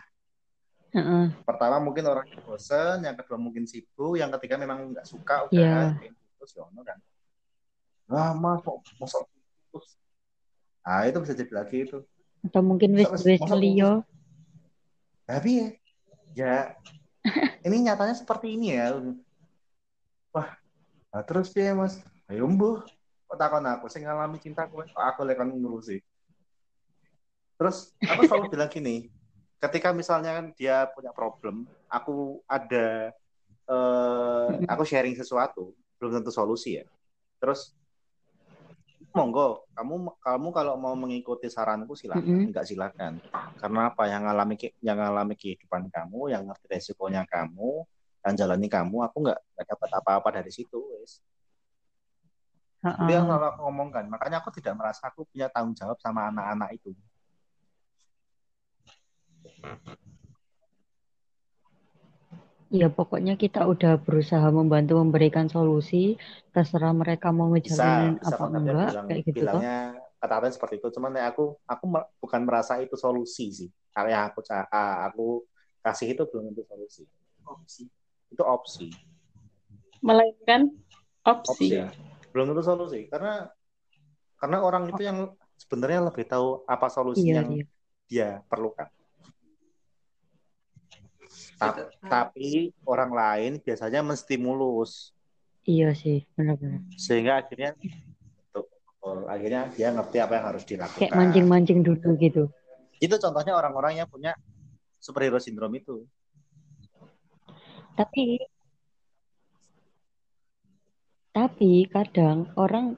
Heeh. 0.93 1.33
Pertama 1.43 1.81
mungkin 1.81 2.05
orangnya 2.05 2.37
bosen, 2.45 3.01
yang 3.03 3.17
kedua 3.17 3.41
mungkin 3.41 3.65
sibuk, 3.65 4.15
yang 4.15 4.29
ketiga 4.37 4.61
memang 4.61 4.93
nggak 4.93 5.03
suka 5.09 5.49
udah 5.49 5.57
Iya. 5.57 5.97
pengen 5.97 6.13
putus 6.15 6.53
ya 6.53 6.63
ono 6.69 6.81
kan. 6.85 6.97
Lah 8.07 8.31
mas 8.37 8.61
kok 8.61 8.77
mosok 9.01 9.25
putus. 9.73 9.97
Ah 10.87 11.03
itu 11.03 11.19
bisa 11.19 11.35
jadi 11.35 11.51
lagi 11.51 11.83
itu. 11.83 11.99
Atau 12.47 12.63
mungkin 12.63 12.95
wis 12.95 13.11
wis 13.11 13.43
liyo. 13.59 14.07
Tapi 15.27 15.59
ya, 15.59 15.67
ya 16.31 16.55
ini 17.67 17.83
nyatanya 17.83 18.15
seperti 18.15 18.55
ini 18.55 18.71
ya. 18.71 18.95
Wah, 20.31 20.55
nah 21.11 21.23
terus 21.27 21.51
dia 21.51 21.75
mas, 21.75 21.99
ayo 22.31 22.47
mbuh. 22.47 22.87
Kok 23.27 23.35
takon 23.35 23.67
aku, 23.67 23.91
sing 23.91 24.07
ngalami 24.07 24.39
cinta 24.39 24.63
kowe, 24.71 24.87
kok 24.87 25.03
aku 25.03 25.27
lekan 25.27 25.51
ngurusi. 25.51 25.99
Terus 27.59 27.91
aku 28.07 28.23
selalu 28.23 28.45
bilang 28.55 28.71
gini, 28.71 29.11
ketika 29.59 29.91
misalnya 29.91 30.39
kan 30.39 30.55
dia 30.55 30.87
punya 30.95 31.11
problem, 31.11 31.67
aku 31.91 32.39
ada, 32.47 33.11
eh, 33.67 34.51
aku 34.63 34.87
sharing 34.87 35.19
sesuatu, 35.19 35.75
belum 35.99 36.23
tentu 36.23 36.31
solusi 36.31 36.79
ya. 36.79 36.87
Terus 37.43 37.75
monggo, 39.15 39.65
kamu 39.73 40.13
kamu 40.19 40.47
kalau 40.53 40.73
mau 40.79 40.93
mengikuti 40.93 41.47
saranku 41.47 41.93
silakan, 41.95 42.23
Mm-mm. 42.23 42.49
enggak 42.51 42.65
silakan. 42.67 43.13
Karena 43.57 43.89
apa 43.89 44.03
yang 44.05 44.21
ngalami 44.27 44.55
ke- 44.59 44.75
yang 44.83 44.97
ngalami 45.01 45.33
kehidupan 45.33 45.89
kamu, 45.89 46.29
yang 46.29 46.45
ngerti 46.45 46.65
resikonya 46.69 47.23
kamu, 47.25 47.83
dan 48.21 48.33
jalani 48.37 48.67
kamu, 48.69 48.97
aku 49.07 49.17
nggak 49.25 49.39
nggak 49.39 49.65
dapat 49.73 49.89
apa-apa 49.97 50.29
dari 50.41 50.51
situ, 50.53 50.77
wes. 50.99 51.23
Yang 52.83 53.25
Heeh. 53.25 53.25
selalu 53.25 53.45
aku 53.51 53.59
ngomongkan. 53.67 54.05
Makanya 54.07 54.37
aku 54.39 54.49
tidak 54.53 54.77
merasa 54.77 55.09
aku 55.09 55.25
punya 55.27 55.49
tanggung 55.49 55.73
jawab 55.73 55.97
sama 55.97 56.29
anak-anak 56.29 56.77
itu. 56.77 56.93
Ya 62.67 62.91
pokoknya 62.91 63.39
kita 63.39 63.63
udah 63.63 63.95
berusaha 64.03 64.43
membantu 64.51 64.99
memberikan 64.99 65.47
solusi, 65.47 66.19
terserah 66.51 66.91
mereka 66.91 67.31
mau 67.31 67.47
bisa 67.55 68.11
apa 68.19 68.43
aku 68.43 68.43
enggak, 68.51 68.75
bilang, 68.91 69.05
kayak 69.07 69.21
gitu 69.23 69.43
toh. 69.47 69.61
bilangnya 69.63 69.77
kata-katanya 70.19 70.53
seperti 70.59 70.75
itu. 70.83 70.87
Cuman 70.99 71.11
ya 71.15 71.25
aku 71.31 71.43
aku 71.63 71.83
bukan 72.19 72.41
merasa 72.43 72.83
itu 72.83 72.99
solusi 72.99 73.45
sih. 73.55 73.69
Kalau 73.95 74.09
yang 74.11 74.27
aku 74.27 74.43
ca- 74.43 74.67
ah, 74.67 75.07
aku 75.07 75.47
kasih 75.79 76.11
itu 76.11 76.23
belum 76.27 76.51
tentu 76.51 76.67
solusi. 76.67 77.03
Opsi. 77.47 77.83
Itu 78.35 78.43
opsi. 78.43 78.91
Melainkan 80.03 80.67
Opsi. 81.23 81.71
opsi. 81.71 81.79
Belum 82.35 82.51
tentu 82.51 82.63
solusi. 82.67 83.07
Karena 83.07 83.47
karena 84.37 84.57
orang 84.59 84.91
itu 84.91 85.01
yang 85.07 85.31
sebenarnya 85.55 86.11
lebih 86.11 86.27
tahu 86.27 86.67
apa 86.67 86.91
solusi 86.91 87.31
Iya, 87.31 87.41
yang 87.41 87.47
iya. 87.55 87.65
dia 88.11 88.29
perlukan. 88.51 88.91
Ta- 91.57 91.73
Kita- 91.73 91.89
Tapi 92.05 92.69
orang 92.85 93.11
lain 93.11 93.51
biasanya 93.57 94.01
menstimulus 94.01 95.11
Iya 95.65 95.91
sih, 95.91 96.23
benar-benar. 96.31 96.79
sehingga 96.95 97.43
akhirnya 97.43 97.75
betul, 97.75 98.63
betul. 98.71 99.17
akhirnya 99.27 99.67
dia 99.75 99.91
ngerti 99.91 100.17
apa 100.21 100.33
yang 100.39 100.45
harus 100.47 100.63
dilakukan. 100.63 100.99
Kayak 101.01 101.17
mancing-mancing 101.17 101.79
dulu 101.83 102.09
gitu. 102.15 102.43
Itu 102.97 103.15
contohnya 103.19 103.51
orang-orang 103.51 103.99
yang 103.99 104.07
punya 104.07 104.31
superhero 104.95 105.37
syndrome 105.37 105.75
itu. 105.77 106.07
Tapi 107.93 108.39
tapi 111.33 111.85
kadang 111.85 112.49
orang 112.57 112.97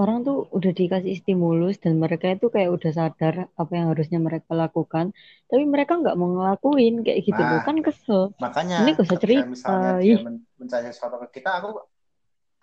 orang 0.00 0.24
tuh 0.24 0.48
udah 0.56 0.72
dikasih 0.72 1.14
stimulus 1.20 1.76
dan 1.82 2.00
mereka 2.00 2.32
itu 2.32 2.48
kayak 2.48 2.70
udah 2.72 2.90
sadar 2.96 3.34
apa 3.60 3.72
yang 3.76 3.86
harusnya 3.92 4.18
mereka 4.18 4.50
lakukan, 4.56 5.12
tapi 5.50 5.62
mereka 5.68 6.00
nggak 6.00 6.16
mau 6.16 6.28
ngelakuin 6.32 7.04
kayak 7.04 7.20
gitu 7.28 7.40
loh, 7.44 7.60
Nah. 7.60 7.64
kan 7.66 7.76
kesel. 7.84 8.22
Makanya 8.40 8.78
Ini 8.82 8.90
gak 8.96 9.06
usah 9.06 9.18
cerita, 9.20 9.44
misalnya 9.48 9.90
dia 10.00 10.16
men- 10.24 10.44
mencari 10.56 10.88
sesuatu 10.88 11.16
ke 11.28 11.40
kita, 11.40 11.50
aku 11.60 11.68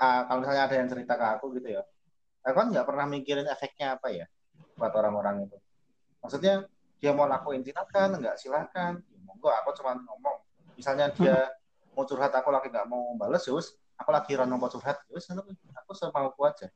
ah, 0.02 0.22
kalau 0.26 0.40
misalnya 0.42 0.64
ada 0.66 0.76
yang 0.80 0.90
cerita 0.90 1.14
ke 1.20 1.26
aku 1.38 1.46
gitu 1.60 1.68
ya, 1.78 1.82
aku 2.46 2.56
kan 2.58 2.68
nggak 2.74 2.86
pernah 2.88 3.06
mikirin 3.06 3.46
efeknya 3.46 4.00
apa 4.00 4.08
ya 4.10 4.26
buat 4.80 4.94
orang-orang 4.96 5.46
itu. 5.46 5.58
Maksudnya 6.24 6.54
dia 7.00 7.12
mau 7.16 7.28
lakuin 7.30 7.62
silakan, 7.64 8.20
nggak 8.20 8.36
silakan. 8.42 8.94
Ya, 9.00 9.18
monggo, 9.24 9.50
aku 9.52 9.70
cuma 9.80 9.96
ngomong. 9.96 10.38
Misalnya 10.76 11.12
dia 11.16 11.48
mau 11.96 12.04
curhat, 12.08 12.32
aku 12.36 12.50
lagi 12.52 12.68
nggak 12.72 12.88
mau 12.90 13.16
bales, 13.16 13.44
yus. 13.48 13.76
Aku 14.00 14.10
lagi 14.16 14.32
random 14.36 14.60
mau 14.60 14.72
curhat, 14.72 15.00
yus. 15.12 15.28
Aku 15.84 15.92
semauku 15.96 16.42
aja. 16.48 16.68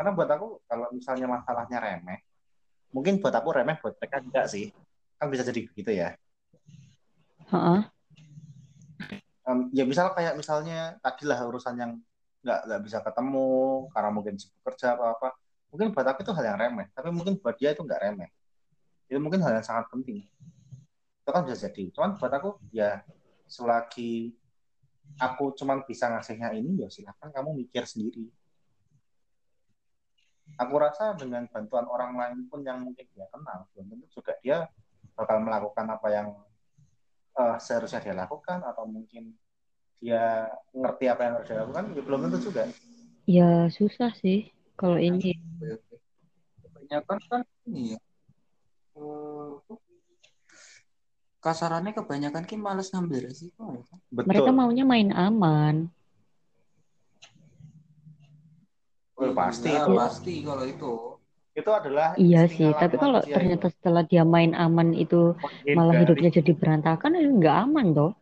Karena 0.00 0.16
buat 0.16 0.32
aku 0.32 0.64
kalau 0.64 0.88
misalnya 0.96 1.28
masalahnya 1.28 1.76
remeh, 1.76 2.24
mungkin 2.88 3.20
buat 3.20 3.36
aku 3.36 3.52
remeh, 3.52 3.76
buat 3.84 4.00
mereka 4.00 4.24
enggak 4.24 4.48
sih. 4.48 4.72
Kan 5.20 5.28
bisa 5.28 5.44
jadi 5.44 5.60
begitu 5.68 5.92
ya. 5.92 6.16
Heeh. 7.52 7.80
Em, 9.44 9.68
ya 9.76 9.84
misal 9.84 10.16
kayak 10.16 10.40
misalnya 10.40 10.96
tadi 11.04 11.28
lah 11.28 11.44
urusan 11.44 11.76
yang 11.76 11.92
nggak 12.40 12.60
nggak 12.64 12.80
bisa 12.80 12.98
ketemu 13.04 13.52
karena 13.92 14.08
mungkin 14.08 14.34
sibuk 14.40 14.72
kerja 14.72 14.96
apa 14.96 15.12
apa 15.20 15.28
mungkin 15.68 15.92
buat 15.92 16.06
aku 16.08 16.24
itu 16.24 16.32
hal 16.32 16.44
yang 16.48 16.56
remeh 16.56 16.88
tapi 16.96 17.12
mungkin 17.12 17.36
buat 17.36 17.52
dia 17.60 17.76
itu 17.76 17.84
nggak 17.84 18.00
remeh 18.00 18.32
itu 19.12 19.20
mungkin 19.20 19.44
hal 19.44 19.60
yang 19.60 19.66
sangat 19.66 19.92
penting 19.92 20.24
itu 21.20 21.28
kan 21.28 21.44
bisa 21.44 21.68
jadi 21.68 21.92
cuman 21.92 22.16
buat 22.16 22.32
aku 22.32 22.56
ya 22.72 23.04
selagi 23.44 24.32
aku 25.20 25.52
cuman 25.52 25.84
bisa 25.84 26.08
ngasihnya 26.08 26.56
ini 26.56 26.80
ya 26.80 26.88
silahkan 26.88 27.28
kamu 27.28 27.60
mikir 27.60 27.84
sendiri 27.84 28.32
aku 30.56 30.74
rasa 30.80 31.14
dengan 31.14 31.46
bantuan 31.50 31.86
orang 31.86 32.16
lain 32.16 32.38
pun 32.50 32.64
yang 32.64 32.82
mungkin 32.82 33.06
dia 33.12 33.26
kenal 33.30 33.68
belum 33.74 33.86
tentu 33.94 34.06
juga 34.20 34.32
dia 34.40 34.66
bakal 35.14 35.42
melakukan 35.44 35.86
apa 35.90 36.08
yang 36.10 36.28
eh, 37.38 37.56
seharusnya 37.60 38.00
dia 38.02 38.14
lakukan 38.16 38.64
atau 38.64 38.88
mungkin 38.88 39.36
dia 40.00 40.48
ngerti 40.72 41.04
apa 41.12 41.20
yang 41.28 41.32
harus 41.38 41.46
dia 41.46 41.58
lakukan 41.60 41.84
ya 41.92 42.02
belum 42.02 42.20
tentu 42.28 42.38
juga 42.50 42.64
Ya 43.30 43.70
susah 43.70 44.10
sih 44.18 44.50
kalau 44.74 44.98
ini. 44.98 45.38
Oke, 45.60 45.76
oke. 45.76 45.96
Kebanyakan 46.66 47.18
kan 47.30 47.40
ini 47.68 47.94
ya. 47.94 48.00
eh, 48.98 49.48
kasarannya 51.40 51.92
kebanyakan 51.94 52.44
ki 52.44 52.56
males 52.58 52.90
ngambil 52.90 53.30
resiko 53.30 53.70
ya 53.70 53.82
kan. 53.86 53.98
Mereka 54.10 54.50
betul 54.50 54.56
maunya 54.56 54.82
main 54.82 55.14
aman. 55.14 55.94
Oh, 59.20 59.36
pasti 59.36 59.68
Iya, 59.68 59.84
itu 59.84 59.92
pasti 60.00 60.32
kalau 60.40 60.64
itu. 60.64 60.92
itu 61.50 61.70
adalah 61.70 62.08
Iya 62.16 62.42
sih, 62.48 62.72
tapi 62.72 62.96
kalau 62.96 63.20
ternyata 63.20 63.68
itu. 63.68 63.74
setelah 63.76 64.02
dia 64.06 64.24
main 64.24 64.56
aman 64.56 64.96
itu 64.96 65.36
malah 65.76 65.92
Menghindari. 65.92 66.00
hidupnya 66.00 66.30
jadi 66.40 66.52
berantakan, 66.56 67.20
itu 67.20 67.32
nggak 67.36 67.56
aman 67.68 67.86
toh. 67.92 68.12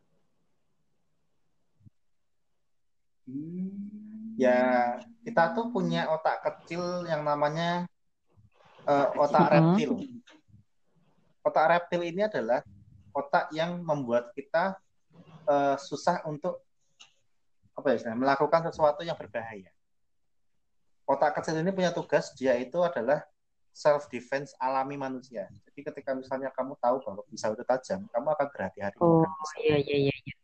Hmm. 3.28 4.32
ya 4.40 4.96
kita 5.20 5.52
tuh 5.52 5.68
punya 5.68 6.08
otak 6.08 6.40
kecil 6.40 7.04
yang 7.04 7.20
namanya 7.28 7.84
eh, 8.88 9.08
otak 9.20 9.52
reptil 9.52 10.00
otak 11.44 11.66
reptil 11.68 12.02
ini 12.08 12.24
adalah 12.24 12.64
otak 13.12 13.52
yang 13.52 13.84
membuat 13.84 14.32
kita 14.32 14.80
eh, 15.44 15.76
susah 15.76 16.24
untuk 16.24 16.64
apa 17.76 17.94
ya 17.94 18.16
melakukan 18.16 18.72
sesuatu 18.72 19.04
yang 19.04 19.14
berbahaya 19.20 19.68
otak 21.08 21.40
kecil 21.40 21.56
ini 21.56 21.72
punya 21.72 21.90
tugas 21.90 22.36
dia 22.36 22.52
itu 22.60 22.76
adalah 22.84 23.24
self 23.72 24.06
defense 24.12 24.52
alami 24.60 25.00
manusia 25.00 25.48
jadi 25.72 25.80
ketika 25.88 26.12
misalnya 26.12 26.52
kamu 26.52 26.76
tahu 26.76 27.00
bahwa 27.00 27.24
pisau 27.32 27.56
itu 27.56 27.64
tajam 27.64 28.04
kamu 28.12 28.28
akan 28.36 28.46
berhati-hati 28.52 29.00
Oh 29.00 29.24
iya 29.64 29.80
iya 29.80 29.96
iya. 30.10 30.14
iya. 30.14 30.34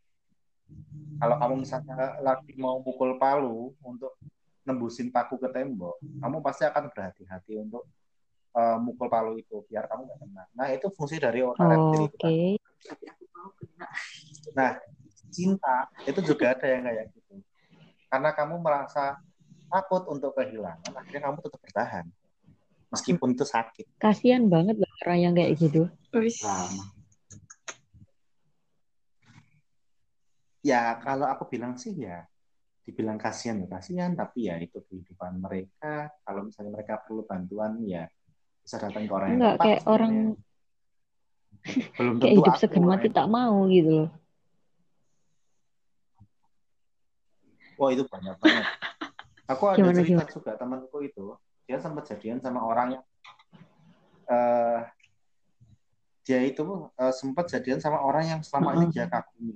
kalau 1.21 1.35
kamu 1.37 1.53
misalnya 1.61 2.17
lagi 2.25 2.51
mau 2.57 2.81
pukul 2.81 3.21
palu 3.21 3.77
untuk 3.85 4.17
nembusin 4.65 5.13
paku 5.13 5.37
ke 5.37 5.45
tembok, 5.53 6.01
kamu 6.01 6.41
pasti 6.41 6.65
akan 6.65 6.89
berhati-hati 6.89 7.53
untuk 7.61 7.85
eh, 8.57 8.77
mukul 8.81 9.07
palu 9.13 9.37
itu 9.37 9.61
biar 9.69 9.85
kamu 9.85 10.09
nggak 10.09 10.19
kena. 10.25 10.43
Nah 10.57 10.67
itu 10.73 10.89
fungsi 10.89 11.21
dari 11.21 11.45
otak 11.45 11.69
reptil 11.69 12.01
Oh, 12.01 12.09
itu. 12.09 12.17
Oke. 12.17 12.37
Nah 14.57 14.81
cinta 15.29 15.91
itu 16.07 16.19
juga 16.23 16.55
ada 16.55 16.65
yang 16.65 16.87
kayak 16.87 17.05
gitu 17.11 17.43
karena 18.07 18.31
kamu 18.31 18.55
merasa 18.63 19.19
takut 19.67 20.03
untuk 20.07 20.31
kehilangan 20.33 20.91
akhirnya 20.91 21.21
kamu 21.23 21.37
tetap 21.41 21.59
bertahan 21.61 22.05
meskipun 22.87 23.29
itu 23.31 23.43
sakit 23.43 23.85
Kasihan 23.97 24.45
banget 24.45 24.77
loh 24.77 24.91
orang 25.03 25.19
yang 25.21 25.33
kayak 25.33 25.57
gitu. 25.57 25.89
Wis. 26.11 26.39
Lama. 26.41 26.85
ya 30.61 30.97
kalau 30.97 31.25
aku 31.25 31.45
bilang 31.47 31.75
sih 31.75 31.93
ya 31.93 32.25
dibilang 32.81 33.17
kasihan 33.17 33.57
ya 33.57 33.67
kasihan 33.67 34.13
tapi 34.13 34.45
ya 34.45 34.57
itu 34.57 34.81
kehidupan 34.81 35.37
mereka 35.37 36.09
kalau 36.21 36.45
misalnya 36.45 36.73
mereka 36.73 37.01
perlu 37.01 37.21
bantuan 37.21 37.81
ya 37.81 38.09
bisa 38.61 38.77
datang 38.77 39.05
ke 39.05 39.11
orang 39.11 39.27
yang 39.29 39.37
Enggak 39.37 39.53
tepat 39.53 39.65
kayak 39.65 39.79
sebenarnya. 39.79 39.93
orang 39.93 40.13
belum 41.95 42.13
kayak 42.13 42.21
tentu 42.21 42.27
hidup 42.31 42.45
aku 42.47 42.61
segan 42.61 42.83
mati 42.83 43.05
yang- 43.05 43.15
tak 43.15 43.27
mau 43.27 43.57
gitu 43.67 43.91
loh. 43.91 44.09
Wah 47.75 47.89
itu 47.91 48.03
banyak 48.07 48.35
banget. 48.39 48.65
Aku 49.45 49.63
ada 49.69 49.77
Gimana, 49.77 50.01
cerita 50.01 50.25
gimana? 50.25 50.33
juga 50.33 50.51
temanku 50.57 50.97
itu, 51.05 51.37
dia 51.69 51.77
sempat 51.77 52.09
jadian 52.09 52.41
sama 52.41 52.65
orang 52.65 52.97
yang 52.97 53.03
eh 54.25 54.81
dia 56.25 56.41
itu 56.41 56.65
eh, 56.97 57.13
sempat 57.13 57.45
jadian 57.53 57.77
sama 57.77 58.01
orang 58.01 58.25
yang 58.25 58.39
selama 58.41 58.73
ini 58.73 58.89
Heeh. 58.89 58.93
dia 58.97 59.05
kagumi. 59.05 59.55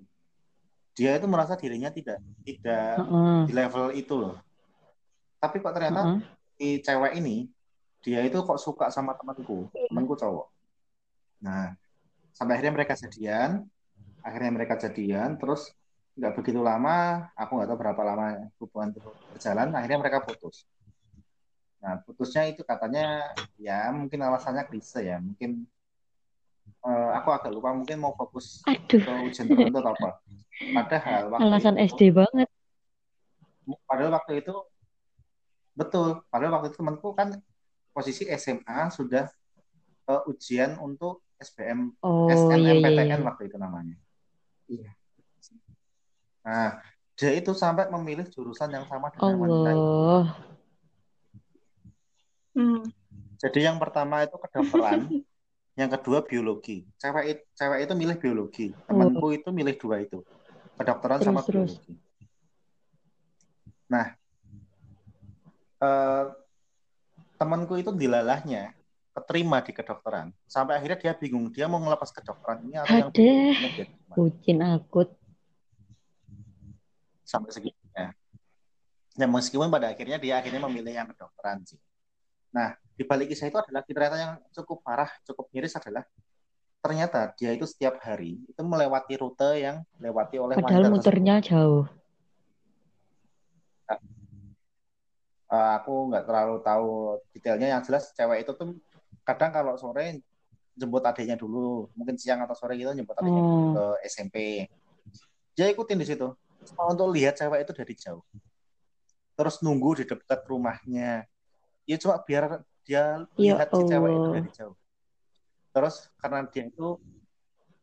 Dia 0.93 1.17
itu 1.17 1.25
merasa 1.25 1.57
dirinya 1.57 1.89
tidak 1.89 2.21
tidak 2.45 3.01
Heeh. 3.01 3.49
di 3.49 3.53
level 3.57 3.85
itu 3.97 4.13
loh. 4.13 4.37
Tapi 5.41 5.57
kok 5.57 5.73
ternyata 5.73 6.01
Heeh. 6.05 6.21
si 6.53 6.67
cewek 6.85 7.17
ini 7.17 7.49
dia 8.05 8.21
itu 8.21 8.37
kok 8.45 8.61
suka 8.61 8.93
sama 8.93 9.17
temanku, 9.17 9.73
temanku 9.73 10.13
cowok. 10.13 10.47
Nah, 11.41 11.73
sampai 12.31 12.55
akhirnya 12.55 12.77
mereka 12.77 12.93
jadian, 12.95 13.65
akhirnya 14.21 14.51
mereka 14.53 14.75
jadian, 14.77 15.35
terus 15.35 15.73
nggak 16.17 16.33
begitu 16.39 16.59
lama, 16.59 17.27
aku 17.37 17.51
nggak 17.57 17.69
tahu 17.69 17.79
berapa 17.79 18.01
lama 18.01 18.25
hubungan 18.59 18.89
itu 18.95 18.99
berjalan, 19.33 19.69
akhirnya 19.75 19.99
mereka 20.01 20.19
putus. 20.25 20.65
Nah, 21.79 22.03
putusnya 22.03 22.43
itu 22.51 22.61
katanya 22.67 23.31
ya 23.55 23.87
mungkin 23.95 24.19
alasannya 24.19 24.67
klise 24.67 24.99
ya, 24.99 25.17
mungkin 25.23 25.63
eh, 26.83 27.09
aku 27.15 27.29
agak 27.31 27.51
lupa, 27.55 27.71
mungkin 27.71 28.03
mau 28.03 28.11
fokus 28.15 28.63
Aduh, 28.67 28.99
ke 28.99 29.11
ujian 29.31 29.47
tertentu 29.47 29.79
atau 29.79 29.93
apa. 29.95 30.09
Padahal 30.59 31.23
waktu 31.31 31.43
alasan 31.47 31.75
itu, 31.79 31.95
SD 31.95 32.01
banget. 32.11 32.49
padahal 33.85 34.11
waktu 34.17 34.43
itu 34.43 34.55
betul, 35.77 36.25
padahal 36.27 36.59
waktu 36.59 36.73
itu 36.73 36.77
temanku 36.83 37.15
kan 37.15 37.37
posisi 37.95 38.27
SMA 38.27 38.91
sudah 38.91 39.31
eh, 40.11 40.21
ujian 40.27 40.75
untuk 40.83 41.23
SBM 41.39 41.95
Oh 42.03 42.27
iya 42.27 42.35
iya 42.35 42.75
SNMPTN 42.83 43.23
iya. 43.23 43.27
waktu 43.31 43.43
itu 43.47 43.55
namanya. 43.55 43.95
Iya. 44.67 44.98
Nah, 46.49 46.81
dia 47.13 47.31
itu 47.37 47.53
sampai 47.53 47.85
memilih 47.93 48.25
jurusan 48.33 48.73
yang 48.73 48.89
sama 48.89 49.13
dengan 49.13 49.37
wanita 49.37 49.69
itu. 49.69 49.77
Allah. 49.77 50.25
Hmm. 52.57 52.81
Jadi 53.37 53.59
yang 53.69 53.77
pertama 53.77 54.25
itu 54.25 54.35
kedokteran, 54.35 54.99
yang 55.79 55.89
kedua 55.93 56.25
biologi. 56.25 56.89
Cewek 56.97 57.25
itu, 57.37 57.43
cewek 57.53 57.79
itu 57.85 57.93
milih 57.93 58.17
biologi, 58.17 58.65
temanku 58.89 59.29
itu 59.29 59.49
milih 59.53 59.77
dua 59.77 60.01
itu, 60.01 60.25
kedokteran 60.75 61.21
sama 61.21 61.39
Oh. 61.39 61.45
Terus, 61.45 61.77
terus. 61.77 61.85
biologi. 61.85 61.93
Nah, 63.89 64.05
eh, 65.85 66.25
temanku 67.37 67.73
itu 67.77 67.93
dilalahnya 67.93 68.73
keterima 69.13 69.61
di 69.61 69.71
kedokteran, 69.71 70.33
sampai 70.49 70.81
akhirnya 70.81 70.97
dia 70.97 71.13
bingung 71.13 71.53
dia 71.53 71.69
mau 71.69 71.77
ngelepas 71.77 72.09
kedokteran 72.09 72.65
ini 72.65 72.75
atau 72.81 72.95
yang? 73.07 73.09
Bucin 74.17 74.59
akut. 74.65 75.13
Sampai 77.29 77.53
segitunya. 77.53 78.17
Nah, 79.19 79.27
meskipun 79.29 79.69
pada 79.69 79.93
akhirnya 79.93 80.17
dia 80.17 80.41
akhirnya 80.41 80.65
memilih 80.65 80.93
yang 80.97 81.07
kedokteran 81.13 81.61
sih. 81.61 81.77
Nah, 82.49 82.73
di 82.97 83.05
balik 83.05 83.29
kisah 83.29 83.53
itu 83.53 83.61
adalah 83.61 83.85
cerita 83.85 84.17
yang 84.17 84.41
cukup 84.49 84.81
parah, 84.81 85.11
cukup 85.21 85.45
miris 85.53 85.77
adalah 85.77 86.01
ternyata 86.79 87.35
dia 87.35 87.51
itu 87.51 87.67
setiap 87.67 87.99
hari 87.99 88.39
itu 88.47 88.61
melewati 88.63 89.19
rute 89.19 89.59
yang 89.59 89.83
dilewati 89.99 90.39
oleh 90.39 90.55
Padahal 90.55 90.87
wanita 90.87 90.95
muternya 90.95 91.35
jauh. 91.43 91.85
Eh, 95.49 95.71
aku 95.81 96.13
nggak 96.13 96.23
terlalu 96.29 96.55
tahu 96.61 97.17
detailnya. 97.33 97.67
Yang 97.77 97.91
jelas 97.91 98.03
cewek 98.13 98.45
itu 98.45 98.51
tuh 98.53 98.77
kadang 99.25 99.49
kalau 99.49 99.73
sore 99.75 100.21
jemput 100.77 101.03
adiknya 101.03 101.35
dulu, 101.35 101.89
mungkin 101.97 102.15
siang 102.15 102.39
atau 102.45 102.55
sore 102.55 102.79
gitu 102.79 102.93
jemput 102.95 103.17
adiknya 103.17 103.43
Oh. 103.43 103.73
ke 103.75 103.83
SMP. 104.07 104.35
Dia 105.57 105.67
ikutin 105.73 105.99
di 105.99 106.07
situ 106.07 106.31
untuk 106.61 107.07
lihat 107.15 107.39
cewek 107.39 107.63
itu 107.63 107.73
dari 107.75 107.93
jauh. 107.95 108.23
Terus 109.39 109.63
nunggu 109.63 110.03
di 110.03 110.03
dekat 110.03 110.43
rumahnya. 110.45 111.23
Ya 111.87 111.95
cuma 111.97 112.19
biar 112.21 112.61
dia 112.83 113.23
Ya 113.39 113.55
lihat 113.55 113.71
si 113.71 113.83
cewek 113.87 114.11
itu 114.11 114.29
dari 114.35 114.49
jauh. 114.51 114.75
Terus 115.71 115.95
karena 116.19 116.43
dia 116.49 116.67
itu 116.67 116.99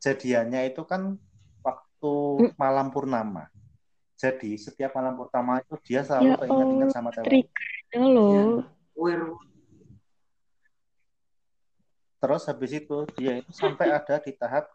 jadiannya 0.03 0.69
itu 0.71 0.83
kan 0.85 1.17
waktu 1.65 2.13
Hmm. 2.39 2.53
malam 2.61 2.93
purnama. 2.93 3.49
Jadi 4.17 4.57
setiap 4.57 4.93
malam 4.97 5.17
purnama 5.17 5.61
itu 5.65 5.75
dia 5.85 6.01
selalu 6.05 6.29
Ya 6.29 6.37
Allah, 6.41 6.93
sama 6.93 7.09
cewek. 7.13 7.49
loh. 7.97 8.65
Wir. 8.97 9.21
Terus 12.17 12.43
habis 12.49 12.73
itu 12.73 12.97
dia 13.17 13.39
itu 13.41 13.53
sampai 13.53 13.93
ada 13.93 14.17
di 14.21 14.33
tahap 14.33 14.73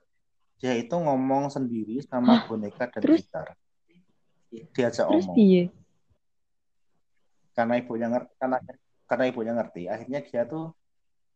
dia 0.61 0.77
itu 0.77 0.93
ngomong 0.93 1.49
sendiri 1.49 1.97
sama 2.05 2.37
boneka 2.45 2.85
dan 2.85 3.01
Terus? 3.01 3.25
gitar. 3.25 3.57
Diajak 4.51 5.07
Terus 5.07 5.25
omong. 5.25 5.35
piye? 5.39 5.63
Karena 7.55 7.79
ibunya 7.79 8.07
ngerti, 8.11 8.31
karena 8.39 8.57
karena 9.07 9.23
ibunya 9.27 9.53
ngerti, 9.55 9.81
akhirnya 9.87 10.19
dia 10.23 10.41
tuh 10.47 10.71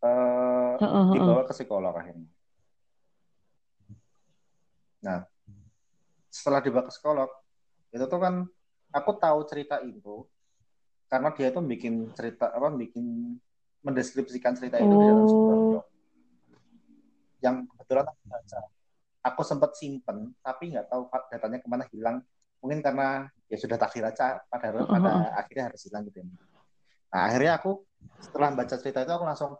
eh, 0.03 0.73
Heeh, 0.79 1.03
heeh. 1.11 1.13
dibawa 1.15 1.41
ke 1.47 1.53
psikolog 1.55 1.95
akhirnya. 1.95 2.27
Nah, 5.03 5.23
setelah 6.31 6.59
dibawa 6.59 6.87
ke 6.87 6.91
psikolog, 6.91 7.29
itu 7.91 8.05
tuh 8.07 8.19
kan 8.19 8.43
aku 8.91 9.11
tahu 9.19 9.39
cerita 9.47 9.79
itu 9.83 10.27
karena 11.11 11.29
dia 11.31 11.53
tuh 11.53 11.63
bikin 11.63 12.11
cerita 12.17 12.49
apa 12.51 12.73
bikin 12.75 13.37
mendeskripsikan 13.85 14.57
cerita 14.57 14.81
itu 14.81 14.95
di 14.97 15.05
dalam 15.05 15.23
sebuah 15.29 15.55
Oh. 15.55 15.63
blog 15.69 15.85
yang 17.43 17.55
kebetulan 17.69 18.09
aku 18.09 18.23
baca. 18.25 18.59
Aku 19.25 19.41
sempat 19.45 19.77
simpen 19.77 20.33
tapi 20.41 20.73
nggak 20.73 20.89
tahu 20.89 21.05
datanya 21.29 21.61
ke 21.61 21.67
mana 21.69 21.85
hilang. 21.93 22.25
Mungkin 22.59 22.79
karena 22.81 23.29
ya 23.45 23.57
sudah 23.61 23.77
takdir 23.77 24.03
aja 24.05 24.41
pada 24.49 24.67
Heeh, 24.73 24.87
pada 24.87 25.09
heeh. 25.11 25.29
akhirnya 25.37 25.63
harus 25.69 25.81
hilang 25.85 26.03
gitu 26.09 26.21
ya. 26.21 26.25
Nah, 27.13 27.21
akhirnya 27.29 27.51
aku 27.61 27.85
setelah 28.19 28.49
baca 28.51 28.75
cerita 28.75 28.99
itu 29.05 29.11
aku 29.13 29.25
langsung 29.25 29.51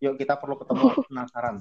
yuk 0.00 0.16
kita 0.16 0.34
perlu 0.40 0.56
ketemu 0.60 0.82
penasaran. 1.08 1.56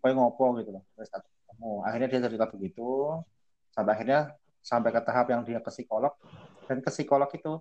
Kayak 0.00 0.14
ngopo 0.14 0.44
gitu 0.62 0.70
loh. 0.76 0.84
Terus 0.94 1.10
aku 1.10 1.26
ketemu. 1.26 1.72
Akhirnya 1.82 2.08
dia 2.12 2.20
cerita 2.22 2.46
begitu 2.46 2.88
sampai 3.74 3.92
akhirnya 3.92 4.20
sampai 4.64 4.90
ke 4.90 5.00
tahap 5.04 5.26
yang 5.30 5.42
dia 5.46 5.58
ke 5.62 5.70
psikolog 5.70 6.14
dan 6.66 6.78
ke 6.82 6.90
psikolog 6.90 7.30
itu 7.30 7.52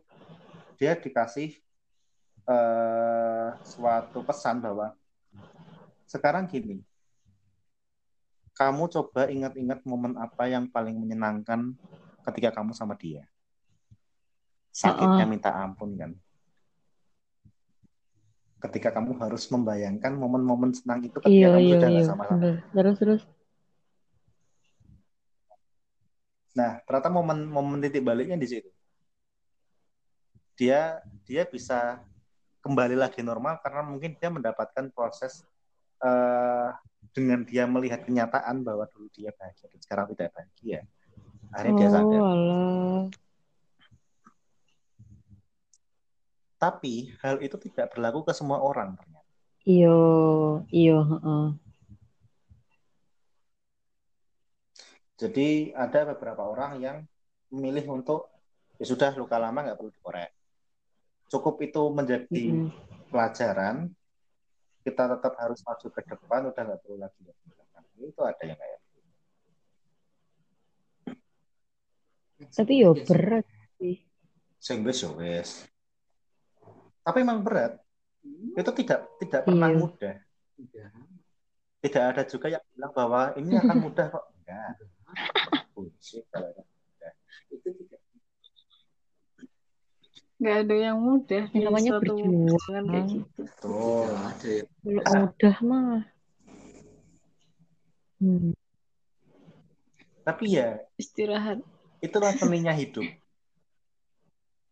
dia 0.80 0.98
dikasih 0.98 1.54
eh, 2.50 3.50
suatu 3.62 4.26
pesan 4.26 4.62
bahwa 4.62 4.96
sekarang 6.06 6.46
gini 6.46 6.82
kamu 8.56 8.88
coba 8.88 9.28
ingat-ingat 9.28 9.84
momen 9.84 10.16
apa 10.16 10.47
yang 10.47 10.66
paling 10.72 10.95
menyenangkan 10.95 11.76
ketika 12.26 12.56
kamu 12.56 12.72
sama 12.72 12.95
dia 12.95 13.28
sakitnya 14.72 15.28
minta 15.28 15.51
ampun 15.51 15.95
kan 15.95 16.12
ketika 18.66 18.89
kamu 18.95 19.14
harus 19.22 19.45
membayangkan 19.53 20.16
momen-momen 20.18 20.74
senang 20.74 21.06
itu 21.06 21.22
ketika 21.22 21.30
Iya, 21.30 21.47
kamu 21.53 21.62
iya, 21.62 21.74
sudah 21.78 21.89
iya. 21.91 22.03
sama-sama 22.08 22.34
Bener. 22.39 22.56
Terus, 22.74 22.97
terus. 22.97 23.22
Nah, 26.56 26.80
ternyata 26.88 27.12
momen-momen 27.12 27.84
titik 27.84 28.01
baliknya 28.01 28.39
di 28.39 28.47
situ. 28.47 28.70
Dia 30.56 31.03
dia 31.28 31.43
bisa 31.43 31.99
kembali 32.64 32.95
lagi 32.95 33.20
normal 33.20 33.60
karena 33.60 33.84
mungkin 33.84 34.16
dia 34.16 34.32
mendapatkan 34.32 34.88
proses 34.95 35.43
eh, 35.99 36.70
dengan 37.16 37.47
dia 37.47 37.63
melihat 37.63 38.03
kenyataan 38.03 38.59
bahwa 38.68 38.84
dulu 38.91 39.07
dia 39.16 39.32
bahagia 39.39 39.72
dan 39.72 39.80
sekarang 39.80 40.05
tidak 40.11 40.36
bahagia. 40.36 40.84
Akhirnya 41.55 41.76
dia 41.80 41.89
sadar. 41.95 42.20
Oh, 42.20 42.28
alah. 42.28 43.07
Tapi 46.59 47.16
hal 47.24 47.39
itu 47.39 47.55
tidak 47.55 47.95
berlaku 47.95 48.28
ke 48.28 48.34
semua 48.36 48.59
orang 48.59 48.99
ternyata. 48.99 49.32
Iya, 49.63 49.95
iya, 50.76 50.97
heeh. 50.99 51.45
Jadi 55.16 55.72
ada 55.72 56.11
beberapa 56.11 56.43
orang 56.43 56.84
yang 56.84 56.97
memilih 57.47 57.88
untuk 57.95 58.28
ya 58.76 58.84
sudah 58.84 59.16
luka 59.16 59.39
lama 59.39 59.63
nggak 59.63 59.80
perlu 59.80 59.91
dikorek. 59.95 60.32
Cukup 61.32 61.55
itu 61.63 61.82
menjadi 61.88 62.43
Mm-mm. 62.51 62.70
pelajaran 63.07 63.95
kita 64.86 65.04
tetap 65.18 65.34
harus 65.42 65.60
maju 65.66 65.88
ke 65.90 66.02
depan 66.06 66.42
udah 66.54 66.62
nggak 66.62 66.80
perlu 66.86 67.02
lagi 67.02 67.22
ya. 67.26 67.34
itu 67.96 68.22
ada 68.22 68.44
yang 68.46 68.60
kayak 68.60 68.80
gitu. 68.86 69.02
Tapi 72.54 72.74
yo 72.84 72.92
berat 72.94 73.46
sih. 73.82 74.04
Sing 74.62 74.86
wis 74.86 75.02
yo 75.02 75.18
wis. 75.18 75.66
Tapi 77.02 77.18
emang 77.26 77.42
berat. 77.42 77.82
Itu 78.54 78.72
tidak 78.78 79.10
tidak 79.22 79.42
pernah 79.50 79.74
Iya. 79.74 79.80
mudah. 79.80 80.16
Udah. 80.62 80.88
Tidak 81.82 82.04
ada 82.04 82.22
juga 82.26 82.48
yang 82.50 82.64
bilang 82.74 82.94
bahwa 82.94 83.22
ini 83.38 83.52
akan 83.58 83.78
mudah 83.82 84.06
kok. 84.10 84.26
Enggak. 84.42 84.72
Bullshit 85.74 86.26
kalau 86.30 86.50
ada. 86.52 87.10
Itu 87.50 87.70
tidak. 87.74 88.02
Nggak 90.46 90.58
ada 90.62 90.76
yang 90.78 90.98
mudah 91.00 91.43
Yang 91.50 91.64
namanya 91.66 91.89
suatu 91.89 92.02
berjuang. 92.06 92.86
kayak 92.86 93.06
gitu. 93.10 93.41
Tidak 94.78 95.02
ada 95.02 95.02
Kalau 95.02 95.26
mudah 95.26 95.56
mah. 95.60 96.02
Hmm. 98.16 98.54
Tapi 100.22 100.46
ya 100.52 100.78
Istirahat. 100.96 101.66
itulah 101.98 102.30
seninya 102.32 102.70
hidup. 102.72 103.06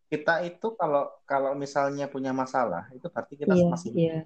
Kita 0.07 0.41
itu 0.41 0.67
kalau 0.73 1.09
kalau 1.25 1.53
misalnya 1.53 2.05
punya 2.05 2.29
masalah, 2.29 2.85
itu 2.89 3.09
berarti 3.09 3.33
kita 3.33 3.49
Iya, 3.49 3.65
masih 3.67 3.91
iya. 3.93 4.17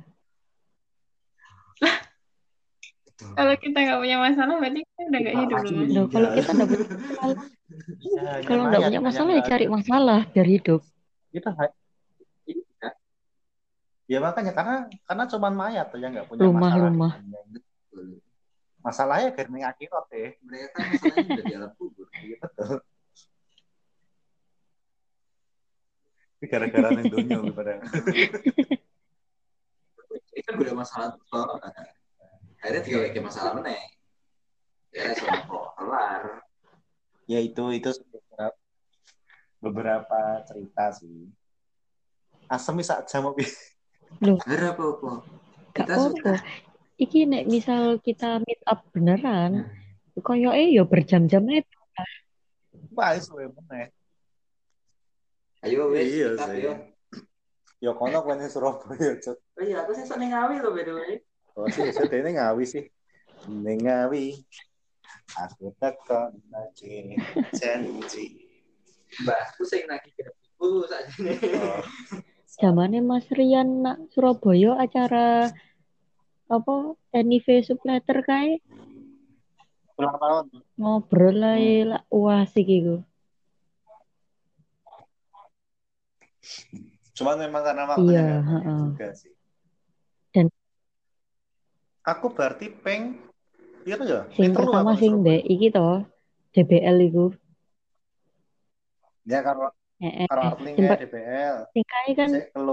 betul. 3.08 3.32
Kalau 3.34 3.54
kita 3.56 3.78
nggak 3.82 4.00
punya 4.00 4.18
masalah, 4.18 4.56
berarti 4.58 4.80
kita 4.84 5.02
udah 5.02 5.20
nggak 5.20 5.36
hidup. 5.38 5.58
Loh, 5.88 6.06
kalau 6.08 6.30
kita 6.36 6.50
nggak 6.52 6.68
punya 6.68 6.88
masalah, 7.08 7.38
Ya, 7.98 8.32
kalau 8.44 8.64
nggak 8.68 8.82
punya 8.84 9.02
masalah 9.02 9.32
ya 9.34 9.44
cari 9.44 9.66
masalah 9.68 10.20
biar 10.28 10.48
hidup. 10.50 10.82
Kita 11.28 11.50
ha- 11.54 11.76
Iya. 12.48 12.90
ya 14.08 14.18
makanya 14.24 14.56
karena 14.56 14.76
karena 15.04 15.24
cuman 15.28 15.54
mayat 15.54 15.88
yang 16.00 16.12
nggak 16.16 16.28
punya 16.32 16.48
Rumah, 16.48 16.62
masalah. 16.72 16.88
rumah. 16.88 17.12
Masalahnya 18.80 19.30
karena 19.36 19.68
akhirat 19.68 20.06
ya. 20.16 20.30
Mereka 20.42 20.68
kan 20.72 20.86
masalahnya 20.88 21.28
udah 21.28 21.44
di 21.44 21.54
alam 21.60 21.72
kubur. 21.76 22.08
Iya 22.16 22.38
betul. 22.40 22.80
Gara-gara 26.48 26.88
dunia 26.94 27.38
pada. 27.52 27.74
Ini 30.32 30.42
kan 30.46 30.54
udah 30.56 30.76
masalah 30.78 31.08
tuh. 31.18 31.26
Akhirnya 32.62 32.82
tinggal 32.86 33.02
lagi 33.10 33.20
masalah 33.20 33.52
mana? 33.58 33.74
Ya, 34.94 35.12
sama 35.18 35.44
kok 35.44 35.66
kelar. 35.76 36.22
Ya 37.28 37.40
itu 37.44 37.64
itu 37.76 37.90
beberapa, 39.62 40.42
cerita 40.46 40.94
sih. 40.94 41.30
Asem 42.48 42.80
bisa 42.80 43.04
aja 43.04 43.20
mau 43.20 43.36
Ada 43.36 44.72
apa-apa. 44.72 45.28
Gak 45.76 45.86
Kita 45.86 45.94
apa-apa. 45.94 46.34
Iki 46.98 47.30
nek 47.30 47.44
misal 47.46 48.02
kita 48.02 48.42
meet 48.42 48.62
up 48.66 48.82
beneran, 48.90 49.70
koyo 50.18 50.50
eh 50.50 50.74
yo 50.74 50.90
berjam-jam 50.90 51.46
ae. 51.54 51.62
Wah, 52.98 53.14
suwe 53.22 53.46
meneh. 53.54 53.94
Ayo 55.62 55.94
wes, 55.94 56.10
Iya 56.10 56.34
yo. 56.58 56.74
Ya 57.78 57.94
kono 57.94 58.26
kene 58.26 58.50
Surabaya, 58.50 59.22
Cuk. 59.22 59.38
Oh 59.38 59.62
iya, 59.62 59.86
aku 59.86 59.94
sih 59.94 60.10
seneng 60.10 60.34
ngawi 60.34 60.66
loh 60.66 60.74
by 60.74 60.82
the 60.82 60.94
way. 60.98 61.14
Oh 61.54 61.70
sih, 61.70 61.94
sedene 61.94 62.34
ngawi 62.34 62.66
sih. 62.66 62.90
Ning 63.46 63.86
ngawi. 63.86 64.34
Aku 65.38 65.70
tekan 65.78 66.34
lagi 66.50 67.14
janji. 67.54 68.47
Mbak, 69.08 69.38
aku 69.54 69.64
sing 69.64 69.84
lagi 69.88 70.12
saja 70.12 71.16
nih. 71.24 71.38
Oh, 71.58 71.82
Zamane 72.50 73.00
Mas 73.00 73.30
Rian 73.30 73.86
nak 73.86 74.10
Surabaya 74.12 74.76
acara 74.82 75.54
apa 76.48 76.76
Annive 77.14 77.62
Supletter 77.62 78.24
kae 78.24 78.58
ulang 79.98 80.18
tahun. 80.18 80.46
ngobrol 80.78 81.42
ae 81.44 81.86
lah 81.86 82.02
wah 82.10 82.46
sih 82.46 82.62
iku. 82.66 83.02
Cuman 87.18 87.36
memang 87.42 87.62
karena 87.66 87.84
waktunya 87.86 88.22
Iya, 88.22 88.38
banyak 88.38 88.46
heeh. 88.50 88.82
juga 88.94 89.08
sih. 89.14 89.34
Dan- 90.30 90.54
aku 92.04 92.26
berarti 92.30 92.70
peng 92.72 93.18
Iya 93.88 93.96
kan 93.96 94.06
ya? 94.06 94.22
Sing 94.36 94.52
pertama 94.52 94.92
aku 94.94 95.00
sing 95.00 95.12
mbek 95.24 95.48
iki 95.48 95.72
to 95.72 96.04
DBL 96.52 96.98
iku. 97.08 97.26
Ya 99.28 99.44
karo 99.44 99.76
Heeh. 100.00 100.26
karo 100.32 100.42
Artling 100.56 100.76
Sing 100.78 100.86
ya 100.86 100.90
per- 100.96 101.02
DBL. 101.04 101.56
Sing 101.74 101.84
kae 101.84 102.10
kan 102.16 102.30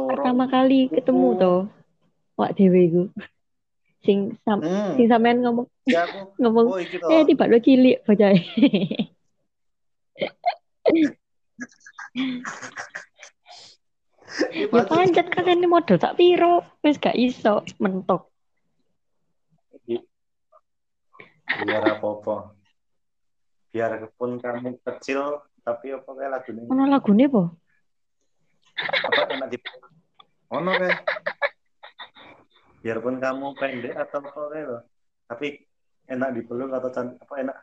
pertama 0.07 0.44
kali 0.46 0.86
ketemu 0.86 1.28
to. 1.34 1.55
Wak 2.38 2.55
dhewe 2.55 2.80
iku. 2.86 3.02
Sing 4.05 4.38
sam 4.44 4.62
Hmm. 4.62 4.94
sing 4.94 5.07
sampean 5.11 5.42
ngomong 5.42 5.66
Ya 5.88 6.07
aku. 6.07 6.30
ngomong 6.40 6.66
Oh 6.70 6.78
iki 6.78 6.96
eh 7.02 7.22
tiba 7.26 7.50
lo 7.50 7.59
cilik 7.59 8.07
bocah. 8.07 8.30
Ya 14.55 14.66
pancet 14.86 15.30
kan 15.30 15.46
ini 15.46 15.66
model 15.66 15.98
tak 15.98 16.18
piro 16.18 16.62
wis 16.82 16.98
gak 16.98 17.14
iso 17.14 17.62
mentok. 17.78 18.30
Biar 21.55 21.84
apa-apa. 21.86 22.50
Biarpun 23.70 24.38
kamu 24.42 24.78
kecil 24.82 25.38
tapi 25.65 25.87
apa 25.91 26.07
kayak 26.07 26.31
lagu 26.31 26.49
ini 26.53 26.62
Ono 26.69 26.85
lagune 26.85 27.27
po? 27.27 27.43
apa 28.75 29.23
enak 29.31 29.49
di 29.49 29.59
ono 30.51 30.71
kayak 30.73 30.99
biarpun 32.81 33.17
kamu 33.17 33.47
pendek 33.57 33.95
atau 33.97 34.21
apa 34.21 34.41
kayak 34.51 34.67
loh 34.69 34.83
tapi 35.25 35.47
enak 36.05 36.31
dipeluk 36.37 36.71
atau 36.71 36.91
cantik 36.91 37.19
apa 37.19 37.35
enak 37.41 37.59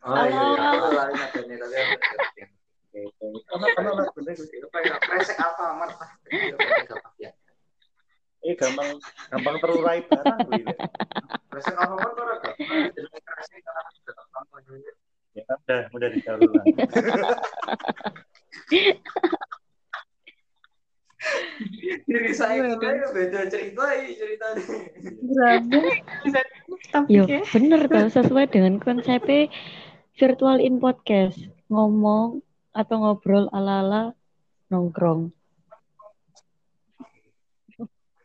Oh 0.00 0.16
iya, 0.16 0.32
iya. 0.32 0.64
aku 0.64 0.80
tahu 0.80 0.92
lain 0.96 1.12
ada 1.12 1.40
nih 1.44 1.56
tapi 1.60 1.76
aku 1.76 1.96
ini 2.00 2.44
Itu 6.24 6.56
kayak 6.56 6.88
gampang 6.88 7.14
ya. 7.20 7.30
eh 8.40 8.56
gampang 8.56 8.88
gampang 9.28 9.56
terurai 9.60 10.00
barang 10.00 10.36
gampang 10.40 10.56
juga. 10.56 10.76
Ya 15.34 15.42
kan 15.46 15.58
udah 15.62 15.80
udah 15.94 16.08
didaur 16.10 16.40
ulang 16.42 16.66
Jadi 22.08 22.32
saya 22.32 22.64
kira 22.80 23.12
beda 23.12 23.44
cerita 23.52 23.84
ini 23.92 24.16
ceritanya. 24.16 24.64
Yo, 27.12 27.28
topiknya. 27.28 27.40
bener 27.52 27.80
tuh 27.92 28.08
sesuai 28.08 28.48
dengan 28.48 28.80
konsep 28.80 29.20
virtual 30.16 30.56
in 30.64 30.80
podcast. 30.80 31.36
Ngomong 31.68 32.40
atau 32.72 32.96
ngobrol 33.04 33.52
ala-ala 33.52 34.16
nongkrong. 34.72 35.28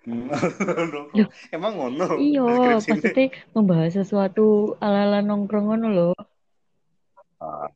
Loh. 0.06 1.10
emang 1.50 1.74
ngono 1.82 2.22
Iya, 2.22 2.78
maksudnya 2.78 3.34
membahas 3.58 3.98
sesuatu 3.98 4.78
ala-ala 4.78 5.26
nongkrong 5.26 5.66
ngono 5.74 5.88
loh. 5.92 6.16
Ah. 7.46 7.70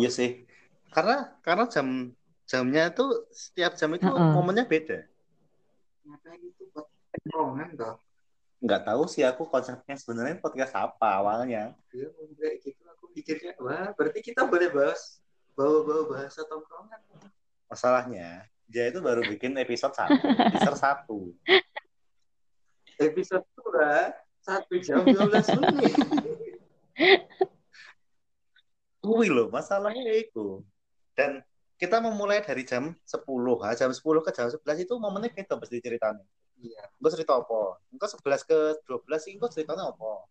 Iya 0.00 0.10
sih. 0.10 0.30
Karena 0.90 1.36
karena 1.44 1.64
jam 1.68 2.16
jamnya 2.48 2.90
itu 2.90 3.06
setiap 3.30 3.76
jam 3.78 3.92
itu 3.94 4.08
Ha-ha. 4.08 4.32
momennya 4.34 4.66
beda. 4.66 5.06
Nggak 8.60 8.82
tahu 8.84 9.02
sih 9.08 9.22
aku 9.24 9.46
konsepnya 9.48 9.94
sebenarnya 9.96 10.40
podcast 10.40 10.74
apa 10.74 11.20
awalnya. 11.20 11.76
Dia 11.92 12.10
ngomong 12.10 12.36
kayak 12.36 12.56
gitu 12.64 12.82
aku 12.88 13.04
pikirnya 13.14 13.52
wah 13.60 13.92
berarti 13.94 14.20
kita 14.24 14.44
boleh 14.48 14.68
bahas 14.72 15.20
bawa-bawa 15.54 16.02
bahasa 16.10 16.42
tongkrongan. 16.48 17.00
Masalahnya 17.70 18.48
dia 18.70 18.90
itu 18.90 18.98
baru 19.02 19.22
bikin 19.26 19.54
episode 19.58 19.94
satu, 19.94 20.26
teaser 20.54 20.76
satu. 20.78 21.18
Episode 23.00 23.44
tuh 23.56 23.68
lah 23.74 24.14
satu 24.42 24.74
jam 24.78 25.02
12 25.06 25.58
menit. 25.58 25.94
Wih 29.20 29.28
loh, 29.28 29.52
masalahnya 29.52 30.00
itu. 30.16 30.64
Dan 31.12 31.44
kita 31.76 32.00
memulai 32.00 32.40
dari 32.40 32.64
jam 32.64 32.96
10, 33.04 33.60
ha, 33.60 33.76
jam 33.76 33.92
10 33.92 34.00
ke 34.24 34.30
jam 34.32 34.48
11 34.48 34.88
itu 34.88 34.94
momennya 34.96 35.28
kita 35.28 35.60
pasti 35.60 35.76
ceritanya. 35.84 36.24
Iya. 36.56 36.88
Engko 36.96 37.08
cerita 37.12 37.36
apa? 37.36 37.76
Engko 37.92 38.06
11 38.08 38.48
ke 38.48 38.58
12 38.88 39.20
sih 39.20 39.32
engko 39.36 39.52
ceritanya 39.52 39.92
apa? 39.92 40.24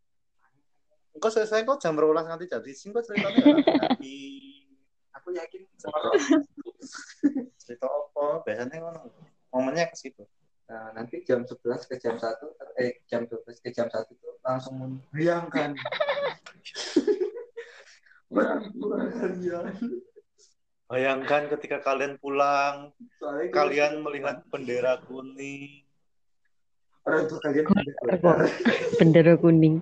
Engko 1.13 1.29
selesai 1.29 1.69
kok 1.69 1.77
jam 1.77 1.93
12 1.93 2.25
nanti 2.25 2.45
jadi 2.49 2.71
sing 2.73 2.89
kok 2.89 3.05
ceritanya 3.05 3.45
nanti 3.85 4.13
Aku 5.17 5.33
yakin 5.33 5.61
cerita 7.61 7.85
apa? 7.85 8.41
Biasanya 8.45 8.77
ngono. 8.81 9.09
Momennya 9.53 9.89
ke 9.89 9.97
situ. 9.97 10.25
Nah, 10.69 10.93
nanti 10.93 11.21
jam 11.25 11.45
11 11.45 11.89
ke 11.89 11.97
jam 11.97 12.17
1 12.17 12.25
eh 12.77 13.01
jam 13.09 13.25
12 13.25 13.57
ke 13.57 13.69
jam 13.73 13.89
1 13.89 14.05
itu 14.05 14.29
langsung 14.45 14.77
membayangkan 14.77 15.73
Bayangkan 20.89 21.53
ketika 21.53 21.85
kalian 21.85 22.17
pulang, 22.17 22.89
soalnya 23.21 23.53
kalian 23.53 24.01
melihat 24.01 24.41
bendera 24.49 24.97
kuning. 25.05 25.85
orang 27.05 27.25
tua 27.25 27.39
kalian 27.41 27.65
Kok 27.65 27.77
bendera 28.97 29.33
kuning. 29.37 29.81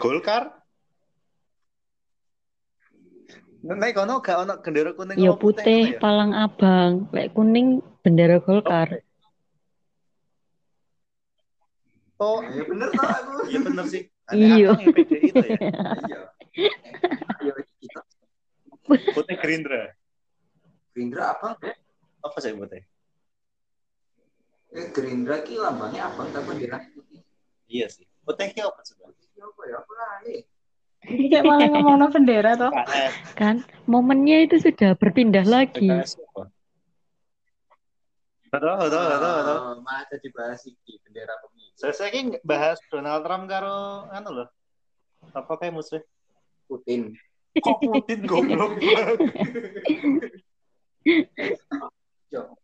Golkar? 0.00 0.64
Nek 3.64 3.96
kono 3.96 4.20
gak 4.20 4.44
ono 4.44 4.54
gendera 4.60 4.92
kuning 4.92 5.16
Ya 5.16 5.32
putih 5.32 5.96
ya? 5.96 6.00
palang 6.00 6.36
abang, 6.36 7.08
lek 7.16 7.32
kuning 7.32 7.80
bendera 8.04 8.40
Golkar. 8.44 9.00
Oh, 12.20 12.44
Ya 12.44 12.64
bener 12.64 12.88
tau 12.92 13.08
aku. 13.08 13.48
iya 13.48 13.60
bener 13.60 13.84
sih. 13.88 14.08
Iya. 14.32 14.72
PDI 14.72 15.20
itu 15.28 15.44
ya. 15.44 15.58
Iya. 16.00 16.20
Ayo 17.42 17.52
kita 17.82 18.00
Putih 19.12 19.36
Gerindra. 19.36 19.92
Gerindra 20.94 21.36
abang 21.36 21.56
Apa 22.24 22.38
sih 22.40 22.56
putih? 22.56 22.80
eh 24.74 24.86
Gerindra 24.90 25.44
ki 25.44 25.54
lambangnya 25.60 26.08
abang 26.08 26.32
tapi 26.32 26.46
bendera 26.56 26.80
putih. 26.96 27.20
Iya 27.68 27.86
sih. 27.92 28.08
Putihnya 28.24 28.64
apa 28.72 28.80
sebenarnya? 28.80 29.26
Siapa 29.34 29.62
ya? 29.68 29.76
Apa 29.82 29.92
lagi? 29.92 30.36
Kayak 31.04 31.44
malah 31.44 31.68
ngomongin 31.68 32.08
bendera 32.08 32.56
toh. 32.56 32.72
PKS. 32.72 33.12
Kan 33.36 33.56
momennya 33.84 34.48
itu 34.48 34.56
sudah 34.56 34.96
berpindah 34.96 35.44
lagi. 35.44 35.84
PKS 35.84 36.16
apa? 36.32 36.48
Betul, 38.54 38.74
betul, 38.86 39.02
betul, 39.02 39.32
betul. 39.34 39.58
Oh, 39.58 39.74
malah 39.82 40.04
jadi 40.14 40.28
bahas 40.30 40.62
iki 40.62 40.92
bendera 41.02 41.34
pemilu. 41.42 41.74
Saya 41.74 41.90
saya 41.90 42.22
bahas 42.46 42.78
Donald 42.86 43.26
Trump 43.26 43.50
karo 43.50 44.06
anu 44.14 44.30
loh. 44.30 44.48
Apa 45.34 45.58
kayak 45.58 45.74
musuh? 45.74 45.98
Putin. 46.70 47.18
Kok 47.58 47.82
Putin 47.82 48.22
goblok 48.30 48.78
Jo. 52.30 52.54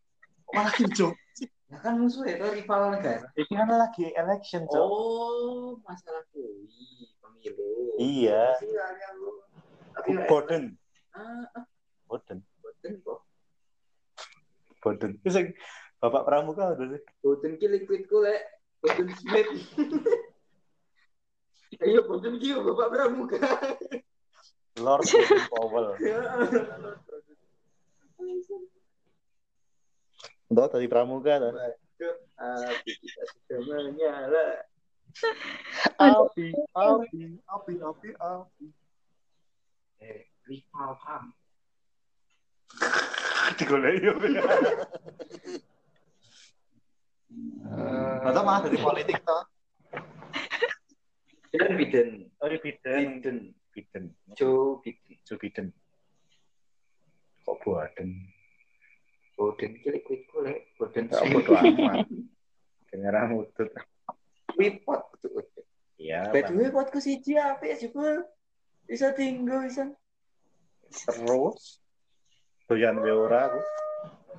Malah 0.55 0.75
hijau. 0.79 1.11
Ya 1.71 1.79
kan 1.83 1.99
musuh 1.99 2.27
itu 2.27 2.43
rival 2.43 2.95
negara. 2.95 3.27
Ini 3.39 3.55
kan 3.55 3.71
lagi 3.71 4.11
election, 4.15 4.67
Cok. 4.67 4.83
Oh, 4.83 5.79
masalah 5.87 6.27
kui 6.35 6.67
pemilu. 7.23 7.95
Iya. 7.99 8.59
Iya, 8.59 8.87
yang 8.99 9.15
lu. 9.23 9.31
Tapi 9.95 10.11
Biden. 10.27 10.63
ah, 11.15 11.47
ah, 11.55 11.65
Biden. 12.11 12.43
Putin 12.63 12.93
kok. 13.07 13.23
Biden. 14.83 15.11
Itu 15.23 15.31
sing 15.31 15.47
Bapak 16.01 16.25
Pramuka 16.25 16.73
udah 16.73 16.97
sih. 16.97 17.03
Putin 17.21 17.61
ki 17.61 17.69
liquid 17.69 18.09
ku 18.09 18.25
lek. 18.25 18.41
Putin 18.81 19.13
Smith. 19.21 19.53
Ayo 21.85 22.01
Putin 22.09 22.41
ki 22.41 22.57
Bapak 22.57 22.89
Pramuka. 22.89 23.37
Lord 24.81 25.05
Powell. 25.53 25.93
Untuk 30.49 30.67
tadi 30.73 30.89
Pramuka 30.89 31.37
tuh. 31.37 31.53
Api 32.41 32.93
kita 32.97 33.23
sudah 33.37 33.61
menyala. 33.61 34.65
Api, 36.01 36.49
api, 36.73 37.23
api, 37.45 37.75
api, 37.77 38.09
api. 38.17 38.67
Eh, 40.01 40.25
rival 40.49 40.97
Trump. 41.05 41.37
Digoleki 43.61 44.07
yo. 44.07 44.15
Atau 48.27 48.43
malah 48.43 48.61
dari 48.67 48.79
politik 48.79 49.23
toh. 49.23 49.43
Dan 51.55 51.75
Biden. 51.75 52.31
Oh, 52.39 52.47
Biden. 52.47 53.23
Biden. 53.23 53.39
Biden. 53.75 54.05
Joe 54.39 54.79
Biden. 54.83 55.19
Joe 55.27 55.39
Biden. 55.39 55.67
Kok 57.47 57.59
Biden? 57.63 58.11
Biden 59.35 59.73
ki 59.83 59.89
liquid 59.91 60.21
ku 60.31 60.47
lek. 60.47 60.71
Biden 60.79 61.11
Gak 61.11 61.25
bodo 61.31 61.53
amat. 61.59 62.07
Dengar 62.91 63.31
mutut. 63.31 63.71
Wipot. 64.59 65.03
Iya. 66.01 66.33
By 66.33 66.49
the 66.49 66.57
way, 66.57 66.73
pot 66.73 66.89
ku 66.89 66.99
siji 66.99 67.37
apik 67.37 67.77
juga. 67.77 68.25
Bisa 68.89 69.13
tinggal 69.13 69.69
bisa. 69.69 69.93
Terus. 70.89 71.85
Doyan 72.67 72.97
wae 73.05 73.13
ora 73.13 73.53
aku. 73.53 73.61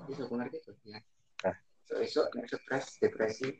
Bisa 0.10 0.26
aku 0.26 0.34
ngerti 0.42 0.58
tuh 0.66 0.74
ya. 0.89 0.98
Ah. 0.98 1.11
Esok 2.00 2.32
stres, 2.48 2.96
depresi. 3.04 3.52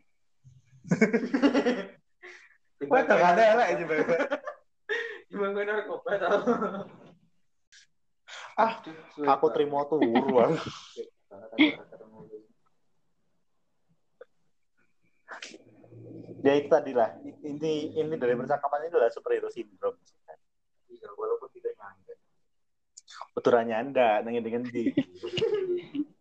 Wah, 2.90 3.06
gak 3.06 3.38
ada 3.38 3.44
elek 3.54 3.68
aja 3.76 3.84
Bebe. 3.86 4.16
Gimana 5.30 5.54
gue 5.54 5.64
narkoba 5.68 6.12
tau? 6.18 6.40
Ah, 8.58 8.82
Aku 9.38 9.46
terima 9.54 9.86
turu 9.88 10.40
aku. 10.40 10.58
Ya 16.42 16.58
itu 16.58 16.74
tadi 16.74 16.98
lah. 16.98 17.14
Ini 17.22 18.02
ini 18.02 18.18
dari 18.18 18.34
percakapan 18.34 18.90
itu 18.90 18.98
adalah 18.98 19.14
superhero 19.14 19.46
syndrome. 19.54 20.02
Iya, 20.90 21.14
walaupun 21.14 21.54
tidak 21.54 21.78
nyangka. 21.78 22.18
Beturannya 23.38 23.76
anda, 23.78 24.26
nengin 24.26 24.42
dengan 24.42 24.66
di. 24.66 24.90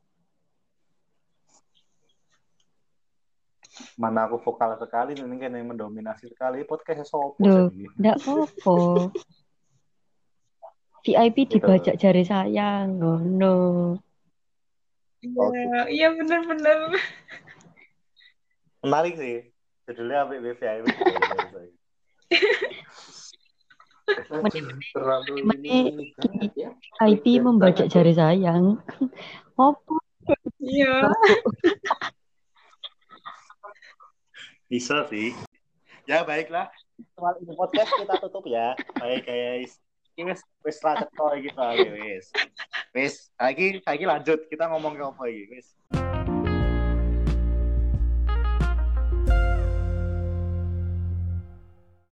Mana 4.00 4.26
aku 4.28 4.40
vokal 4.40 4.76
sekali, 4.80 5.16
ini 5.16 5.36
kan 5.36 5.52
yang 5.52 5.70
mendominasi 5.70 6.32
sekali. 6.32 6.64
Podcastnya 6.64 7.04
sopo 7.04 7.40
Duh. 7.40 7.68
sih? 7.72 7.86
Nggak 8.00 8.16
apa-apa. 8.20 8.76
VIP 11.00 11.36
dibajak 11.56 11.96
jari 11.96 12.24
sayang, 12.28 13.00
oh 13.00 13.20
no. 13.20 13.56
Iya, 15.20 15.88
iya 15.88 16.08
bener-bener. 16.16 16.96
Menarik 18.80 19.16
sih. 19.20 19.52
Judulnya 19.88 20.24
apa 20.24 20.32
BVI? 20.38 20.80
Terlalu 24.94 25.32
ini 25.44 25.92
ya. 26.56 26.70
VIP 27.04 27.42
membajak 27.44 27.90
jari 27.92 28.12
sayang. 28.16 28.80
Apa? 29.60 29.94
Iya. 30.62 31.10
Bisa 34.70 35.02
sih. 35.10 35.34
Ya 36.06 36.22
baiklah. 36.22 36.70
Soal 37.18 37.42
ini 37.42 37.58
podcast 37.58 37.90
kita 37.90 38.14
tutup 38.22 38.46
ya. 38.46 38.78
Baik 39.02 39.26
guys. 39.26 39.82
Ini 40.14 40.30
wis 40.30 40.46
wis 40.62 40.78
soalnya 40.78 41.90
wis. 41.90 42.30
Wis, 42.94 43.14
saiki 43.34 43.82
saiki 43.82 44.06
lanjut 44.06 44.46
kita 44.46 44.70
ngomong 44.70 44.94
ke 44.94 45.02
apa 45.02 45.26
iki 45.26 45.58
wis. 45.58 45.74